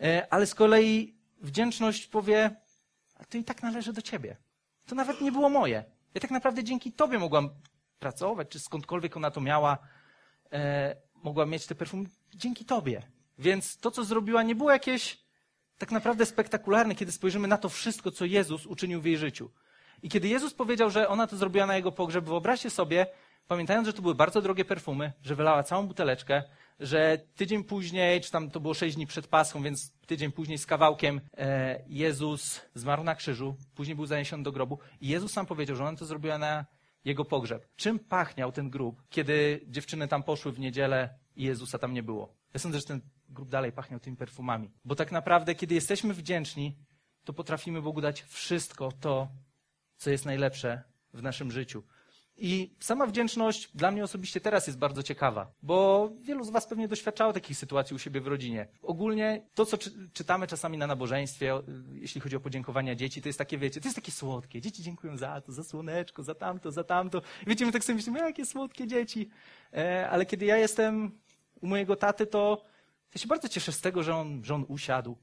E, 0.00 0.26
ale 0.30 0.46
z 0.46 0.54
kolei 0.54 1.14
wdzięczność 1.40 2.06
powie, 2.06 2.56
a 3.14 3.24
to 3.24 3.38
i 3.38 3.44
tak 3.44 3.62
należy 3.62 3.92
do 3.92 4.02
ciebie. 4.02 4.36
To 4.86 4.94
nawet 4.94 5.20
nie 5.20 5.32
było 5.32 5.48
moje. 5.48 5.84
Ja 6.14 6.20
tak 6.20 6.30
naprawdę 6.30 6.64
dzięki 6.64 6.92
tobie 6.92 7.18
mogłam 7.18 7.50
pracować, 7.98 8.48
czy 8.48 8.60
skądkolwiek 8.60 9.16
ona 9.16 9.30
to 9.30 9.40
miała, 9.40 9.78
e, 10.52 10.96
mogłam 11.14 11.50
mieć 11.50 11.66
te 11.66 11.74
perfumy 11.74 12.08
dzięki 12.34 12.64
tobie. 12.64 13.02
Więc 13.38 13.76
to, 13.76 13.90
co 13.90 14.04
zrobiła, 14.04 14.42
nie 14.42 14.54
było 14.54 14.72
jakieś 14.72 15.18
tak 15.78 15.90
naprawdę 15.90 16.26
spektakularne, 16.26 16.94
kiedy 16.94 17.12
spojrzymy 17.12 17.48
na 17.48 17.58
to 17.58 17.68
wszystko, 17.68 18.10
co 18.10 18.24
Jezus 18.24 18.66
uczynił 18.66 19.00
w 19.00 19.04
jej 19.04 19.16
życiu. 19.16 19.50
I 20.02 20.08
kiedy 20.08 20.28
Jezus 20.28 20.54
powiedział, 20.54 20.90
że 20.90 21.08
ona 21.08 21.26
to 21.26 21.36
zrobiła 21.36 21.66
na 21.66 21.76
jego 21.76 21.92
pogrzeb, 21.92 22.24
wyobraźcie 22.24 22.70
sobie, 22.70 23.06
pamiętając, 23.50 23.86
że 23.86 23.92
to 23.92 24.02
były 24.02 24.14
bardzo 24.14 24.42
drogie 24.42 24.64
perfumy, 24.64 25.12
że 25.22 25.34
wylała 25.34 25.62
całą 25.62 25.86
buteleczkę, 25.86 26.42
że 26.80 27.18
tydzień 27.36 27.64
później, 27.64 28.20
czy 28.20 28.30
tam 28.30 28.50
to 28.50 28.60
było 28.60 28.74
sześć 28.74 28.96
dni 28.96 29.06
przed 29.06 29.26
Paschą, 29.26 29.62
więc 29.62 29.92
tydzień 30.06 30.32
później 30.32 30.58
z 30.58 30.66
kawałkiem 30.66 31.20
e, 31.36 31.82
Jezus 31.86 32.60
zmarł 32.74 33.04
na 33.04 33.14
krzyżu, 33.14 33.56
później 33.74 33.96
był 33.96 34.06
zaniesiony 34.06 34.42
do 34.42 34.52
grobu 34.52 34.78
i 35.00 35.08
Jezus 35.08 35.32
sam 35.32 35.46
powiedział, 35.46 35.76
że 35.76 35.84
ona 35.84 35.98
to 35.98 36.04
zrobiła 36.04 36.38
na 36.38 36.66
jego 37.04 37.24
pogrzeb. 37.24 37.66
Czym 37.76 37.98
pachniał 37.98 38.52
ten 38.52 38.70
grób, 38.70 39.02
kiedy 39.08 39.60
dziewczyny 39.68 40.08
tam 40.08 40.22
poszły 40.22 40.52
w 40.52 40.58
niedzielę 40.58 41.14
i 41.36 41.44
Jezusa 41.44 41.78
tam 41.78 41.94
nie 41.94 42.02
było? 42.02 42.34
Ja 42.54 42.60
sądzę, 42.60 42.78
że 42.78 42.84
ten 42.84 43.00
grób 43.28 43.48
dalej 43.48 43.72
pachniał 43.72 44.00
tymi 44.00 44.16
perfumami. 44.16 44.70
Bo 44.84 44.94
tak 44.94 45.12
naprawdę, 45.12 45.54
kiedy 45.54 45.74
jesteśmy 45.74 46.14
wdzięczni, 46.14 46.76
to 47.24 47.32
potrafimy 47.32 47.82
Bogu 47.82 48.00
dać 48.00 48.22
wszystko 48.22 48.92
to, 49.00 49.28
co 49.96 50.10
jest 50.10 50.26
najlepsze 50.26 50.82
w 51.14 51.22
naszym 51.22 51.50
życiu. 51.50 51.82
I 52.42 52.74
sama 52.80 53.06
wdzięczność 53.06 53.70
dla 53.74 53.90
mnie 53.90 54.04
osobiście 54.04 54.40
teraz 54.40 54.66
jest 54.66 54.78
bardzo 54.78 55.02
ciekawa, 55.02 55.52
bo 55.62 56.10
wielu 56.20 56.44
z 56.44 56.50
Was 56.50 56.66
pewnie 56.66 56.88
doświadczało 56.88 57.32
takich 57.32 57.56
sytuacji 57.56 57.96
u 57.96 57.98
siebie 57.98 58.20
w 58.20 58.26
rodzinie. 58.26 58.68
Ogólnie 58.82 59.46
to, 59.54 59.66
co 59.66 59.78
czy, 59.78 60.08
czytamy 60.12 60.46
czasami 60.46 60.78
na 60.78 60.86
nabożeństwie, 60.86 61.60
jeśli 61.92 62.20
chodzi 62.20 62.36
o 62.36 62.40
podziękowania 62.40 62.94
dzieci, 62.94 63.22
to 63.22 63.28
jest 63.28 63.38
takie, 63.38 63.58
wiecie, 63.58 63.80
to 63.80 63.88
jest 63.88 63.96
takie 63.96 64.12
słodkie. 64.12 64.60
Dzieci 64.60 64.82
dziękują 64.82 65.16
za 65.16 65.40
to, 65.40 65.52
za 65.52 65.64
słoneczko, 65.64 66.22
za 66.22 66.34
tamto, 66.34 66.70
za 66.70 66.84
tamto. 66.84 67.22
I 67.46 67.50
wiecie, 67.50 67.66
my 67.66 67.72
tak 67.72 67.84
sobie 67.84 67.96
myślimy, 67.96 68.18
jakie 68.18 68.46
słodkie 68.46 68.86
dzieci. 68.86 69.30
E, 69.72 70.08
ale 70.10 70.26
kiedy 70.26 70.44
ja 70.44 70.56
jestem 70.56 71.18
u 71.60 71.66
mojego 71.66 71.96
taty, 71.96 72.26
to 72.26 72.64
ja 73.14 73.20
się 73.20 73.28
bardzo 73.28 73.48
cieszę 73.48 73.72
z 73.72 73.80
tego, 73.80 74.02
że 74.02 74.14
on, 74.16 74.44
że 74.44 74.54
on 74.54 74.64
usiadł, 74.68 75.16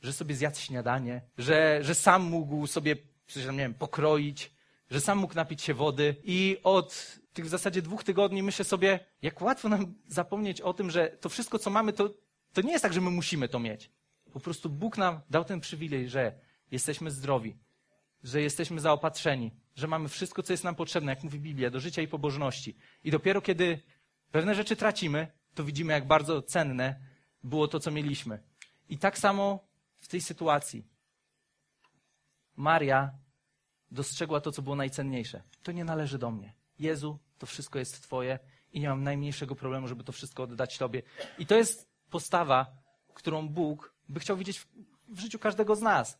że 0.00 0.12
sobie 0.12 0.34
zjadł 0.34 0.58
śniadanie, 0.58 1.22
że, 1.38 1.78
że 1.82 1.94
sam 1.94 2.22
mógł 2.22 2.66
sobie, 2.66 2.96
nie 3.36 3.58
wiem, 3.58 3.74
pokroić, 3.74 4.52
że 4.92 5.00
sam 5.00 5.18
mógł 5.18 5.34
napić 5.34 5.62
się 5.62 5.74
wody 5.74 6.16
i 6.24 6.56
od 6.64 7.18
tych 7.32 7.44
w 7.44 7.48
zasadzie 7.48 7.82
dwóch 7.82 8.04
tygodni 8.04 8.42
myślę 8.42 8.64
sobie, 8.64 9.00
jak 9.22 9.40
łatwo 9.40 9.68
nam 9.68 9.94
zapomnieć 10.08 10.60
o 10.60 10.74
tym, 10.74 10.90
że 10.90 11.08
to 11.08 11.28
wszystko, 11.28 11.58
co 11.58 11.70
mamy, 11.70 11.92
to, 11.92 12.10
to 12.52 12.60
nie 12.60 12.72
jest 12.72 12.82
tak, 12.82 12.92
że 12.92 13.00
my 13.00 13.10
musimy 13.10 13.48
to 13.48 13.58
mieć. 13.58 13.90
Po 14.32 14.40
prostu 14.40 14.70
Bóg 14.70 14.98
nam 14.98 15.20
dał 15.30 15.44
ten 15.44 15.60
przywilej, 15.60 16.08
że 16.08 16.32
jesteśmy 16.70 17.10
zdrowi, 17.10 17.56
że 18.22 18.42
jesteśmy 18.42 18.80
zaopatrzeni, 18.80 19.50
że 19.76 19.86
mamy 19.86 20.08
wszystko, 20.08 20.42
co 20.42 20.52
jest 20.52 20.64
nam 20.64 20.74
potrzebne, 20.74 21.12
jak 21.12 21.22
mówi 21.22 21.40
Biblia, 21.40 21.70
do 21.70 21.80
życia 21.80 22.02
i 22.02 22.08
pobożności. 22.08 22.76
I 23.04 23.10
dopiero 23.10 23.40
kiedy 23.40 23.80
pewne 24.30 24.54
rzeczy 24.54 24.76
tracimy, 24.76 25.26
to 25.54 25.64
widzimy, 25.64 25.92
jak 25.92 26.06
bardzo 26.06 26.42
cenne 26.42 27.00
było 27.44 27.68
to, 27.68 27.80
co 27.80 27.90
mieliśmy. 27.90 28.42
I 28.88 28.98
tak 28.98 29.18
samo 29.18 29.68
w 30.00 30.08
tej 30.08 30.20
sytuacji. 30.20 30.86
Maria 32.56 33.21
dostrzegła 33.92 34.40
to, 34.40 34.52
co 34.52 34.62
było 34.62 34.76
najcenniejsze. 34.76 35.42
To 35.62 35.72
nie 35.72 35.84
należy 35.84 36.18
do 36.18 36.30
mnie. 36.30 36.54
Jezu, 36.78 37.18
to 37.38 37.46
wszystko 37.46 37.78
jest 37.78 38.02
Twoje 38.02 38.38
i 38.72 38.80
nie 38.80 38.88
mam 38.88 39.02
najmniejszego 39.02 39.54
problemu, 39.54 39.88
żeby 39.88 40.04
to 40.04 40.12
wszystko 40.12 40.42
oddać 40.42 40.78
Tobie. 40.78 41.02
I 41.38 41.46
to 41.46 41.56
jest 41.56 41.88
postawa, 42.10 42.66
którą 43.14 43.48
Bóg 43.48 43.94
by 44.08 44.20
chciał 44.20 44.36
widzieć 44.36 44.58
w, 44.58 44.66
w 45.08 45.18
życiu 45.18 45.38
każdego 45.38 45.76
z 45.76 45.80
nas. 45.80 46.18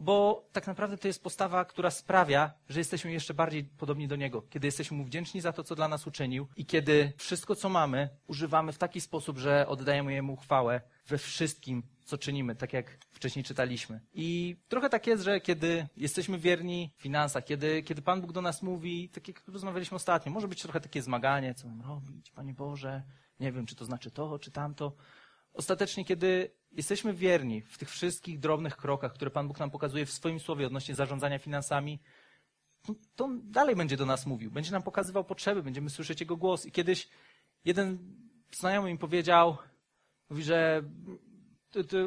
Bo 0.00 0.46
tak 0.52 0.66
naprawdę 0.66 0.98
to 0.98 1.08
jest 1.08 1.22
postawa, 1.22 1.64
która 1.64 1.90
sprawia, 1.90 2.52
że 2.68 2.80
jesteśmy 2.80 3.12
jeszcze 3.12 3.34
bardziej 3.34 3.64
podobni 3.64 4.08
do 4.08 4.16
Niego. 4.16 4.42
Kiedy 4.42 4.66
jesteśmy 4.66 4.96
Mu 4.96 5.04
wdzięczni 5.04 5.40
za 5.40 5.52
to, 5.52 5.64
co 5.64 5.74
dla 5.74 5.88
nas 5.88 6.06
uczynił 6.06 6.46
i 6.56 6.66
kiedy 6.66 7.12
wszystko, 7.16 7.54
co 7.54 7.68
mamy, 7.68 8.08
używamy 8.26 8.72
w 8.72 8.78
taki 8.78 9.00
sposób, 9.00 9.38
że 9.38 9.66
oddajemy 9.68 10.12
Jemu 10.12 10.36
chwałę 10.36 10.80
we 11.06 11.18
wszystkim, 11.18 11.82
co 12.04 12.18
czynimy, 12.18 12.56
tak 12.56 12.72
jak 12.72 12.98
wcześniej 13.10 13.44
czytaliśmy. 13.44 14.00
I 14.14 14.56
trochę 14.68 14.88
tak 14.90 15.06
jest, 15.06 15.24
że 15.24 15.40
kiedy 15.40 15.86
jesteśmy 15.96 16.38
wierni 16.38 16.90
w 16.96 17.02
finansach, 17.02 17.44
kiedy, 17.44 17.82
kiedy 17.82 18.02
Pan 18.02 18.20
Bóg 18.20 18.32
do 18.32 18.42
nas 18.42 18.62
mówi, 18.62 19.08
tak 19.08 19.28
jak 19.28 19.42
rozmawialiśmy 19.48 19.94
ostatnio, 19.94 20.32
może 20.32 20.48
być 20.48 20.62
trochę 20.62 20.80
takie 20.80 21.02
zmaganie, 21.02 21.54
co 21.54 21.68
mam 21.68 21.80
robić, 21.80 22.30
Panie 22.30 22.54
Boże, 22.54 23.02
nie 23.40 23.52
wiem, 23.52 23.66
czy 23.66 23.76
to 23.76 23.84
znaczy 23.84 24.10
to, 24.10 24.38
czy 24.38 24.50
tamto. 24.50 24.92
Ostatecznie, 25.52 26.04
kiedy 26.04 26.50
jesteśmy 26.72 27.14
wierni 27.14 27.62
w 27.62 27.78
tych 27.78 27.90
wszystkich 27.90 28.38
drobnych 28.38 28.76
krokach, 28.76 29.12
które 29.12 29.30
Pan 29.30 29.48
Bóg 29.48 29.60
nam 29.60 29.70
pokazuje 29.70 30.06
w 30.06 30.12
swoim 30.12 30.40
słowie 30.40 30.66
odnośnie 30.66 30.94
zarządzania 30.94 31.38
finansami, 31.38 32.00
to 33.16 33.28
dalej 33.42 33.76
będzie 33.76 33.96
do 33.96 34.06
nas 34.06 34.26
mówił, 34.26 34.50
będzie 34.50 34.72
nam 34.72 34.82
pokazywał 34.82 35.24
potrzeby, 35.24 35.62
będziemy 35.62 35.90
słyszeć 35.90 36.20
Jego 36.20 36.36
głos. 36.36 36.66
I 36.66 36.72
kiedyś 36.72 37.08
jeden 37.64 37.98
znajomy 38.52 38.92
mi 38.92 38.98
powiedział, 38.98 39.56
mówi, 40.30 40.42
że 40.42 40.82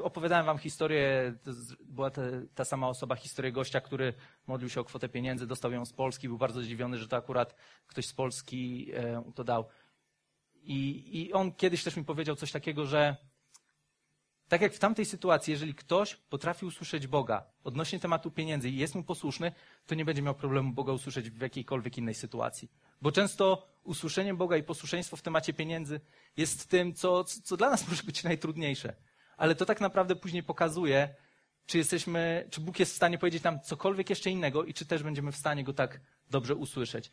opowiadałem 0.03 0.45
wam 0.45 0.57
historię, 0.57 1.33
to 1.43 1.51
była 1.79 2.09
ta, 2.09 2.21
ta, 2.55 2.65
sama 2.65 2.87
osoba, 2.87 3.15
historię 3.15 3.51
gościa, 3.51 3.81
który 3.81 4.13
modlił 4.47 4.69
się 4.69 4.81
o 4.81 4.83
kwotę 4.83 5.09
pieniędzy, 5.09 5.47
dostał 5.47 5.71
ją 5.71 5.85
z 5.85 5.93
Polski, 5.93 6.27
był 6.27 6.37
bardzo 6.37 6.61
zdziwiony, 6.61 6.97
że 6.97 7.07
to 7.07 7.17
akurat 7.17 7.55
ktoś 7.87 8.05
z 8.05 8.13
Polski 8.13 8.91
e, 8.93 9.23
to 9.35 9.43
dał. 9.43 9.65
I, 10.55 11.09
I 11.21 11.33
on 11.33 11.51
kiedyś 11.51 11.83
też 11.83 11.97
mi 11.97 12.05
powiedział 12.05 12.35
coś 12.35 12.51
takiego, 12.51 12.85
że 12.85 13.15
tak 14.51 14.61
jak 14.61 14.73
w 14.73 14.79
tamtej 14.79 15.05
sytuacji, 15.05 15.51
jeżeli 15.51 15.73
ktoś 15.75 16.15
potrafi 16.15 16.65
usłyszeć 16.65 17.07
Boga 17.07 17.43
odnośnie 17.63 17.99
tematu 17.99 18.31
pieniędzy 18.31 18.69
i 18.69 18.77
jest 18.77 18.95
mu 18.95 19.03
posłuszny, 19.03 19.51
to 19.87 19.95
nie 19.95 20.05
będzie 20.05 20.21
miał 20.21 20.35
problemu 20.35 20.73
Boga 20.73 20.93
usłyszeć 20.93 21.29
w 21.29 21.41
jakiejkolwiek 21.41 21.97
innej 21.97 22.15
sytuacji. 22.15 22.71
Bo 23.01 23.11
często 23.11 23.67
usłyszenie 23.83 24.33
Boga 24.33 24.57
i 24.57 24.63
posłuszeństwo 24.63 25.17
w 25.17 25.21
temacie 25.21 25.53
pieniędzy 25.53 26.01
jest 26.37 26.69
tym, 26.69 26.93
co, 26.93 27.23
co 27.23 27.57
dla 27.57 27.69
nas 27.69 27.87
może 27.89 28.03
być 28.03 28.23
najtrudniejsze 28.23 28.95
ale 29.41 29.55
to 29.55 29.65
tak 29.65 29.81
naprawdę 29.81 30.15
później 30.15 30.43
pokazuje, 30.43 31.15
czy 31.65 31.77
jesteśmy, 31.77 32.47
czy 32.49 32.61
Bóg 32.61 32.79
jest 32.79 32.91
w 32.91 32.95
stanie 32.95 33.17
powiedzieć 33.17 33.43
nam 33.43 33.59
cokolwiek 33.59 34.09
jeszcze 34.09 34.29
innego 34.29 34.63
i 34.63 34.73
czy 34.73 34.85
też 34.85 35.03
będziemy 35.03 35.31
w 35.31 35.37
stanie 35.37 35.63
go 35.63 35.73
tak 35.73 35.99
dobrze 36.29 36.55
usłyszeć. 36.55 37.11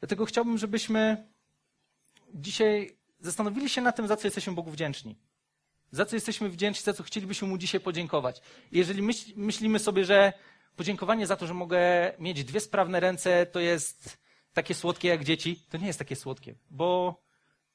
Dlatego 0.00 0.24
chciałbym, 0.24 0.58
żebyśmy 0.58 1.26
dzisiaj 2.34 2.96
zastanowili 3.20 3.68
się 3.68 3.80
na 3.80 3.92
tym, 3.92 4.08
za 4.08 4.16
co 4.16 4.26
jesteśmy 4.26 4.52
Bogu 4.52 4.70
wdzięczni. 4.70 5.16
Za 5.96 6.06
co 6.06 6.16
jesteśmy 6.16 6.48
wdzięczni, 6.48 6.84
za 6.84 6.92
co 6.92 7.02
chcielibyśmy 7.02 7.48
Mu 7.48 7.58
dzisiaj 7.58 7.80
podziękować. 7.80 8.40
Jeżeli 8.72 9.02
myśl, 9.02 9.32
myślimy 9.36 9.78
sobie, 9.78 10.04
że 10.04 10.32
podziękowanie 10.76 11.26
za 11.26 11.36
to, 11.36 11.46
że 11.46 11.54
mogę 11.54 12.12
mieć 12.18 12.44
dwie 12.44 12.60
sprawne 12.60 13.00
ręce, 13.00 13.46
to 13.46 13.60
jest 13.60 14.18
takie 14.52 14.74
słodkie 14.74 15.08
jak 15.08 15.24
dzieci, 15.24 15.62
to 15.70 15.78
nie 15.78 15.86
jest 15.86 15.98
takie 15.98 16.16
słodkie, 16.16 16.54
bo 16.70 17.16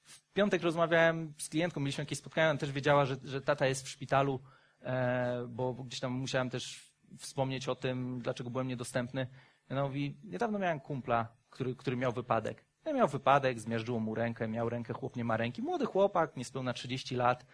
w 0.03 0.33
piątek 0.33 0.61
rozmawiałem 0.61 1.33
z 1.37 1.49
klientką, 1.49 1.79
mieliśmy 1.79 2.01
jakieś 2.01 2.17
spotkanie, 2.17 2.49
ona 2.49 2.59
też 2.59 2.71
wiedziała, 2.71 3.05
że, 3.05 3.15
że 3.23 3.41
tata 3.41 3.67
jest 3.67 3.85
w 3.85 3.89
szpitalu, 3.89 4.39
e, 4.81 5.45
bo 5.49 5.73
gdzieś 5.73 5.99
tam 5.99 6.11
musiałem 6.11 6.49
też 6.49 6.91
wspomnieć 7.17 7.67
o 7.67 7.75
tym, 7.75 8.19
dlaczego 8.21 8.49
byłem 8.49 8.67
niedostępny. 8.67 9.27
Ona 9.69 9.83
mówi, 9.83 10.17
niedawno 10.23 10.59
miałem 10.59 10.79
kumpla, 10.79 11.27
który, 11.49 11.75
który 11.75 11.97
miał 11.97 12.11
wypadek. 12.11 12.65
Ja 12.85 12.93
miał 12.93 13.07
wypadek, 13.07 13.59
zmierzyło 13.59 13.99
mu 13.99 14.15
rękę, 14.15 14.47
miał 14.47 14.69
rękę, 14.69 14.93
chłop 14.93 15.15
nie 15.15 15.23
ma 15.23 15.37
ręki. 15.37 15.61
Młody 15.61 15.85
chłopak, 15.85 16.37
niespełna 16.37 16.73
30 16.73 17.15
lat. 17.15 17.45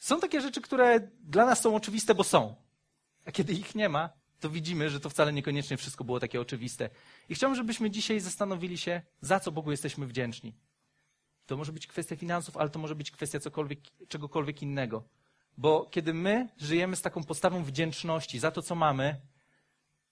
Są 0.00 0.20
takie 0.20 0.40
rzeczy, 0.40 0.60
które 0.60 1.00
dla 1.20 1.46
nas 1.46 1.60
są 1.60 1.76
oczywiste, 1.76 2.14
bo 2.14 2.24
są. 2.24 2.54
A 3.26 3.32
kiedy 3.32 3.52
ich 3.52 3.74
nie 3.74 3.88
ma, 3.88 4.10
to 4.40 4.50
widzimy, 4.50 4.90
że 4.90 5.00
to 5.00 5.10
wcale 5.10 5.32
niekoniecznie 5.32 5.76
wszystko 5.76 6.04
było 6.04 6.20
takie 6.20 6.40
oczywiste. 6.40 6.90
I 7.28 7.34
chciałbym, 7.34 7.56
żebyśmy 7.56 7.90
dzisiaj 7.90 8.20
zastanowili 8.20 8.78
się, 8.78 9.02
za 9.20 9.40
co 9.40 9.52
Bogu 9.52 9.70
jesteśmy 9.70 10.06
wdzięczni. 10.06 10.54
To 11.46 11.56
może 11.56 11.72
być 11.72 11.86
kwestia 11.86 12.16
finansów, 12.16 12.56
ale 12.56 12.70
to 12.70 12.78
może 12.78 12.94
być 12.94 13.10
kwestia 13.10 13.40
cokolwiek, 13.40 13.78
czegokolwiek 14.08 14.62
innego. 14.62 15.02
Bo 15.58 15.86
kiedy 15.90 16.14
my 16.14 16.48
żyjemy 16.58 16.96
z 16.96 17.02
taką 17.02 17.24
postawą 17.24 17.64
wdzięczności 17.64 18.38
za 18.38 18.50
to, 18.50 18.62
co 18.62 18.74
mamy, 18.74 19.20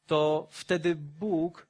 to 0.07 0.49
wtedy 0.51 0.95
Bóg 0.97 1.67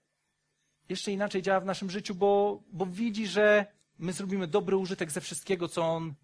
jeszcze 0.88 1.12
inaczej 1.12 1.43
działa 1.43 1.61
w 1.61 1.64
naszym 1.64 1.90
życiu, 1.90 2.14
bo, 2.14 2.62
bo 2.72 2.86
widzi, 2.86 3.26
że 3.26 3.66
my 3.99 4.12
zrobimy 4.12 4.47
dobry 4.47 4.76
użytek 4.76 5.11
ze 5.11 5.20
wszystkiego, 5.20 5.68
co 5.68 5.82
On 5.82 6.14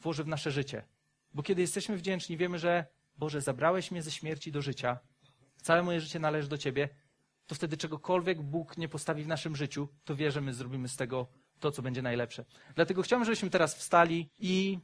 włoży 0.00 0.24
w 0.24 0.28
nasze 0.28 0.50
życie. 0.50 0.84
Bo 1.34 1.42
kiedy 1.42 1.60
jesteśmy 1.60 1.96
wdzięczni, 1.96 2.36
wiemy, 2.36 2.58
że 2.58 2.86
Boże, 3.16 3.40
zabrałeś 3.40 3.90
mnie 3.90 4.02
ze 4.02 4.10
śmierci 4.10 4.52
do 4.52 4.62
życia, 4.62 4.98
całe 5.62 5.82
moje 5.82 6.00
życie 6.00 6.18
należy 6.18 6.48
do 6.48 6.58
Ciebie, 6.58 6.88
to 7.46 7.54
wtedy 7.54 7.76
czegokolwiek 7.76 8.42
Bóg 8.42 8.78
nie 8.78 8.88
postawi 8.88 9.24
w 9.24 9.26
naszym 9.26 9.56
życiu, 9.56 9.88
to 10.04 10.16
wie, 10.16 10.30
że 10.30 10.40
my 10.40 10.54
zrobimy 10.54 10.88
z 10.88 10.96
tego 10.96 11.26
to, 11.60 11.70
co 11.70 11.82
będzie 11.82 12.02
najlepsze. 12.02 12.44
Dlatego 12.74 13.02
chciałbym, 13.02 13.24
żebyśmy 13.24 13.50
teraz 13.50 13.74
wstali 13.74 14.30
i 14.38 14.78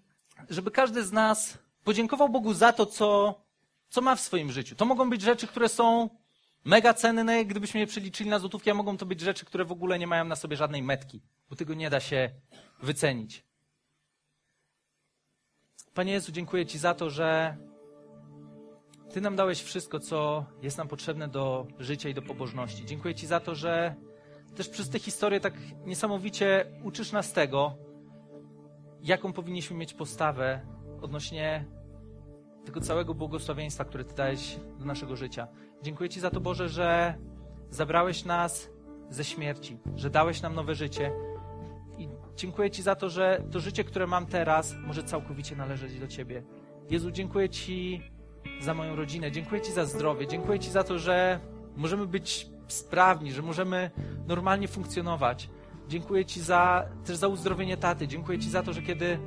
żeby 0.51 0.71
każdy 0.71 1.05
z 1.05 1.13
nas 1.13 1.59
podziękował 1.85 2.29
Bogu 2.29 2.55
za 2.55 2.73
to, 2.73 2.87
co, 2.87 3.41
co 3.89 4.01
ma 4.01 4.17
w 4.17 4.21
swoim 4.21 4.53
życiu. 4.53 4.75
To 4.75 4.85
mogą 4.85 5.11
być 5.11 5.23
rzeczy, 5.23 5.47
które 5.47 5.69
są 5.69 6.11
mega 6.65 6.95
cenne, 6.95 7.45
gdybyśmy 7.45 7.81
je 7.81 7.87
przeliczyli 7.87 8.31
na 8.31 8.39
złotówki, 8.39 8.71
a 8.71 8.75
mogą 8.75 8.97
to 8.97 9.07
być 9.07 9.21
rzeczy, 9.21 9.45
które 9.45 9.65
w 9.65 9.73
ogóle 9.73 9.99
nie 9.99 10.07
mają 10.07 10.25
na 10.25 10.37
sobie 10.37 10.57
żadnej 10.57 10.83
metki, 10.83 11.23
bo 11.51 11.57
tego 11.57 11.75
nie 11.75 11.91
da 11.91 12.01
się 12.01 12.31
wycenić. 12.83 13.45
Panie 15.95 16.13
Jezu, 16.13 16.33
dziękuję 16.33 16.67
Ci 16.67 16.79
za 16.79 16.95
to, 16.95 17.11
że 17.11 17.57
Ty 19.13 19.21
nam 19.21 19.37
dałeś 19.37 19.63
wszystko, 19.63 20.01
co 20.01 20.45
jest 20.63 20.79
nam 20.79 20.89
potrzebne 20.89 21.29
do 21.29 21.67
życia 21.79 22.09
i 22.09 22.15
do 22.15 22.23
pobożności. 22.23 22.87
Dziękuję 22.87 23.15
Ci 23.15 23.27
za 23.27 23.41
to, 23.41 23.55
że 23.55 23.95
też 24.57 24.69
przez 24.69 24.91
tę 24.91 24.99
historię 24.99 25.41
tak 25.41 25.55
niesamowicie 25.87 26.67
uczysz 26.85 27.13
nas 27.13 27.33
tego, 27.33 27.75
jaką 29.03 29.33
powinniśmy 29.33 29.77
mieć 29.77 29.95
postawę 29.95 30.61
odnośnie 31.03 31.65
tego 32.65 32.81
całego 32.81 33.15
błogosławieństwa, 33.15 33.85
które 33.85 34.05
Ty 34.05 34.15
dałeś 34.15 34.57
do 34.79 34.85
naszego 34.85 35.17
życia. 35.17 35.49
Dziękuję 35.83 36.11
Ci 36.11 36.21
za 36.21 36.31
to, 36.31 36.41
Boże, 36.41 36.69
że 36.69 37.15
zabrałeś 37.71 38.25
nas 38.25 38.71
ze 39.11 39.25
śmierci, 39.25 39.79
że 39.97 40.11
dałeś 40.11 40.43
nam 40.43 40.55
nowe 40.55 40.75
życie. 40.75 41.13
Dziękuję 42.37 42.71
Ci 42.71 42.83
za 42.83 42.95
to, 42.95 43.11
że 43.11 43.43
to 43.51 43.61
życie, 43.61 43.85
które 43.85 44.07
mam 44.07 44.27
teraz, 44.27 44.75
może 44.87 45.03
całkowicie 45.03 45.57
należeć 45.57 46.01
do 46.01 46.07
Ciebie. 46.07 46.43
Jezu, 46.91 47.11
dziękuję 47.11 47.49
Ci 47.49 48.03
za 48.61 48.75
moją 48.75 48.97
rodzinę, 48.97 49.33
dziękuję 49.33 49.61
Ci 49.61 49.73
za 49.73 49.87
zdrowie, 49.87 50.27
dziękuję 50.27 50.59
Ci 50.59 50.71
za 50.71 50.85
to, 50.85 50.99
że 50.99 51.41
możemy 51.77 52.07
być 52.07 52.47
sprawni, 52.69 53.33
że 53.33 53.43
możemy 53.43 53.91
normalnie 54.27 54.69
funkcjonować. 54.69 55.51
Dziękuję 55.89 56.25
Ci 56.25 56.41
za, 56.41 56.89
też 57.05 57.17
za 57.17 57.29
uzdrowienie 57.29 57.77
taty. 57.77 58.09
Dziękuję 58.09 58.39
Ci 58.39 58.51
za 58.51 58.63
to, 58.63 58.73
że 58.73 58.83
kiedy 58.83 59.19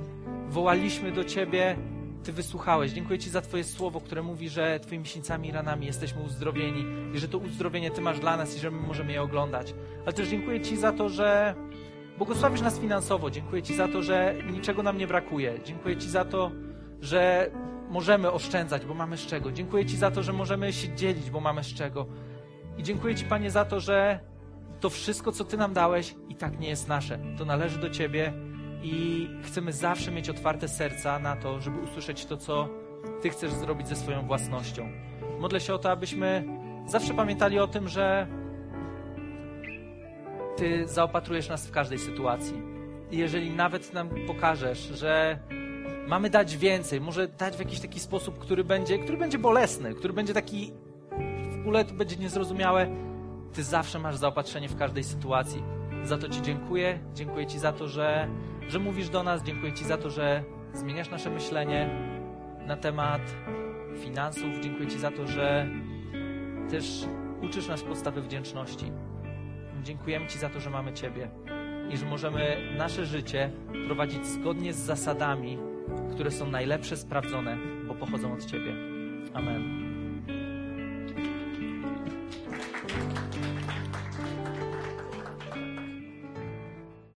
wołaliśmy 0.49 1.11
do 1.11 1.23
Ciebie, 1.23 1.77
Ty 2.23 2.33
wysłuchałeś. 2.33 2.91
Dziękuję 2.91 3.19
Ci 3.19 3.29
za 3.29 3.41
Twoje 3.41 3.63
słowo, 3.63 4.01
które 4.01 4.23
mówi, 4.23 4.49
że 4.49 4.79
Twoimi 4.79 5.03
miesięcami 5.03 5.49
i 5.49 5.51
ranami 5.51 5.85
jesteśmy 5.85 6.21
uzdrowieni 6.21 6.85
i 7.15 7.19
że 7.19 7.27
to 7.27 7.37
uzdrowienie 7.37 7.91
Ty 7.91 8.01
masz 8.01 8.19
dla 8.19 8.37
nas 8.37 8.57
i 8.57 8.59
że 8.59 8.71
my 8.71 8.87
możemy 8.87 9.11
je 9.11 9.21
oglądać. 9.21 9.73
Ale 10.03 10.13
też 10.13 10.27
dziękuję 10.27 10.61
Ci 10.61 10.77
za 10.77 10.91
to, 10.91 11.09
że 11.09 11.55
błogosławisz 12.17 12.61
nas 12.61 12.79
finansowo. 12.79 13.31
Dziękuję 13.31 13.63
Ci 13.63 13.75
za 13.75 13.87
to, 13.87 14.03
że 14.03 14.35
niczego 14.51 14.83
nam 14.83 14.97
nie 14.97 15.07
brakuje. 15.07 15.59
Dziękuję 15.65 15.97
Ci 15.97 16.09
za 16.09 16.25
to, 16.25 16.51
że 17.01 17.51
możemy 17.89 18.31
oszczędzać, 18.31 18.85
bo 18.85 18.93
mamy 18.93 19.17
z 19.17 19.25
czego. 19.25 19.51
Dziękuję 19.51 19.85
Ci 19.85 19.97
za 19.97 20.11
to, 20.11 20.23
że 20.23 20.33
możemy 20.33 20.73
się 20.73 20.95
dzielić, 20.95 21.29
bo 21.29 21.39
mamy 21.39 21.63
z 21.63 21.73
czego. 21.73 22.05
I 22.77 22.83
dziękuję 22.83 23.15
Ci, 23.15 23.25
Panie, 23.25 23.51
za 23.51 23.65
to, 23.65 23.79
że 23.79 24.19
to 24.79 24.89
wszystko, 24.89 25.31
co 25.31 25.43
Ty 25.43 25.57
nam 25.57 25.73
dałeś, 25.73 26.15
i 26.29 26.35
tak 26.35 26.59
nie 26.59 26.69
jest 26.69 26.87
nasze. 26.87 27.19
To 27.37 27.45
należy 27.45 27.79
do 27.79 27.89
Ciebie 27.89 28.33
i 28.83 29.27
chcemy 29.43 29.73
zawsze 29.73 30.11
mieć 30.11 30.29
otwarte 30.29 30.67
serca 30.67 31.19
na 31.19 31.35
to, 31.35 31.61
żeby 31.61 31.79
usłyszeć 31.79 32.25
to, 32.25 32.37
co 32.37 32.69
Ty 33.21 33.29
chcesz 33.29 33.53
zrobić 33.53 33.87
ze 33.87 33.95
swoją 33.95 34.27
własnością. 34.27 34.89
Modlę 35.39 35.59
się 35.59 35.73
o 35.73 35.77
to, 35.77 35.91
abyśmy 35.91 36.43
zawsze 36.87 37.13
pamiętali 37.13 37.59
o 37.59 37.67
tym, 37.67 37.87
że 37.87 38.27
Ty 40.57 40.87
zaopatrujesz 40.87 41.49
nas 41.49 41.67
w 41.67 41.71
każdej 41.71 41.99
sytuacji. 41.99 42.61
I 43.11 43.17
jeżeli 43.17 43.51
nawet 43.51 43.93
nam 43.93 44.09
pokażesz, 44.27 44.79
że 44.79 45.39
mamy 46.07 46.29
dać 46.29 46.57
więcej, 46.57 47.01
może 47.01 47.27
dać 47.27 47.55
w 47.55 47.59
jakiś 47.59 47.79
taki 47.79 47.99
sposób, 47.99 48.39
który 48.39 48.63
będzie, 48.63 48.99
który 48.99 49.17
będzie 49.17 49.37
bolesny, 49.37 49.95
który 49.95 50.13
będzie 50.13 50.33
taki 50.33 50.73
w 51.51 51.59
ogóle 51.59 51.85
to 51.85 51.93
będzie 51.93 52.15
niezrozumiałe, 52.15 52.87
Ty 53.53 53.63
zawsze 53.63 53.99
masz 53.99 54.15
zaopatrzenie 54.15 54.69
w 54.69 54.75
każdej 54.75 55.03
sytuacji. 55.03 55.63
Za 56.03 56.17
to 56.17 56.29
Ci 56.29 56.41
dziękuję. 56.41 56.99
Dziękuję 57.13 57.47
Ci 57.47 57.59
za 57.59 57.71
to, 57.71 57.87
że, 57.87 58.27
że 58.67 58.79
mówisz 58.79 59.09
do 59.09 59.23
nas. 59.23 59.43
Dziękuję 59.43 59.73
Ci 59.73 59.85
za 59.85 59.97
to, 59.97 60.09
że 60.09 60.43
zmieniasz 60.73 61.09
nasze 61.09 61.29
myślenie 61.29 61.89
na 62.67 62.77
temat 62.77 63.21
finansów. 63.99 64.59
Dziękuję 64.61 64.87
Ci 64.87 64.99
za 64.99 65.11
to, 65.11 65.27
że 65.27 65.67
też 66.69 67.05
uczysz 67.41 67.67
nas 67.67 67.83
podstawy 67.83 68.21
wdzięczności. 68.21 68.91
Dziękujemy 69.87 70.27
Ci 70.27 70.39
za 70.39 70.49
to, 70.49 70.59
że 70.59 70.69
mamy 70.69 70.93
Ciebie 70.93 71.29
i 71.89 71.97
że 71.97 72.05
możemy 72.05 72.57
nasze 72.77 73.05
życie 73.05 73.51
prowadzić 73.85 74.25
zgodnie 74.25 74.73
z 74.73 74.77
zasadami, 74.77 75.57
które 76.11 76.31
są 76.31 76.51
najlepsze, 76.51 76.97
sprawdzone, 76.97 77.57
bo 77.87 77.95
pochodzą 77.95 78.33
od 78.33 78.45
Ciebie. 78.45 78.73
Amen. 79.33 79.86